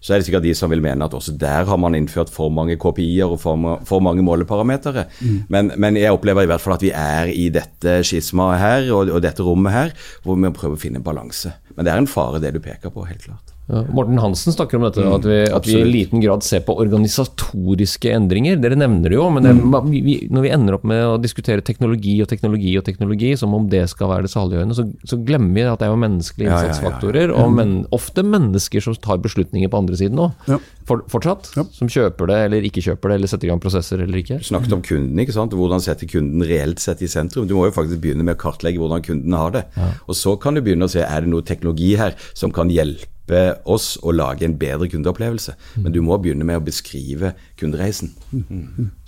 Så 0.01 0.13
er 0.13 0.19
det 0.19 0.25
sikkert 0.25 0.45
de 0.47 0.53
som 0.57 0.71
vil 0.73 0.81
mene 0.81 1.05
at 1.05 1.13
også 1.13 1.35
der 1.37 1.67
har 1.69 1.77
man 1.77 1.93
innført 1.97 2.31
for 2.33 2.49
mange 2.49 2.75
KPI-er 2.81 3.35
og 3.35 3.39
for, 3.43 3.77
for 3.85 4.01
mange 4.01 4.25
måleparametere. 4.25 5.05
Men, 5.53 5.71
men 5.77 5.99
jeg 5.99 6.15
opplever 6.15 6.47
i 6.47 6.49
hvert 6.49 6.63
fall 6.63 6.73
at 6.79 6.85
vi 6.85 6.89
er 6.89 7.29
i 7.29 7.47
dette 7.53 7.99
skismaet 8.07 8.59
her 8.61 8.91
og, 8.95 9.13
og 9.13 9.21
dette 9.21 9.45
rommet 9.45 9.75
her, 9.75 9.93
hvor 10.25 10.39
vi 10.41 10.49
prøver 10.57 10.79
å 10.79 10.81
finne 10.81 11.03
balanse. 11.05 11.53
Men 11.75 11.85
det 11.85 11.93
er 11.93 12.01
en 12.01 12.09
fare 12.09 12.41
det 12.41 12.55
du 12.57 12.61
peker 12.63 12.89
på, 12.89 13.05
helt 13.05 13.27
klart. 13.29 13.53
Ja, 13.69 13.83
Morten 13.93 14.17
Hansen 14.19 14.53
snakker 14.53 14.77
om 14.77 14.83
dette, 14.83 15.03
at, 15.05 15.25
vi, 15.25 15.37
at 15.53 15.67
vi 15.67 15.75
i 15.79 15.85
liten 15.87 16.19
grad 16.23 16.43
ser 16.43 16.63
på 16.65 16.73
organisatoriske 16.81 18.09
endringer. 18.11 18.57
Dere 18.59 18.75
nevner 18.79 19.13
det 19.13 19.19
jo, 19.19 19.27
men 19.31 19.45
det, 19.45 19.53
vi, 19.85 20.01
vi, 20.03 20.15
når 20.33 20.45
vi 20.45 20.51
ender 20.55 20.75
opp 20.75 20.87
med 20.89 21.03
å 21.07 21.19
diskutere 21.21 21.63
teknologi 21.63 22.17
og 22.23 22.27
teknologi 22.31 22.73
og 22.79 22.83
teknologi, 22.87 23.31
som 23.39 23.53
om 23.55 23.69
det 23.71 23.85
skal 23.93 24.11
være 24.11 24.25
det 24.27 24.33
saliggjørende, 24.33 24.75
så, 24.75 24.87
så 25.07 25.19
glemmer 25.23 25.55
vi 25.55 25.65
at 25.69 25.79
det 25.79 25.87
er 25.87 25.93
jo 25.93 26.01
menneskelige 26.03 26.49
Ja, 26.49 26.51
ja, 26.51 26.57
ja, 26.57 26.65
ja. 26.65 26.73
innsatsfaktorer, 26.73 27.35
og 27.37 27.53
men, 27.55 27.77
ofte 27.95 28.25
mennesker 28.27 28.83
som 28.83 28.97
tar 28.99 29.21
beslutninger 29.23 29.71
på 29.71 29.83
andre 29.83 30.01
siden 30.01 30.19
òg. 30.25 30.51
For, 30.89 31.05
fortsatt. 31.13 31.53
Som 31.71 31.87
kjøper 31.91 32.27
det 32.27 32.41
eller 32.49 32.67
ikke 32.67 32.83
kjøper 32.83 33.13
det, 33.13 33.19
eller 33.21 33.31
setter 33.31 33.47
i 33.47 33.53
gang 33.53 33.61
prosesser 33.63 34.03
eller 34.03 34.23
ikke. 34.23 34.41
Du 34.41 34.49
snakket 34.49 34.75
om 34.75 34.83
kunden, 34.83 35.23
ikke 35.23 35.37
sant? 35.37 35.55
hvordan 35.55 35.83
setter 35.83 36.09
kunden 36.09 36.43
reelt 36.47 36.81
sett 36.81 37.03
i 37.05 37.09
sentrum. 37.11 37.47
Du 37.47 37.55
må 37.55 37.69
jo 37.69 37.75
faktisk 37.75 38.01
begynne 38.03 38.25
med 38.25 38.35
å 38.35 38.41
kartlegge 38.41 38.81
hvordan 38.81 39.05
kunden 39.05 39.37
har 39.37 39.55
det. 39.55 39.65
Og 40.09 40.17
så 40.17 40.35
kan 40.41 40.57
du 40.57 40.63
begynne 40.65 40.89
å 40.89 40.91
se 40.91 41.05
er 41.05 41.23
det 41.23 41.31
noe 41.31 41.45
teknologi 41.45 41.93
her 41.99 42.17
som 42.33 42.51
kan 42.55 42.71
hjelpe 42.73 43.20
oss 43.69 43.97
å 44.03 44.11
lage 44.11 44.45
en 44.45 44.57
bedre 44.59 44.89
kundeopplevelse. 44.91 45.53
Men 45.77 45.93
du 45.93 46.01
må 46.03 46.17
begynne 46.21 46.47
med 46.47 46.59
å 46.59 46.65
beskrive 46.65 47.33
kundereisen. 47.61 48.11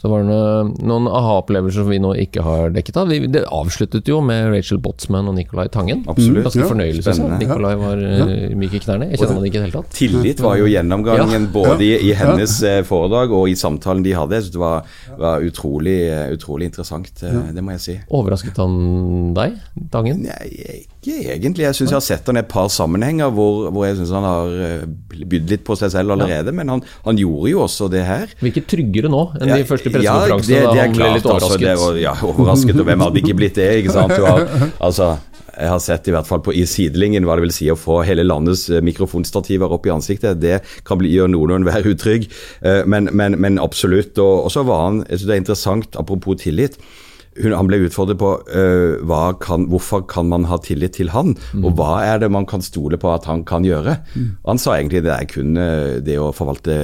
Så 0.03 0.09
var 0.11 0.23
det 0.27 0.83
noen 0.83 1.05
aha-opplevelser 1.07 1.83
som 1.83 1.89
vi 1.91 1.99
nå 2.03 2.11
ikke 2.25 2.43
har 2.43 2.73
dekket 2.75 2.97
av. 2.99 3.07
Vi- 3.09 3.27
Det 3.33 3.43
avsluttet 3.47 4.07
jo 4.11 4.19
med 4.21 4.51
Rachel 4.51 4.77
Botsman 4.83 5.27
og 5.31 5.35
Nicolai 5.35 5.67
Tangen. 5.71 6.03
Absolutt. 6.07 6.43
Ganske 6.45 6.59
Ja. 6.61 6.67
fornøyelse. 6.69 7.39
Nicolai 7.39 7.75
var 7.79 7.97
ja. 7.97 8.25
myk 8.55 8.73
i 8.73 8.79
knærne. 8.83 9.09
Jeg 9.11 9.19
kjenner 9.19 9.33
han 9.39 9.43
ikke 9.47 9.55
i 9.55 9.61
det 9.63 9.67
hele 9.71 9.81
tatt. 9.81 9.89
Tillit 9.95 10.39
var 10.43 10.57
jo 10.57 10.65
gjennomgangen 10.67 11.47
både 11.53 11.81
i, 11.81 12.09
i 12.09 12.13
hennes 12.13 12.61
eh, 12.63 12.81
foredrag 12.83 13.31
og 13.31 13.47
i 13.49 13.55
samtalen 13.55 14.03
de 14.03 14.11
hadde. 14.13 14.41
Så 14.43 14.51
det 14.51 14.59
var, 14.59 14.83
var 15.17 15.39
utrolig, 15.41 15.97
eh, 16.11 16.33
utrolig 16.35 16.65
interessant, 16.69 17.09
eh, 17.23 17.53
det 17.53 17.63
må 17.63 17.71
jeg 17.77 17.79
si. 17.81 17.99
Overrasket 18.11 18.57
han 18.57 19.33
deg, 19.33 19.53
Tangen? 19.91 20.23
Nei, 20.23 20.83
ikke 21.01 21.15
egentlig. 21.37 21.63
Jeg 21.63 21.75
syns 21.79 21.89
jeg 21.89 21.97
har 21.99 22.05
sett 22.05 22.27
han 22.27 22.37
i 22.37 22.39
et 22.43 22.49
par 22.51 22.67
sammenhenger 22.67 23.31
hvor, 23.31 23.71
hvor 23.71 23.85
jeg 23.87 23.97
syns 23.97 24.11
han 24.11 24.23
har 24.27 24.47
eh, 24.47 24.85
bydd 25.25 25.49
litt 25.49 25.63
på 25.63 25.77
seg 25.79 25.91
selv 25.95 26.11
allerede. 26.17 26.51
Men 26.53 26.67
han, 26.69 26.83
han 27.05 27.17
gjorde 27.17 27.49
jo 27.51 27.63
også 27.63 27.89
det 27.89 28.03
her. 28.05 28.27
Virker 28.43 28.65
tryggere 28.69 29.11
nå 29.11 29.21
enn 29.39 29.53
de 29.53 29.67
første 29.67 29.91
Ja, 30.03 30.15
det, 30.29 30.47
det 30.47 30.63
han 30.63 30.95
ble 30.95 31.11
litt 31.17 31.27
altså, 31.27 31.53
overrasket. 31.53 31.77
var, 31.81 31.99
ja, 32.01 32.15
overrasket, 32.27 32.79
og 32.79 32.89
hvem 32.89 33.05
hadde 33.05 33.23
ikke 33.23 33.37
blitt 33.39 33.59
det? 33.59 33.69
ikke 33.81 33.95
sant? 33.95 34.15
Har, 34.23 34.47
altså, 34.83 35.13
jeg 35.53 35.69
har 35.69 35.81
sett 35.83 36.09
i 36.09 36.13
hvert 36.15 36.29
fall 36.29 36.41
på, 36.45 36.53
i 36.55 36.65
sidelinjen 36.69 37.27
hva 37.27 37.37
det 37.37 37.45
vil 37.45 37.55
si 37.55 37.69
å 37.71 37.77
få 37.77 38.01
hele 38.07 38.25
landets 38.25 38.65
eh, 38.73 38.81
mikrofonstativer 38.85 39.73
opp 39.75 39.87
i 39.87 39.93
ansiktet. 39.93 40.41
Det 40.41 40.59
kan 40.87 41.01
bli, 41.01 41.13
gjøre 41.13 41.33
noen 41.35 41.53
og 41.53 41.59
enhver 41.61 41.89
utrygg, 41.93 42.27
eh, 42.65 42.81
men, 42.89 43.11
men, 43.13 43.37
men 43.41 43.61
absolutt. 43.61 44.17
Og, 44.17 44.47
og 44.47 44.53
så 44.53 44.65
var 44.67 44.87
han, 44.87 45.03
jeg 45.07 45.21
synes 45.21 45.29
det 45.29 45.35
er 45.35 45.43
interessant, 45.43 45.99
apropos 46.01 46.41
tillit. 46.41 46.79
Hun, 47.41 47.53
han 47.57 47.69
ble 47.69 47.79
utfordret 47.87 48.19
på 48.21 48.31
uh, 48.53 49.33
kan, 49.41 49.67
hvorfor 49.71 50.03
kan 50.09 50.27
man 50.29 50.45
ha 50.49 50.59
tillit 50.61 50.97
til 50.99 51.09
han, 51.13 51.33
og 51.63 51.73
hva 51.79 52.03
er 52.05 52.21
det 52.21 52.29
man 52.33 52.45
kan 52.49 52.61
stole 52.61 52.99
på 53.01 53.09
at 53.13 53.25
han 53.29 53.43
kan 53.47 53.65
gjøre. 53.65 53.95
Mm. 54.13 54.27
Han 54.45 54.61
sa 54.61 54.75
egentlig 54.77 55.03
det 55.05 55.13
er 55.13 55.29
kun 55.29 55.57
øh, 55.57 55.97
det 56.03 56.19
å 56.21 56.31
forvalte 56.35 56.75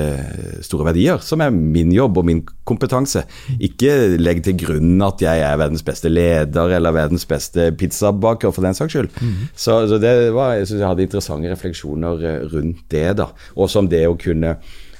store 0.65 0.87
verdier 0.89 1.21
som 1.23 1.43
er 1.43 1.53
min 1.53 1.91
jobb 1.93 2.17
og 2.21 2.27
min 2.29 2.41
kompetanse. 2.67 3.25
Ikke 3.61 4.17
legg 4.19 4.41
til 4.45 4.57
grunn 4.59 4.97
at 5.05 5.21
jeg 5.23 5.43
er 5.45 5.59
verdens 5.59 5.85
beste 5.85 6.11
leder 6.11 6.75
eller 6.77 6.95
verdens 6.95 7.27
beste 7.29 7.69
pizzabaker, 7.77 8.53
for 8.55 8.65
den 8.65 8.77
saks 8.77 8.95
skyld. 8.95 9.09
Så, 9.53 9.81
så 9.89 9.99
det 10.01 10.13
var, 10.35 10.55
jeg 10.57 10.69
synes 10.69 10.81
jeg 10.81 10.89
hadde 10.89 11.07
interessante 11.07 11.53
refleksjoner 11.53 12.27
rundt 12.53 12.85
det. 12.91 13.07
da, 13.21 13.29
Også 13.55 13.83
om 13.83 13.89
det 13.91 14.05
å 14.07 14.17
kunne, 14.19 14.55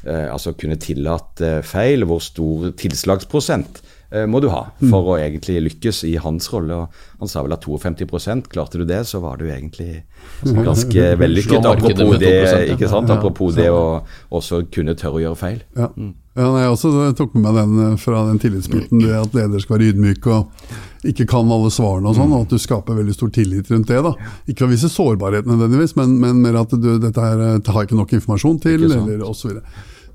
uh, 0.05 0.27
altså 0.29 0.53
kunne 0.57 0.79
tillate 0.81 1.59
feil, 1.67 2.05
hvor 2.09 2.21
stor 2.23 2.71
tilslagsprosent 2.79 3.81
eh, 3.81 3.88
må 4.29 4.39
du 4.41 4.47
ha 4.49 4.63
for 4.79 5.11
å 5.13 5.17
egentlig 5.21 5.59
lykkes 5.67 6.03
i 6.09 6.15
hans 6.21 6.47
rolle. 6.53 6.79
Og 6.85 7.21
han 7.21 7.29
sa 7.29 7.43
vel 7.45 7.53
at 7.53 7.67
52% 7.67 8.49
klarte 8.49 8.81
du 8.81 8.85
det, 8.89 9.03
så 9.05 9.21
var 9.21 9.37
du 9.37 9.45
egentlig 9.45 10.03
ganske 10.41 11.03
vellykket. 11.21 11.65
Apropos 11.65 12.17
det, 12.21 12.33
ikke 12.73 12.89
sant? 12.89 13.11
Apropos 13.13 13.53
det 13.57 13.69
å 13.69 14.01
også 14.33 14.63
kunne 14.73 14.97
tørre 14.97 15.19
å 15.19 15.23
gjøre 15.27 15.39
feil. 15.39 15.61
Ja. 15.77 15.91
ja 15.93 16.51
nei, 16.53 16.63
jeg 16.63 16.73
også 16.73 16.93
tok 17.19 17.35
med 17.37 17.45
meg 17.47 17.59
den 17.59 17.83
eh, 17.85 17.97
fra 18.01 18.23
den 18.29 18.41
tillitsbiten, 18.41 19.03
det 19.03 19.17
at 19.19 19.37
leder 19.37 19.61
skal 19.63 19.77
være 19.77 19.91
ydmyk 19.93 20.29
og 20.33 20.71
ikke 21.07 21.27
kan 21.29 21.51
alle 21.53 21.69
svarene 21.71 22.11
og 22.11 22.17
sånn, 22.17 22.33
og 22.35 22.47
at 22.47 22.55
du 22.55 22.59
skaper 22.59 22.97
veldig 22.97 23.15
stor 23.15 23.31
tillit 23.35 23.69
rundt 23.71 23.87
det. 23.91 24.01
da. 24.03 24.15
Ikke 24.51 24.65
å 24.65 24.71
vise 24.71 24.89
sårbarhet 24.91 25.47
nødvendigvis, 25.47 25.95
men, 25.99 26.17
men 26.19 26.41
mer 26.43 26.59
at 26.63 26.73
du, 26.75 26.91
dette 26.99 27.23
her 27.23 27.45
eh, 27.45 27.55
har 27.59 27.79
jeg 27.83 27.91
ikke 27.91 28.01
nok 28.01 28.17
informasjon 28.19 28.59
til, 28.65 28.89
eller 28.89 29.23
osv. 29.27 29.55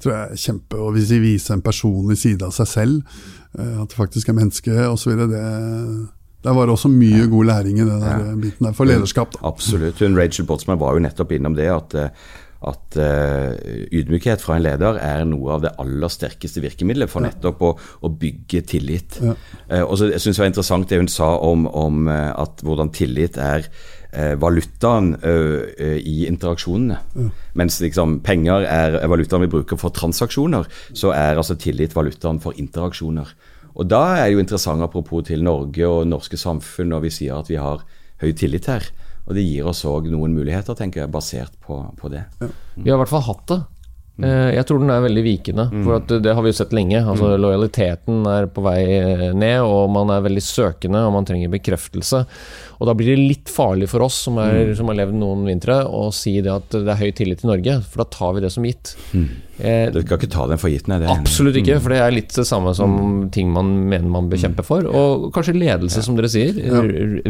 tror 0.02 0.12
jeg 0.12 0.20
er 0.26 0.44
kjempe, 0.44 0.80
og 0.80 0.92
Hvis 0.96 1.14
de 1.14 1.22
viser 1.22 1.56
en 1.56 1.64
personlig 1.64 2.18
side 2.20 2.44
av 2.44 2.52
seg 2.56 2.68
selv, 2.68 3.00
eh, 3.00 3.43
at 3.58 3.88
det 3.88 3.96
faktisk 3.96 4.28
er 4.28 4.38
menneske 4.38 4.88
osv. 4.88 5.16
Det, 5.30 5.42
det 6.44 6.52
var 6.56 6.66
også 6.72 6.88
mye 6.92 7.26
god 7.30 7.44
læring 7.44 7.78
i 7.78 7.84
den 7.86 8.00
der 8.00 8.18
Ja. 8.18 8.34
biten 8.36 8.66
der 8.66 8.72
for 8.72 8.84
lederskap. 8.84 9.32
da. 9.32 9.46
Absolutt. 9.48 9.98
Hun 10.00 10.18
Rachel 10.18 10.46
Botsman 10.46 10.80
var 10.80 10.92
jo 10.94 10.98
nettopp 11.04 11.32
innom 11.32 11.54
det 11.56 11.70
at, 11.72 11.94
eh, 11.94 12.08
at 12.64 12.96
uh, 12.96 13.52
ydmykhet 13.92 14.40
fra 14.40 14.56
en 14.56 14.62
leder 14.62 14.96
er 14.96 15.24
noe 15.28 15.52
av 15.52 15.60
det 15.62 15.72
aller 15.78 16.08
sterkeste 16.08 16.62
virkemidlet 16.64 17.10
for 17.12 17.20
nettopp 17.20 17.60
å, 17.60 17.74
å 17.76 18.08
bygge 18.08 18.62
tillit. 18.64 19.18
Ja. 19.20 19.34
Uh, 19.68 19.82
og 19.84 19.98
så 19.98 20.08
jeg 20.08 20.20
det 20.20 20.38
var 20.38 20.46
interessant 20.46 20.88
det 20.88 20.98
hun 20.98 21.08
sa 21.08 21.36
om, 21.44 21.66
om 21.68 22.08
eh, 22.08 22.32
at 22.40 22.64
hvordan 22.64 22.88
tillit 22.92 23.36
er 23.36 23.64
eh, 23.68 24.03
valutaen 24.40 25.14
ø, 25.22 25.32
ø, 25.78 25.88
i 25.98 26.26
interaksjonene. 26.28 26.98
Mens 27.58 27.80
liksom 27.82 28.20
penger 28.26 28.66
er 28.68 28.98
valutaen 29.10 29.42
vi 29.46 29.50
bruker 29.56 29.80
for 29.80 29.90
transaksjoner, 29.94 30.68
så 30.92 31.12
er 31.16 31.36
altså 31.40 31.56
tillit 31.60 31.94
valutaen 31.96 32.40
for 32.42 32.54
interaksjoner. 32.60 33.34
Og 33.74 33.88
da 33.90 34.02
er 34.20 34.28
det 34.28 34.36
jo 34.36 34.42
interessant 34.44 34.82
apropos 34.86 35.24
til 35.26 35.42
Norge 35.42 35.82
og 35.88 36.06
norske 36.06 36.38
samfunn 36.38 36.92
når 36.94 37.00
vi 37.08 37.10
sier 37.10 37.40
at 37.40 37.48
vi 37.50 37.56
har 37.58 37.82
høy 38.22 38.30
tillit 38.38 38.66
her. 38.70 38.86
Og 39.26 39.34
det 39.34 39.42
gir 39.48 39.66
oss 39.66 39.80
òg 39.88 40.06
noen 40.12 40.34
muligheter, 40.36 40.76
tenker 40.78 41.00
jeg, 41.02 41.10
basert 41.10 41.54
på, 41.64 41.80
på 41.98 42.10
det. 42.12 42.26
Vi 42.76 42.90
har 42.90 42.98
i 42.98 43.00
hvert 43.02 43.10
fall 43.10 43.24
hatt 43.26 43.46
det. 43.50 43.56
Eh, 44.22 44.50
Jeg 44.54 44.66
tror 44.68 44.78
den 44.78 44.92
er 44.94 45.00
veldig 45.02 45.22
vikende, 45.26 45.64
for 45.82 45.96
at 45.96 46.12
det 46.22 46.34
har 46.36 46.44
vi 46.44 46.52
jo 46.52 46.58
sett 46.60 46.74
lenge. 46.76 47.00
Altså 47.02 47.32
Lojaliteten 47.40 48.20
er 48.30 48.46
på 48.52 48.62
vei 48.62 48.76
eh, 48.94 49.24
ned, 49.34 49.64
og 49.66 49.88
man 49.90 50.12
er 50.14 50.22
veldig 50.28 50.44
søkende, 50.44 51.00
og 51.08 51.16
man 51.16 51.26
trenger 51.26 51.50
bekreftelse. 51.56 52.20
Og 52.84 52.90
da 52.90 52.94
blir 52.98 53.14
det 53.14 53.22
litt 53.24 53.48
farlig 53.48 53.86
for 53.88 54.04
oss 54.04 54.18
som, 54.26 54.36
er, 54.42 54.74
som 54.76 54.90
har 54.92 54.98
levd 54.98 55.16
noen 55.16 55.46
vintre, 55.48 55.78
å 55.88 56.10
si 56.12 56.34
det 56.44 56.52
at 56.52 56.74
det 56.76 56.90
er 56.92 56.98
høy 57.00 57.14
tillit 57.16 57.40
i 57.40 57.48
Norge, 57.48 57.78
for 57.88 58.02
da 58.02 58.06
tar 58.12 58.34
vi 58.36 58.42
det 58.44 58.50
som 58.52 58.66
gitt. 58.68 58.90
Eh, 59.56 59.86
Du 59.94 60.00
skal 60.02 60.18
ikke 60.18 60.28
ta 60.34 60.44
den 60.50 60.60
for 60.60 60.68
gitt, 60.68 60.90
nei. 60.90 60.98
Det 61.00 61.08
Absolutt 61.08 61.56
ikke, 61.62 61.78
for 61.80 61.94
det 61.94 62.02
er 62.04 62.12
litt 62.12 62.34
det 62.36 62.44
samme 62.44 62.74
som 62.76 63.30
ting 63.32 63.48
man 63.54 63.70
mener 63.88 64.10
man 64.12 64.28
bør 64.28 64.42
kjempe 64.44 64.66
for. 64.66 64.84
Og 64.84 65.30
kanskje 65.32 65.56
ledelse, 65.56 66.04
som 66.04 66.18
dere 66.18 66.28
sier. 66.28 66.58
Ja. 66.60 66.82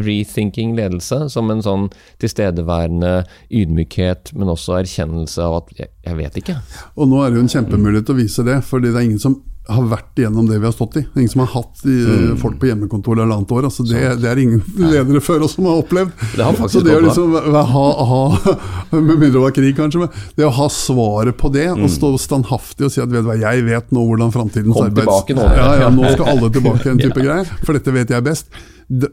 Rethinking 0.03 0.75
ledelse 0.75 1.29
som 1.31 1.53
en 1.55 1.62
sånn 1.62 1.87
tilstedeværende 2.25 3.14
ydmykhet, 3.55 4.35
men 4.35 4.51
også 4.51 4.81
erkjennelse 4.83 5.45
av 5.47 5.61
at 5.62 5.75
jeg, 5.79 5.93
jeg 6.09 6.19
vet 6.25 6.43
ikke. 6.43 6.59
Og 6.99 7.11
nå 7.14 7.23
er 7.23 7.31
det 7.31 7.38
jo 7.38 7.47
en 7.47 7.55
kjempemulighet 7.59 8.09
til 8.11 8.17
å 8.19 8.23
vise 8.25 8.47
det, 8.51 8.59
fordi 8.67 8.90
det 8.90 8.99
er 9.05 9.12
ingen 9.12 9.23
som 9.23 9.38
har 9.64 9.87
vært 9.88 10.20
igjennom 10.20 10.44
det 10.44 10.59
vi 10.61 10.66
har 10.68 10.74
stått 10.77 10.98
i. 11.00 11.03
Ingen 11.16 11.31
som 11.33 11.40
har 11.40 11.48
hatt 11.55 11.85
mm. 11.88 12.35
folk 12.40 12.59
på 12.61 12.68
hjemmekontor 12.68 13.22
annet 13.24 13.53
år. 13.57 13.64
Altså 13.70 13.87
det, 13.88 14.03
det 14.20 14.29
er 14.29 14.40
ingen 14.42 14.61
ledere 14.77 15.22
før 15.24 15.46
oss 15.46 15.55
som 15.57 15.68
har 15.70 15.81
opplevd. 15.81 16.12
Det 16.35 16.44
har 16.44 16.59
faktisk 16.59 16.74
Så 16.77 16.83
det 16.85 16.96
å 16.98 17.00
liksom 17.07 17.33
ha, 17.72 17.87
ha, 18.11 18.20
Med 18.92 19.14
mindre 19.14 19.33
det 19.38 19.44
var 19.46 19.57
krig, 19.57 19.72
kanskje. 19.79 20.05
Men 20.05 20.37
det 20.37 20.44
å 20.44 20.53
ha 20.59 20.68
svaret 20.72 21.38
på 21.40 21.48
det, 21.55 21.70
og 21.72 21.88
stå 21.92 22.12
standhaftig 22.20 22.90
og 22.90 22.92
si 22.92 23.00
at 23.00 23.09
vet 23.09 23.24
du 23.24 23.31
hva, 23.31 23.38
jeg 23.40 23.64
vet 23.64 23.96
nå 23.96 24.05
hvordan 24.11 24.37
framtidens 24.37 24.77
Kom 24.77 24.92
tilbake 24.92 25.38
nå. 25.38 25.48
Ja, 25.57 25.72
ja, 25.87 25.90
nå 25.94 26.05
skal 26.12 26.33
alle 26.35 26.53
tilbake, 26.53 26.90
en 26.92 27.00
type 27.00 27.24
greier. 27.24 27.48
For 27.64 27.79
dette 27.79 27.96
vet 27.96 28.12
jeg 28.12 28.29
best. 28.29 28.53
Du, 28.88 29.07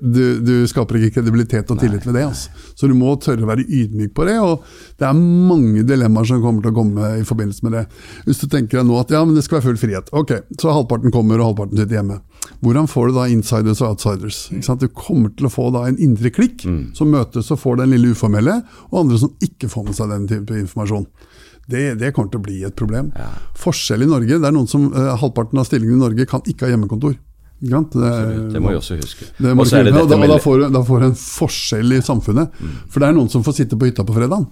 du- 0.43 0.67
skaper 0.67 0.97
ikke 0.99 1.15
kredibilitet 1.19 1.69
og 1.71 1.79
tillit 1.79 2.05
ved 2.05 2.13
det. 2.17 2.23
Altså. 2.27 2.49
Så 2.75 2.87
du 2.87 2.93
må 2.97 3.13
tørre 3.23 3.43
å 3.45 3.47
være 3.49 3.63
ydmyk 3.65 4.13
på 4.17 4.25
det. 4.27 4.37
og 4.39 4.63
Det 4.99 5.07
er 5.07 5.13
mange 5.15 5.83
dilemmaer 5.87 6.27
som 6.27 6.41
kommer 6.43 6.61
til 6.65 6.71
å 6.73 6.75
komme 6.75 7.11
i 7.21 7.23
forbindelse 7.27 7.63
med 7.63 7.71
det. 7.77 7.85
Hvis 8.25 8.41
du 8.43 8.47
tenker 8.51 8.81
deg 8.81 8.87
nå 8.89 8.99
at 8.99 9.11
ja, 9.15 9.23
men 9.25 9.35
det 9.35 9.43
skal 9.45 9.59
være 9.61 9.69
full 9.69 9.79
frihet. 9.81 10.09
Ok, 10.13 10.33
Så 10.59 10.73
halvparten 10.75 11.11
kommer 11.15 11.39
og 11.39 11.51
halvparten 11.53 11.77
sitter 11.79 11.99
hjemme. 12.01 12.19
Hvordan 12.61 12.87
får 12.91 13.07
du 13.07 13.13
da 13.15 13.27
insiders 13.31 13.81
og 13.81 13.93
outsiders? 13.95 14.41
Du 14.81 14.87
kommer 14.87 15.29
til 15.37 15.47
å 15.47 15.53
få 15.53 15.69
da 15.73 15.85
en 15.87 15.97
indre 15.97 16.29
klikk 16.33 16.65
som 16.97 17.09
møtes 17.13 17.51
og 17.51 17.59
får 17.59 17.77
den 17.81 17.91
lille 17.95 18.11
uformelle, 18.13 18.61
og 18.91 18.99
andre 19.05 19.17
som 19.17 19.31
ikke 19.41 19.69
får 19.69 19.85
med 19.87 19.95
seg 19.97 20.09
den 20.09 20.27
type 20.29 20.57
informasjon. 20.59 21.07
Det, 21.71 21.95
det 22.01 22.09
kommer 22.13 22.29
til 22.33 22.41
å 22.41 22.43
bli 22.43 22.63
et 22.67 22.75
problem. 22.75 23.11
Forskjell 23.55 24.03
i 24.03 24.09
Norge, 24.09 24.39
det 24.41 24.47
er 24.49 24.51
noen 24.55 24.67
som 24.67 24.89
eh, 24.93 25.11
Halvparten 25.21 25.59
av 25.61 25.65
stillingene 25.69 25.95
i 25.99 26.01
Norge 26.01 26.25
kan 26.27 26.41
ikke 26.49 26.65
ha 26.67 26.71
hjemmekontor. 26.73 27.15
Det, 27.61 28.53
Det 28.55 28.61
må 28.61 28.69
vi 28.73 28.79
også 28.79 28.97
huske. 28.97 29.25
det 29.37 29.55
må 29.55 29.61
Og 29.61 29.73
er 29.73 29.83
det 29.85 29.93
og 29.93 30.09
da, 30.09 30.17
da, 30.27 30.37
får, 30.41 30.63
du- 30.63 30.69
da 30.73 30.81
får 30.87 31.03
en 31.11 31.13
forskjell 31.13 31.93
i 31.93 32.01
samfunnet. 32.01 32.49
For 32.89 32.99
det 32.99 33.09
er 33.09 33.13
noen 33.13 33.29
som 33.29 33.43
får 33.45 33.53
sitte 33.61 33.77
på 33.77 33.85
hytta 33.89 34.03
på 34.07 34.15
fredagen. 34.17 34.47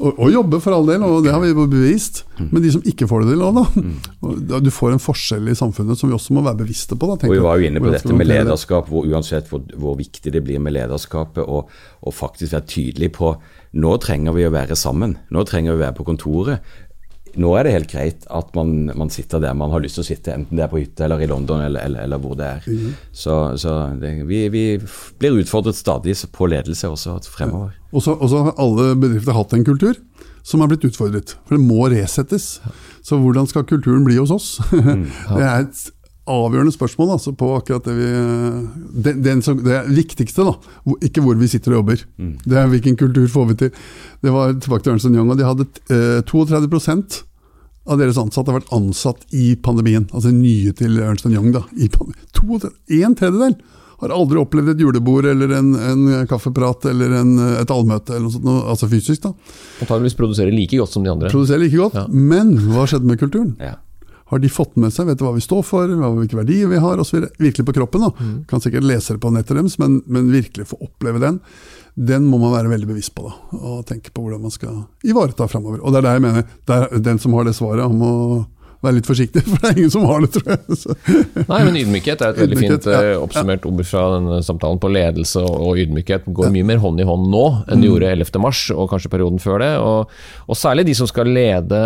Og, 0.00 0.16
og 0.16 0.30
jobbe, 0.32 0.58
for 0.64 0.72
all 0.72 0.86
del, 0.88 1.02
og 1.04 1.22
det 1.26 1.30
har 1.34 1.42
vi 1.44 1.52
bevist. 1.52 2.22
Men 2.40 2.62
de 2.64 2.70
som 2.72 2.80
ikke 2.88 3.04
får 3.06 3.20
det 3.26 3.34
til 3.34 3.42
nå, 3.44 3.50
da. 3.52 3.64
og 4.24 4.62
Du 4.64 4.70
får 4.72 4.94
en 4.96 5.02
forskjell 5.02 5.50
i 5.52 5.54
samfunnet 5.54 5.98
som 6.00 6.08
vi 6.08 6.16
også 6.16 6.32
må 6.32 6.40
være 6.42 6.56
bevisste 6.62 6.96
på. 6.96 7.06
Da, 7.10 7.28
Og 7.28 7.34
vi 7.34 7.38
var 7.44 7.60
jo 7.60 7.68
inne 7.68 7.82
på 7.84 7.92
dette 7.92 8.16
med 8.16 8.26
lederskap, 8.26 8.88
hvor 8.88 9.04
uansett 9.04 9.50
hvor, 9.52 9.60
hvor 9.76 9.98
viktig 10.00 10.32
det 10.32 10.42
blir 10.46 10.58
med 10.58 10.72
lederskapet, 10.72 11.44
og, 11.44 11.68
og 12.02 12.14
faktisk 12.16 12.52
være 12.56 12.66
tydelig 12.66 13.12
på 13.12 13.34
nå 13.76 13.92
trenger 14.00 14.32
vi 14.34 14.48
å 14.48 14.50
være 14.50 14.74
sammen. 14.74 15.18
Nå 15.30 15.44
trenger 15.46 15.76
vi 15.76 15.82
å 15.82 15.84
være 15.84 15.98
på 16.00 16.06
kontoret. 16.08 16.60
Nå 17.38 17.52
er 17.58 17.66
det 17.66 17.74
helt 17.74 17.90
greit 17.92 18.26
at 18.30 18.54
man, 18.56 18.90
man 18.98 19.12
sitter 19.12 19.42
der 19.42 19.54
man 19.56 19.70
har 19.74 19.82
lyst 19.84 19.98
til 19.98 20.04
å 20.04 20.08
sitte, 20.08 20.34
enten 20.34 20.58
det 20.58 20.64
er 20.64 20.72
på 20.72 20.80
hytta 20.80 21.06
eller 21.06 21.22
i 21.22 21.28
London 21.30 21.62
eller, 21.62 21.84
eller, 21.86 22.06
eller 22.08 22.22
hvor 22.22 22.34
det 22.38 22.48
er. 22.48 22.68
Så, 23.12 23.36
så 23.60 23.76
det, 24.00 24.14
vi, 24.28 24.42
vi 24.52 24.64
blir 25.20 25.40
utfordret 25.42 25.78
stadig 25.78 26.16
på 26.34 26.50
ledelse 26.50 26.90
også 26.90 27.20
fremover. 27.30 27.76
Ja. 27.90 28.00
og 28.14 28.28
så 28.30 28.44
har 28.46 28.58
alle 28.58 28.92
bedrifter 28.98 29.36
hatt 29.36 29.54
en 29.56 29.66
kultur 29.66 29.94
som 30.42 30.62
har 30.62 30.70
blitt 30.70 30.84
utfordret. 30.88 31.36
For 31.46 31.56
det 31.56 31.62
må 31.62 31.86
resettes. 31.92 32.58
Så 33.04 33.18
hvordan 33.20 33.48
skal 33.50 33.66
kulturen 33.68 34.04
bli 34.06 34.18
hos 34.20 34.32
oss? 34.34 34.52
det 34.72 35.44
er 35.44 35.66
et 35.66 35.82
avgjørende 36.30 36.72
spørsmål 36.74 37.14
altså, 37.16 37.32
på 37.36 37.48
akkurat 37.58 37.86
det 37.88 37.94
vi 37.98 38.10
det, 39.06 39.14
det, 39.24 39.34
det 39.66 39.80
viktigste, 39.96 40.46
da. 40.46 40.54
Ikke 41.06 41.24
hvor 41.24 41.38
vi 41.40 41.48
sitter 41.50 41.74
og 41.74 41.80
jobber. 41.82 42.04
Det 42.46 42.56
er 42.60 42.70
hvilken 42.72 42.96
kultur 43.00 43.26
får 43.32 43.48
vi 43.50 43.58
til. 43.64 43.74
Det 44.22 44.32
var 44.34 44.54
tilbake 44.56 44.86
til 44.86 44.94
Ernst 44.94 45.10
Young, 45.10 45.30
og 45.34 45.40
de 45.40 45.48
hadde 45.48 45.66
eh, 45.90 46.20
32% 46.30 47.20
av 47.90 47.98
deres 47.98 48.18
ansatte 48.20 48.52
har 48.52 48.60
vært 48.60 48.72
ansatt 48.76 49.22
i 49.34 49.54
pandemien. 49.64 50.06
Altså 50.14 50.30
nye 50.34 50.72
til 50.76 50.98
Ernst 51.02 51.26
Young. 51.26 51.50
da. 51.56 51.64
I. 51.80 51.88
To, 51.90 52.58
en 53.00 53.16
tredjedel 53.18 53.56
har 54.00 54.12
aldri 54.16 54.38
opplevd 54.40 54.72
et 54.72 54.80
julebord 54.80 55.26
eller 55.28 55.50
en, 55.58 55.74
en 55.76 56.04
kaffeprat 56.28 56.86
eller 56.88 57.12
en, 57.18 57.34
et 57.60 57.72
allmøte, 57.74 58.14
eller 58.14 58.28
noe 58.28 58.32
sånt, 58.32 58.46
noe, 58.48 58.62
altså 58.72 58.88
fysisk. 58.88 59.26
da. 59.26 59.34
Antakeligvis 59.84 60.16
produserer 60.16 60.54
like 60.56 60.78
godt 60.80 60.94
som 60.94 61.04
de 61.04 61.12
andre. 61.12 61.28
Produserer 61.32 61.60
like 61.66 61.76
godt, 61.76 61.98
Ja. 61.98 62.06
men 62.08 62.54
hva 62.70 62.86
skjedde 62.88 63.10
med 63.10 63.20
kulturen? 63.20 63.50
Ja. 63.60 63.74
Har 64.30 64.38
de 64.38 64.48
fått 64.52 64.76
med 64.78 64.94
seg, 64.94 65.08
vet 65.08 65.18
du 65.18 65.24
hva 65.26 65.34
vi 65.34 65.42
står 65.42 65.64
for, 65.66 65.90
hvilke 65.90 66.38
verdier 66.38 66.70
vi 66.70 66.78
har 66.82 67.00
osv. 67.02 67.24
Virkelig 67.42 67.66
på 67.66 67.74
kroppen. 67.80 68.06
da. 68.06 68.28
Kan 68.50 68.62
sikkert 68.62 68.86
lese 68.86 69.16
det 69.16 69.22
på 69.24 69.32
nettet 69.34 69.58
deres, 69.58 69.74
men, 69.82 70.00
men 70.06 70.30
virkelig 70.30 70.68
få 70.70 70.78
oppleve 70.86 71.22
den. 71.22 71.40
Den 71.98 72.28
må 72.30 72.38
man 72.38 72.54
være 72.54 72.70
veldig 72.70 72.86
bevisst 72.92 73.14
på 73.16 73.26
da, 73.26 73.34
og 73.58 73.82
tenke 73.88 74.12
på 74.14 74.22
hvordan 74.22 74.44
man 74.46 74.54
skal 74.54 74.84
ivareta 75.02 75.48
framover. 75.50 75.82
Og 75.82 75.90
det 75.90 76.00
er 76.00 76.06
der 76.06 76.18
jeg 76.18 76.24
mener, 76.28 76.46
der, 76.70 76.86
den 77.10 77.18
som 77.18 77.34
har 77.34 77.48
det 77.48 77.56
svaret, 77.58 77.82
han 77.82 77.98
må 77.98 78.12
være 78.84 78.96
litt 78.96 79.08
forsiktig, 79.08 79.42
for 79.44 79.60
det 79.60 79.70
er 79.70 79.78
ingen 79.78 79.92
som 79.92 80.06
har 80.08 80.22
det, 80.24 80.30
tror 80.36 80.52
jeg. 80.54 80.78
Så, 80.80 80.96
Nei, 81.50 81.60
men 81.66 81.78
ydmykhet 81.82 82.22
er 82.24 82.32
et 82.32 82.40
veldig 82.40 82.58
fint 82.60 82.88
eh, 82.88 83.06
ja. 83.10 83.18
oppsummert 83.20 83.66
ord 83.68 83.82
fra 83.88 84.04
denne 84.14 84.40
samtalen 84.46 84.80
på 84.80 84.90
ledelse 84.92 85.42
og, 85.44 85.78
ydmykhet. 85.80 86.28
Går 86.36 86.52
mye 86.54 86.68
mer 86.70 86.80
hånd 86.82 87.02
i 87.02 87.06
hånd 87.08 87.28
nå 87.32 87.44
enn 87.68 87.84
det 87.84 87.90
gjorde 87.90 88.12
11. 88.16 88.40
mars, 88.42 88.62
og 88.74 88.88
kanskje 88.92 89.12
perioden 89.12 89.42
før 89.42 89.60
det. 89.62 89.70
Og, 89.84 90.14
og 90.46 90.58
særlig 90.58 90.86
de 90.88 90.96
som 90.96 91.10
skal 91.10 91.28
lede 91.28 91.82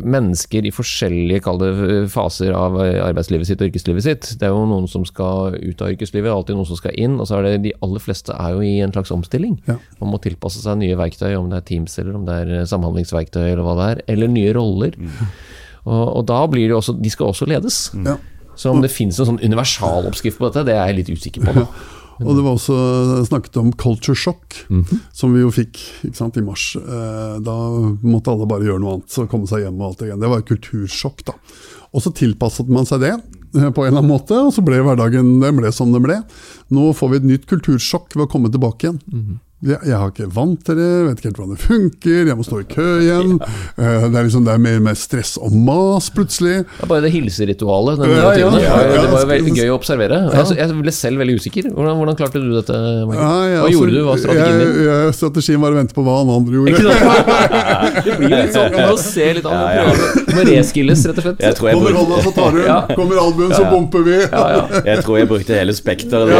mennesker 0.00 0.68
i 0.68 0.72
forskjellige 0.74 1.44
kalde 1.44 1.70
faser 2.12 2.56
av 2.56 2.80
eh, 2.84 2.98
arbeidslivet 3.04 3.50
sitt 3.50 3.60
og 3.60 3.70
yrkeslivet 3.70 4.06
sitt. 4.06 4.32
Det 4.40 4.48
er 4.48 4.54
jo 4.56 4.64
noen 4.70 4.88
som 4.90 5.04
skal 5.08 5.58
ut 5.60 5.84
av 5.84 5.92
yrkeslivet, 5.92 6.32
alltid 6.32 6.58
noen 6.58 6.70
som 6.72 6.80
skal 6.80 6.96
inn. 6.96 7.20
Og 7.20 7.28
så 7.28 7.38
er 7.38 7.48
det 7.48 7.54
de 7.68 7.76
aller 7.84 8.02
fleste 8.02 8.36
er 8.36 8.56
jo 8.56 8.64
i 8.64 8.78
en 8.84 8.96
slags 8.96 9.12
omstilling. 9.14 9.58
Ja. 9.68 9.76
Man 10.00 10.14
må 10.14 10.22
tilpasse 10.24 10.64
seg 10.64 10.80
nye 10.80 10.98
verktøy, 11.00 11.34
om 11.36 11.52
det 11.52 11.60
er 11.60 11.68
Teams 11.68 12.00
eller 12.00 12.16
om 12.16 12.28
det 12.28 12.42
er 12.44 12.58
eh, 12.60 12.68
samhandlingsverktøy 12.70 13.44
eller 13.44 13.64
hva 13.66 13.76
det 13.78 13.90
er. 13.92 14.04
Eller 14.16 14.32
nye 14.32 14.56
roller. 14.56 14.96
Og, 15.86 16.02
og 16.20 16.26
da 16.28 16.42
blir 16.50 16.68
det 16.68 16.76
også 16.76 16.94
De 17.00 17.10
skal 17.10 17.30
også 17.32 17.46
ledes. 17.48 17.90
ja. 18.04 18.18
Så 18.60 18.68
om 18.74 18.82
det 18.82 18.90
finnes 18.92 19.16
en 19.22 19.24
sånn 19.30 19.38
universaloppskrift 19.40 20.36
på 20.36 20.50
dette, 20.50 20.66
det 20.68 20.74
er 20.76 20.90
jeg 20.90 20.96
litt 20.98 21.10
usikker 21.16 21.46
på. 21.46 21.62
Og 22.20 22.34
det 22.36 22.42
var 22.44 22.52
også 22.58 22.74
snakket 23.24 23.54
om 23.56 23.70
culture 23.80 24.12
shock, 24.18 24.58
som 25.16 25.32
vi 25.32 25.40
jo 25.40 25.48
fikk 25.48 25.78
ikke 26.04 26.18
sant, 26.18 26.36
i 26.36 26.42
mars. 26.44 26.66
Eh, 26.76 27.38
Da 27.40 27.54
måtte 28.04 28.28
alle 28.34 28.44
bare 28.50 28.66
gjøre 28.66 28.82
noe 28.82 28.98
annet, 28.98 29.08
så 29.08 29.24
komme 29.30 29.48
seg 29.48 29.62
hjem 29.64 29.78
og 29.80 29.86
alt 29.86 30.02
det 30.02 30.10
igjen. 30.10 30.20
Det 30.20 30.28
var 30.28 30.42
et 30.42 30.50
kultursjokk, 30.50 31.24
da. 31.30 31.38
Og 31.96 32.04
så 32.04 32.12
tilpasset 32.12 32.68
man 32.68 32.84
seg 32.84 33.00
det 33.06 33.14
eh, 33.14 33.70
på 33.72 33.86
en 33.86 33.88
eller 33.94 34.02
annen 34.02 34.12
måte, 34.12 34.36
og 34.36 34.52
så 34.52 34.60
ble 34.66 34.82
hverdagen 34.84 35.38
den 35.40 35.56
ble 35.62 35.72
som 35.72 35.94
den 35.96 36.04
ble. 36.04 36.18
Nå 36.68 36.90
får 36.98 37.14
vi 37.14 37.22
et 37.22 37.28
nytt 37.30 37.48
kultursjokk 37.48 38.12
ved 38.18 38.26
å 38.26 38.32
komme 38.36 38.52
tilbake 38.52 38.90
igjen. 38.90 39.40
Jeg, 39.60 39.76
jeg 39.84 39.96
har 40.00 40.08
ikke 40.08 40.26
vant 40.32 40.62
til 40.64 40.78
det, 40.78 40.88
vet 41.04 41.18
ikke 41.20 41.28
helt 41.28 41.38
hvordan 41.40 41.56
det 41.56 41.64
funker, 41.66 42.20
jeg 42.30 42.36
må 42.38 42.44
stå 42.46 42.60
i 42.62 42.68
kø 42.70 42.88
igjen. 43.04 43.36
Ja. 43.80 44.08
Det 44.10 44.18
er 44.18 44.26
liksom 44.26 44.44
det 44.44 44.52
er 44.52 44.60
mer, 44.60 44.78
mer 44.82 44.96
stress 44.98 45.34
og 45.40 45.52
mas 45.54 46.08
plutselig. 46.12 46.64
Det 46.66 46.84
er 46.84 46.88
bare 46.90 47.04
det 47.04 47.10
hilseritualet. 47.14 48.00
Den 48.00 48.12
Ja, 48.12 48.30
ja, 48.36 48.50
ja, 48.60 48.78
ja. 48.84 49.02
det 49.04 49.10
var 49.12 49.24
jo 49.24 49.28
veldig 49.30 49.54
gøy 49.56 49.70
å 49.72 49.76
observere. 49.78 50.18
Jeg, 50.34 50.56
jeg 50.58 50.76
ble 50.80 50.94
selv 50.94 51.22
veldig 51.22 51.36
usikker. 51.40 51.68
Hvordan, 51.74 51.96
hvordan 52.00 52.18
klarte 52.18 52.42
du 52.42 52.50
dette? 52.54 52.76
Hva 53.08 53.16
altså, 53.16 53.70
gjorde 53.72 53.94
du? 53.94 54.00
Hva 54.00 54.10
var 54.10 54.22
strategien 54.24 54.60
din? 54.60 55.14
strategien 55.16 55.62
var 55.64 55.76
å 55.76 55.78
vente 55.80 55.96
på 55.96 56.04
hva 56.06 56.16
han 56.20 56.32
andre 56.34 56.58
gjorde. 56.58 56.74
Ikke 56.74 56.84
sant? 56.88 57.30
Det 58.06 58.16
blir 58.16 58.34
litt 58.34 58.54
sånn, 58.54 58.70
du 58.72 58.78
må 58.80 58.96
se 59.00 59.26
litt 59.36 59.48
an. 59.48 59.56
Ja, 59.60 59.84
ja. 59.84 60.10
Du 60.26 60.34
må 60.36 60.44
reskilles, 60.48 61.04
rett 61.08 61.20
og 61.20 61.26
slett. 61.26 61.42
Jeg 61.44 61.56
jeg 61.60 61.78
Kommer 61.78 61.98
hånda, 62.00 62.20
så 62.24 62.34
tar 62.36 62.56
du. 62.56 62.60
Ja. 62.70 62.78
Kommer 62.94 63.20
albuen, 63.22 63.54
så 63.54 63.64
bumper 63.70 64.04
vi. 64.06 64.16
Ja, 64.20 64.42
ja. 64.54 64.82
jeg 64.86 65.04
tror 65.04 65.18
jeg 65.18 65.28
brukte 65.30 65.56
hele 65.56 65.74
spekteret. 65.76 66.30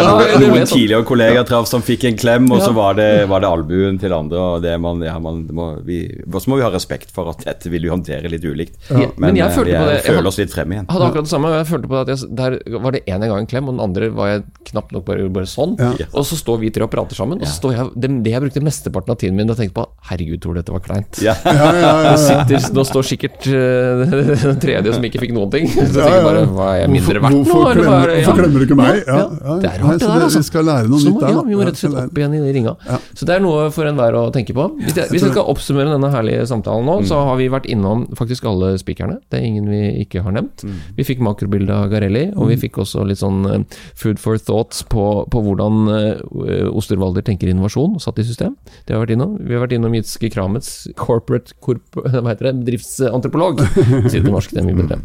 Noen 0.41 0.69
tidligere 0.69 1.07
kollegaer 1.09 1.49
traff 1.49 1.69
som 1.71 1.85
fikk 1.85 2.07
en 2.11 2.19
klem, 2.21 2.49
og 2.55 2.63
så 2.63 2.73
var 2.77 2.99
det, 2.99 3.10
var 3.31 3.43
det 3.45 3.49
albuen 3.51 3.99
til 4.01 4.13
andre. 4.17 4.39
og 4.41 4.63
det 4.65 4.75
man, 4.81 5.03
ja, 5.05 5.17
man, 5.23 5.43
må, 5.57 5.67
vi, 5.87 6.03
også 6.27 6.51
må 6.53 6.59
vi 6.61 6.65
ha 6.67 6.71
respekt 6.73 7.13
for 7.15 7.31
at 7.33 7.45
dette 7.47 7.71
vil 7.73 7.85
vi 7.87 7.93
håndtere 7.93 8.31
litt 8.33 8.45
ulikt. 8.45 8.79
Ja, 8.91 9.09
men 9.21 9.39
jeg 9.39 9.47
eh, 9.47 9.55
følte 9.57 9.71
vi 9.71 9.79
på 9.79 9.89
det- 9.89 9.97
jeg 10.01 10.07
føler 10.15 10.31
oss 10.31 10.39
litt 10.41 10.55
fremme 10.55 10.77
igjen. 10.77 10.87
Jeg 10.89 10.95
hadde 10.97 11.09
akkurat 11.11 11.29
det 11.29 11.33
samme. 11.35 11.53
Jeg 11.57 11.69
følte 11.71 11.91
på 11.91 12.01
at 12.01 12.13
jeg, 12.13 12.19
Der 12.41 12.59
var 12.85 12.97
det 12.97 13.03
ene 13.07 13.29
gang 13.31 13.45
en 13.45 13.51
klem, 13.51 13.69
og 13.69 13.77
den 13.77 13.85
andre 13.85 14.11
var 14.15 14.33
jeg 14.33 14.45
knapt 14.71 14.93
nok 14.97 15.05
bare, 15.09 15.29
bare 15.29 15.49
sånn. 15.51 15.77
Ja. 15.81 15.93
Og 16.15 16.25
så 16.29 16.39
står 16.39 16.61
vi 16.63 16.71
tre 16.75 16.87
og 16.87 16.93
prater 16.93 17.19
sammen, 17.19 17.41
og 17.41 17.47
så 17.49 17.57
står 17.59 17.77
jeg, 17.77 17.91
det, 17.97 18.11
det 18.25 18.35
jeg 18.35 18.45
brukte 18.47 18.65
mesteparten 18.65 19.15
av 19.15 19.21
tiden 19.21 19.37
min 19.39 19.51
og 19.51 19.59
tenkte 19.61 19.77
på 19.81 19.87
Herregud, 20.11 20.41
tror 20.43 20.59
dette 20.59 20.73
var 20.75 20.83
kleint. 20.85 21.21
Ja. 21.25 21.35
ja, 21.45 22.15
sitter, 22.21 22.71
nå 22.75 22.85
står 22.89 23.07
sikkert 23.11 23.47
uh, 23.51 24.05
den 24.11 24.61
tredje 24.65 24.95
som 24.97 25.05
ikke 25.07 25.23
fikk 25.25 25.35
noen 25.37 25.51
ting. 25.53 25.69
Så 25.75 25.85
jeg 25.85 25.95
tenker 25.95 26.19
ja. 26.19 26.25
bare 26.27 26.45
Hva 26.51 26.69
er 26.75 26.81
jeg 26.85 26.93
mindre 26.95 27.23
verdt 27.25 27.37
nå? 27.37 27.43
Hvorfor, 27.51 27.73
klemmer, 27.77 28.13
er 28.15 28.25
hvorfor 28.25 28.41
klemmer 28.41 28.63
du 28.63 28.67
ikke 28.69 28.79
meg? 28.81 29.01
Ja, 29.05 29.11
Ja, 29.11 29.19
ja. 29.21 29.29
ja, 29.51 29.57
Det 29.61 29.71
er 29.71 29.81
Nei, 29.81 29.89
rart, 29.91 30.01
det 30.01 30.09
der, 30.11 30.25
altså. 30.27 30.43
Vi 30.45 30.49
skal 30.51 30.69
lære 30.71 30.91
noe 30.91 31.01
Så 31.03 31.11
nytt 31.11 31.25
der, 31.25 31.35
ja, 31.35 31.45
vi 31.51 31.59
må 31.59 31.67
rett 31.67 31.79
og 31.79 31.83
slett 31.85 31.99
opp 32.11 32.21
igjen 32.23 32.37
i 32.39 32.53
ringa. 32.57 32.75
Ja. 32.89 33.00
Så 33.17 33.27
det 33.29 33.37
er 33.37 33.45
noe 33.45 33.69
for 33.75 33.89
enhver 33.89 34.17
å 34.19 34.25
tenke 34.35 34.55
på. 34.57 34.67
Hvis 34.81 34.97
jeg, 34.97 35.11
hvis 35.13 35.25
jeg 35.27 35.35
skal 35.35 35.49
oppsummere 35.51 35.93
denne 35.93 36.11
herlige 36.13 36.47
samtalen 36.51 36.89
nå, 36.89 36.97
så 37.09 37.23
har 37.29 37.39
vi 37.41 37.51
vært 37.53 37.69
innom 37.71 38.07
faktisk 38.19 38.47
alle 38.51 38.73
speakerne. 38.81 39.19
Det 39.33 39.41
er 39.41 39.47
ingen 39.49 39.69
vi 39.71 39.83
ikke 40.05 40.25
har 40.27 40.35
nevnt. 40.37 40.65
Vi 40.97 41.07
fikk 41.07 41.23
makrobilde 41.25 41.75
av 41.77 41.91
Garelli, 41.93 42.27
og 42.37 42.51
vi 42.53 42.59
fikk 42.61 42.81
også 42.85 43.05
litt 43.09 43.21
sånn 43.23 43.45
eh, 43.49 43.79
food 43.99 44.21
for 44.23 44.41
thoughts 44.41 44.83
på, 44.91 45.07
på 45.31 45.45
hvordan 45.47 45.81
eh, 45.95 46.67
Osterwalder 46.71 47.25
tenker 47.27 47.51
innovasjon, 47.51 47.99
satt 48.03 48.21
i 48.23 48.27
system. 48.27 48.57
Det 48.87 48.95
har 48.95 49.01
vi 49.01 49.09
vært 49.09 49.17
innom. 49.17 49.39
Vi 49.41 49.57
har 49.57 49.65
vært 49.65 49.77
innom 49.77 49.97
Jitske 49.97 50.31
Kramets 50.33 50.75
corporate 51.01 51.57
korp, 51.65 51.85
hva 51.97 52.29
heter 52.33 52.51
det, 52.51 52.57
bedriftsantropolog. 52.65 53.65
Sier 54.11 54.21
det 54.21 54.29
på 54.29 54.37
norsk, 54.37 54.55
det 54.55 54.63
er 54.63 54.69
mye 54.69 54.83
bedre. 54.83 55.03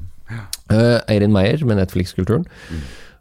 Uh, 0.71 0.99
Eirin 1.11 1.33
Meyer 1.33 1.61
med 1.67 1.77
Netflix-kulturen. 1.77 2.47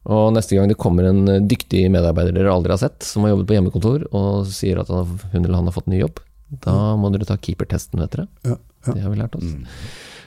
Og 0.04 0.34
neste 0.36 0.56
gang 0.56 0.68
det 0.68 0.76
kommer 0.80 1.08
en 1.08 1.22
eh, 1.30 1.42
dyktig 1.48 1.86
medarbeider 1.92 2.36
dere 2.36 2.52
aldri 2.52 2.74
har 2.74 2.82
sett, 2.82 3.04
som 3.06 3.24
har 3.24 3.34
jobbet 3.34 3.48
på 3.48 3.56
hjemmekontor, 3.56 4.06
og 4.12 4.48
sier 4.52 4.82
at 4.82 4.90
hun 4.92 5.40
eller 5.40 5.56
han 5.56 5.70
har 5.70 5.76
fått 5.76 5.88
ny 5.90 6.02
jobb, 6.02 6.20
da 6.64 6.74
må 7.00 7.10
dere 7.14 7.28
ta 7.28 7.38
keepertesten, 7.40 8.02
vet 8.02 8.16
dere. 8.16 8.26
Ja, 8.44 8.58
ja. 8.84 8.92
Det 8.92 9.00
har 9.00 9.14
vi 9.14 9.22
lært 9.22 9.38
oss. 9.38 9.54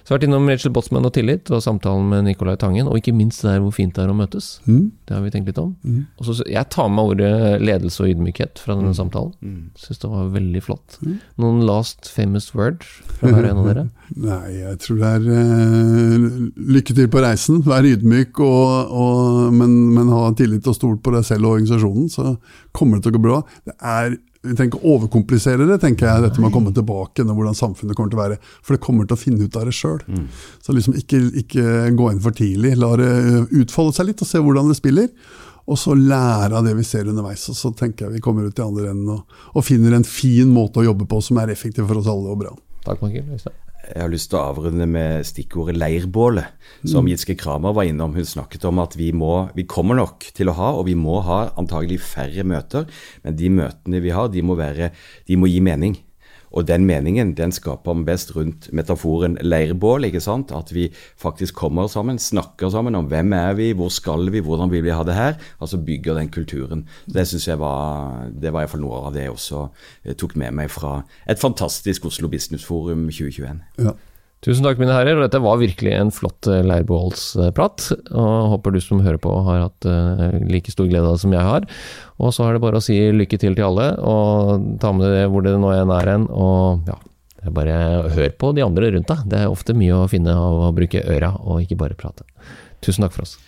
Så 0.08 0.14
har 0.14 0.22
vært 0.22 0.30
innom 0.30 0.46
Rachel 0.48 0.72
Botsman 0.72 1.04
og 1.04 1.12
tillit, 1.18 1.50
og 1.52 1.60
samtalen 1.60 2.06
med 2.08 2.30
Nicolai 2.30 2.54
Tangen, 2.56 2.88
og 2.88 2.96
ikke 2.96 3.12
minst 3.12 3.42
der 3.44 3.58
hvor 3.60 3.74
fint 3.76 3.92
det 3.98 4.06
er 4.06 4.12
å 4.14 4.16
møtes. 4.16 4.46
Mm. 4.64 4.86
Det 5.04 5.12
har 5.18 5.26
vi 5.26 5.32
tenkt 5.34 5.50
litt 5.52 5.60
om. 5.60 5.74
Og 6.16 6.30
så, 6.30 6.38
jeg 6.48 6.64
tar 6.72 6.88
med 6.88 7.12
ordet 7.12 7.32
ledelse 7.60 8.06
og 8.06 8.14
ydmykhet 8.14 8.62
fra 8.64 8.78
denne 8.80 8.94
samtalen. 8.96 9.34
Mm. 9.44 9.66
Syns 9.76 10.00
det 10.00 10.12
var 10.14 10.30
veldig 10.32 10.62
flott. 10.64 10.96
Noen 11.44 11.60
last 11.68 12.08
famous 12.08 12.48
word 12.56 12.88
fra 13.18 13.34
hver 13.34 13.50
en 13.50 13.60
av 13.60 13.68
dere? 13.68 13.84
Nei, 14.30 14.54
jeg 14.62 14.80
tror 14.86 15.04
det 15.04 15.12
er 15.18 15.28
uh, 15.28 16.40
lykke 16.78 16.96
til 17.02 17.12
på 17.12 17.26
reisen. 17.28 17.60
Vær 17.68 17.92
ydmyk, 17.92 18.40
og, 18.48 18.96
og, 19.04 19.44
men, 19.60 19.76
men 19.98 20.16
ha 20.16 20.30
tillit 20.40 20.72
og 20.72 20.80
stol 20.80 20.96
på 21.04 21.18
deg 21.18 21.28
selv 21.28 21.50
og 21.50 21.58
organisasjonen, 21.58 22.08
så 22.16 22.38
kommer 22.72 22.96
det 23.02 23.10
til 23.10 23.18
å 23.18 23.20
gå 23.20 23.26
bra. 23.28 23.44
Det 23.68 23.76
er, 23.76 24.16
vi 24.48 24.56
trenger 24.58 24.74
ikke 24.74 24.94
overkomplisere 24.94 25.68
det, 25.70 25.80
tenker 25.84 26.08
jeg, 26.10 26.24
dette 26.26 26.44
med 26.44 26.50
å 26.52 26.56
komme 26.56 26.74
tilbake 26.76 27.26
og 27.26 27.34
hvordan 27.38 27.58
samfunnet 27.58 27.98
kommer 27.98 28.14
til 28.14 28.20
å 28.20 28.24
være. 28.24 28.40
For 28.62 28.76
det 28.76 28.84
kommer 28.84 29.08
til 29.08 29.18
å 29.18 29.22
finne 29.22 29.48
ut 29.48 29.60
av 29.60 29.68
det 29.68 29.76
sjøl. 29.78 30.00
Så 30.64 30.76
liksom 30.76 30.98
ikke, 31.00 31.22
ikke 31.44 31.66
gå 31.98 32.12
inn 32.14 32.24
for 32.24 32.38
tidlig. 32.38 32.76
La 32.80 32.94
det 33.00 33.12
utfolde 33.62 33.98
seg 33.98 34.10
litt 34.12 34.24
og 34.24 34.32
se 34.32 34.42
hvordan 34.44 34.72
det 34.72 34.80
spiller. 34.80 35.12
Og 35.68 35.76
så 35.80 35.96
lære 36.00 36.56
av 36.56 36.64
det 36.64 36.78
vi 36.78 36.88
ser 36.88 37.10
underveis. 37.12 37.44
Og 37.52 37.60
så 37.60 37.74
tenker 37.76 38.08
jeg 38.08 38.18
vi 38.18 38.24
kommer 38.24 38.48
ut 38.48 38.60
i 38.60 38.64
andre 38.64 38.94
enden 38.94 39.18
og, 39.18 39.40
og 39.54 39.68
finner 39.68 39.98
en 39.98 40.08
fin 40.08 40.48
måte 40.48 40.80
å 40.80 40.88
jobbe 40.88 41.10
på 41.12 41.22
som 41.24 41.44
er 41.44 41.52
effektiv 41.52 41.90
for 41.90 42.00
oss 42.00 42.12
alle 42.12 42.32
og 42.32 42.44
bra. 42.46 42.56
Takk, 42.88 43.04
Michael. 43.04 43.58
Jeg 43.88 44.04
har 44.04 44.12
lyst 44.12 44.30
til 44.32 44.40
å 44.40 44.48
avrunde 44.52 44.88
med 44.90 45.26
stikkordet 45.28 45.78
leirbålet, 45.78 46.58
som 46.88 47.08
Jitske 47.08 47.38
Kramer 47.40 47.76
var 47.78 47.88
innom. 47.88 48.16
Hun 48.18 48.28
snakket 48.28 48.66
om 48.68 48.82
at 48.84 48.98
vi, 49.00 49.14
må, 49.16 49.48
vi 49.56 49.68
kommer 49.70 49.98
nok 50.00 50.28
til 50.36 50.52
å 50.52 50.58
ha, 50.58 50.74
og 50.76 50.88
vi 50.90 50.98
må 51.00 51.22
ha 51.26 51.46
antagelig 51.60 52.02
færre 52.04 52.44
møter, 52.48 52.88
men 53.24 53.40
de 53.40 53.54
møtene 53.62 54.04
vi 54.04 54.14
har, 54.16 54.28
de 54.34 54.44
må, 54.44 54.58
være, 54.60 54.92
de 55.30 55.40
må 55.40 55.50
gi 55.52 55.64
mening. 55.64 55.96
Og 56.58 56.66
den 56.66 56.88
meningen 56.90 57.36
den 57.38 57.54
skaper 57.54 57.94
man 57.94 58.06
best 58.08 58.34
rundt 58.36 58.70
metaforen 58.74 59.38
leirbål. 59.42 60.08
ikke 60.10 60.22
sant? 60.24 60.52
At 60.56 60.74
vi 60.74 60.88
faktisk 61.18 61.56
kommer 61.56 61.88
sammen, 61.88 62.18
snakker 62.20 62.72
sammen 62.74 62.96
om 62.98 63.06
hvem 63.12 63.34
er 63.38 63.54
vi, 63.54 63.72
hvor 63.78 63.92
skal 63.94 64.32
vi, 64.34 64.42
hvordan 64.42 64.72
vil 64.74 64.84
vi 64.84 64.96
ha 64.96 65.04
det 65.06 65.18
her. 65.18 65.38
Altså 65.62 65.78
bygger 65.78 66.18
den 66.18 66.30
kulturen. 66.34 66.88
Det 67.06 67.28
synes 67.28 67.48
jeg 67.48 67.60
var 67.60 68.28
det 68.42 68.54
var 68.54 68.62
i 68.62 68.66
hvert 68.66 68.74
fall 68.76 68.86
noe 68.86 69.06
av 69.08 69.14
det 69.14 69.28
jeg 69.28 69.36
også 69.36 69.64
eh, 70.06 70.16
tok 70.18 70.36
med 70.40 70.56
meg 70.58 70.72
fra 70.74 71.02
et 71.30 71.40
fantastisk 71.40 72.06
Oslo 72.10 72.30
Business 72.32 72.66
Forum 72.66 73.08
2021. 73.12 73.62
Ja. 73.78 73.94
Tusen 74.46 74.62
takk, 74.68 74.78
mine 74.78 74.94
herrer. 74.94 75.18
og 75.18 75.26
Dette 75.26 75.42
var 75.42 75.58
virkelig 75.58 75.94
en 75.98 76.12
flott 76.14 76.48
eh, 76.52 76.62
leirbålsprat. 76.66 77.88
og 78.14 78.52
Håper 78.54 78.76
du 78.76 78.80
som 78.84 79.02
hører 79.02 79.18
på 79.22 79.34
har 79.48 79.64
hatt 79.66 79.88
eh, 79.90 80.38
like 80.46 80.72
stor 80.72 80.86
glede 80.90 81.10
av 81.10 81.18
det 81.18 81.24
som 81.24 81.34
jeg 81.34 81.42
har. 81.48 81.66
Og 82.22 82.34
så 82.36 82.46
er 82.46 82.56
det 82.56 82.64
bare 82.64 82.78
å 82.78 82.86
si 82.86 83.00
lykke 83.16 83.40
til 83.42 83.58
til 83.58 83.66
alle, 83.66 83.90
og 83.98 84.78
ta 84.82 84.94
med 84.94 85.10
det 85.10 85.26
hvor 85.34 85.46
det 85.46 85.56
nå 85.58 85.74
enn 85.74 85.94
er 85.96 86.12
hen. 86.14 86.28
Og 86.30 86.86
ja, 86.90 87.00
bare 87.54 87.80
hør 88.14 88.30
på 88.38 88.54
de 88.54 88.66
andre 88.66 88.94
rundt 88.94 89.10
deg. 89.10 89.26
Det 89.34 89.42
er 89.42 89.50
ofte 89.50 89.74
mye 89.78 90.04
å 90.04 90.08
finne 90.12 90.38
av 90.38 90.70
å 90.70 90.72
bruke 90.76 91.02
øra, 91.02 91.34
og 91.42 91.66
ikke 91.66 91.80
bare 91.82 91.98
prate. 91.98 92.28
Tusen 92.86 93.06
takk 93.06 93.18
for 93.18 93.26
oss. 93.26 93.40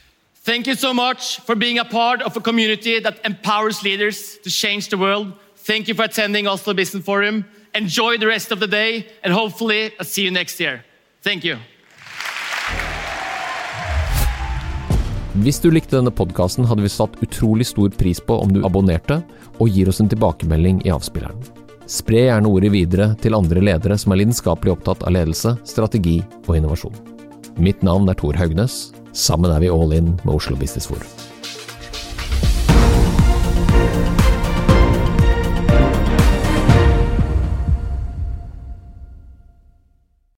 Thank 0.41 0.65
you 0.65 0.73
so 0.73 0.93
much 0.93 1.37
for 1.45 1.53
being 1.53 1.77
a 1.77 1.85
part 1.85 2.23
of 2.23 2.35
a 2.35 2.41
community 2.41 2.99
that 2.99 3.19
empowers 3.23 3.83
leaders 3.83 4.39
to 4.43 4.49
change 4.49 4.89
the 4.89 4.97
world. 4.97 5.33
Thank 5.57 5.87
you 5.87 5.93
for 5.93 6.03
attending 6.05 6.47
Oslo 6.47 6.73
Business 6.73 7.05
Forum. 7.05 7.45
Enjoy 7.79 8.17
the 8.17 8.27
rest 8.27 8.51
of 8.51 8.59
the 8.59 8.67
day, 8.67 9.07
and 9.23 9.33
hopefully, 9.33 9.91
I'll 9.99 10.05
see 10.05 10.25
you 10.25 10.31
next 10.31 10.59
year. 10.59 10.83
Thank 11.23 11.45
you. 11.45 11.57
Hvis 15.39 15.61
du 15.63 15.69
likte 15.71 15.95
denne 15.95 16.11
podkasten, 16.11 16.67
hadde 16.67 16.83
vi 16.83 16.91
satt 16.91 17.15
utrolig 17.23 17.69
stor 17.69 17.93
pris 17.95 18.19
på 18.19 18.35
om 18.43 18.51
du 18.51 18.65
abonnerte 18.67 19.21
og 19.61 19.71
gir 19.71 19.87
oss 19.87 20.01
en 20.03 20.11
tilbakemelding 20.11 20.83
i 20.83 20.91
avspilleren. 20.91 21.39
Spre 21.87 22.25
gjerne 22.25 22.51
ordet 22.51 22.73
videre 22.75 23.13
til 23.23 23.37
andre 23.37 23.63
ledere 23.63 23.95
som 23.95 24.11
er 24.11 24.25
lidenskapelig 24.25 24.75
opptatt 24.75 25.07
av 25.07 25.15
ledelse, 25.15 25.55
strategi 25.63 26.19
og 26.49 26.57
innovasjon. 26.59 26.99
Mitt 27.63 27.79
navn 27.79 28.11
er 28.11 28.19
Tor 28.19 28.35
Haugnes. 28.35 28.89
Sammen 29.15 29.55
er 29.55 29.63
vi 29.63 29.71
all 29.71 29.95
in 29.95 30.17
med 30.25 30.35
Oslo 30.35 30.59
Business 30.59 30.91
Forum. 30.91 31.28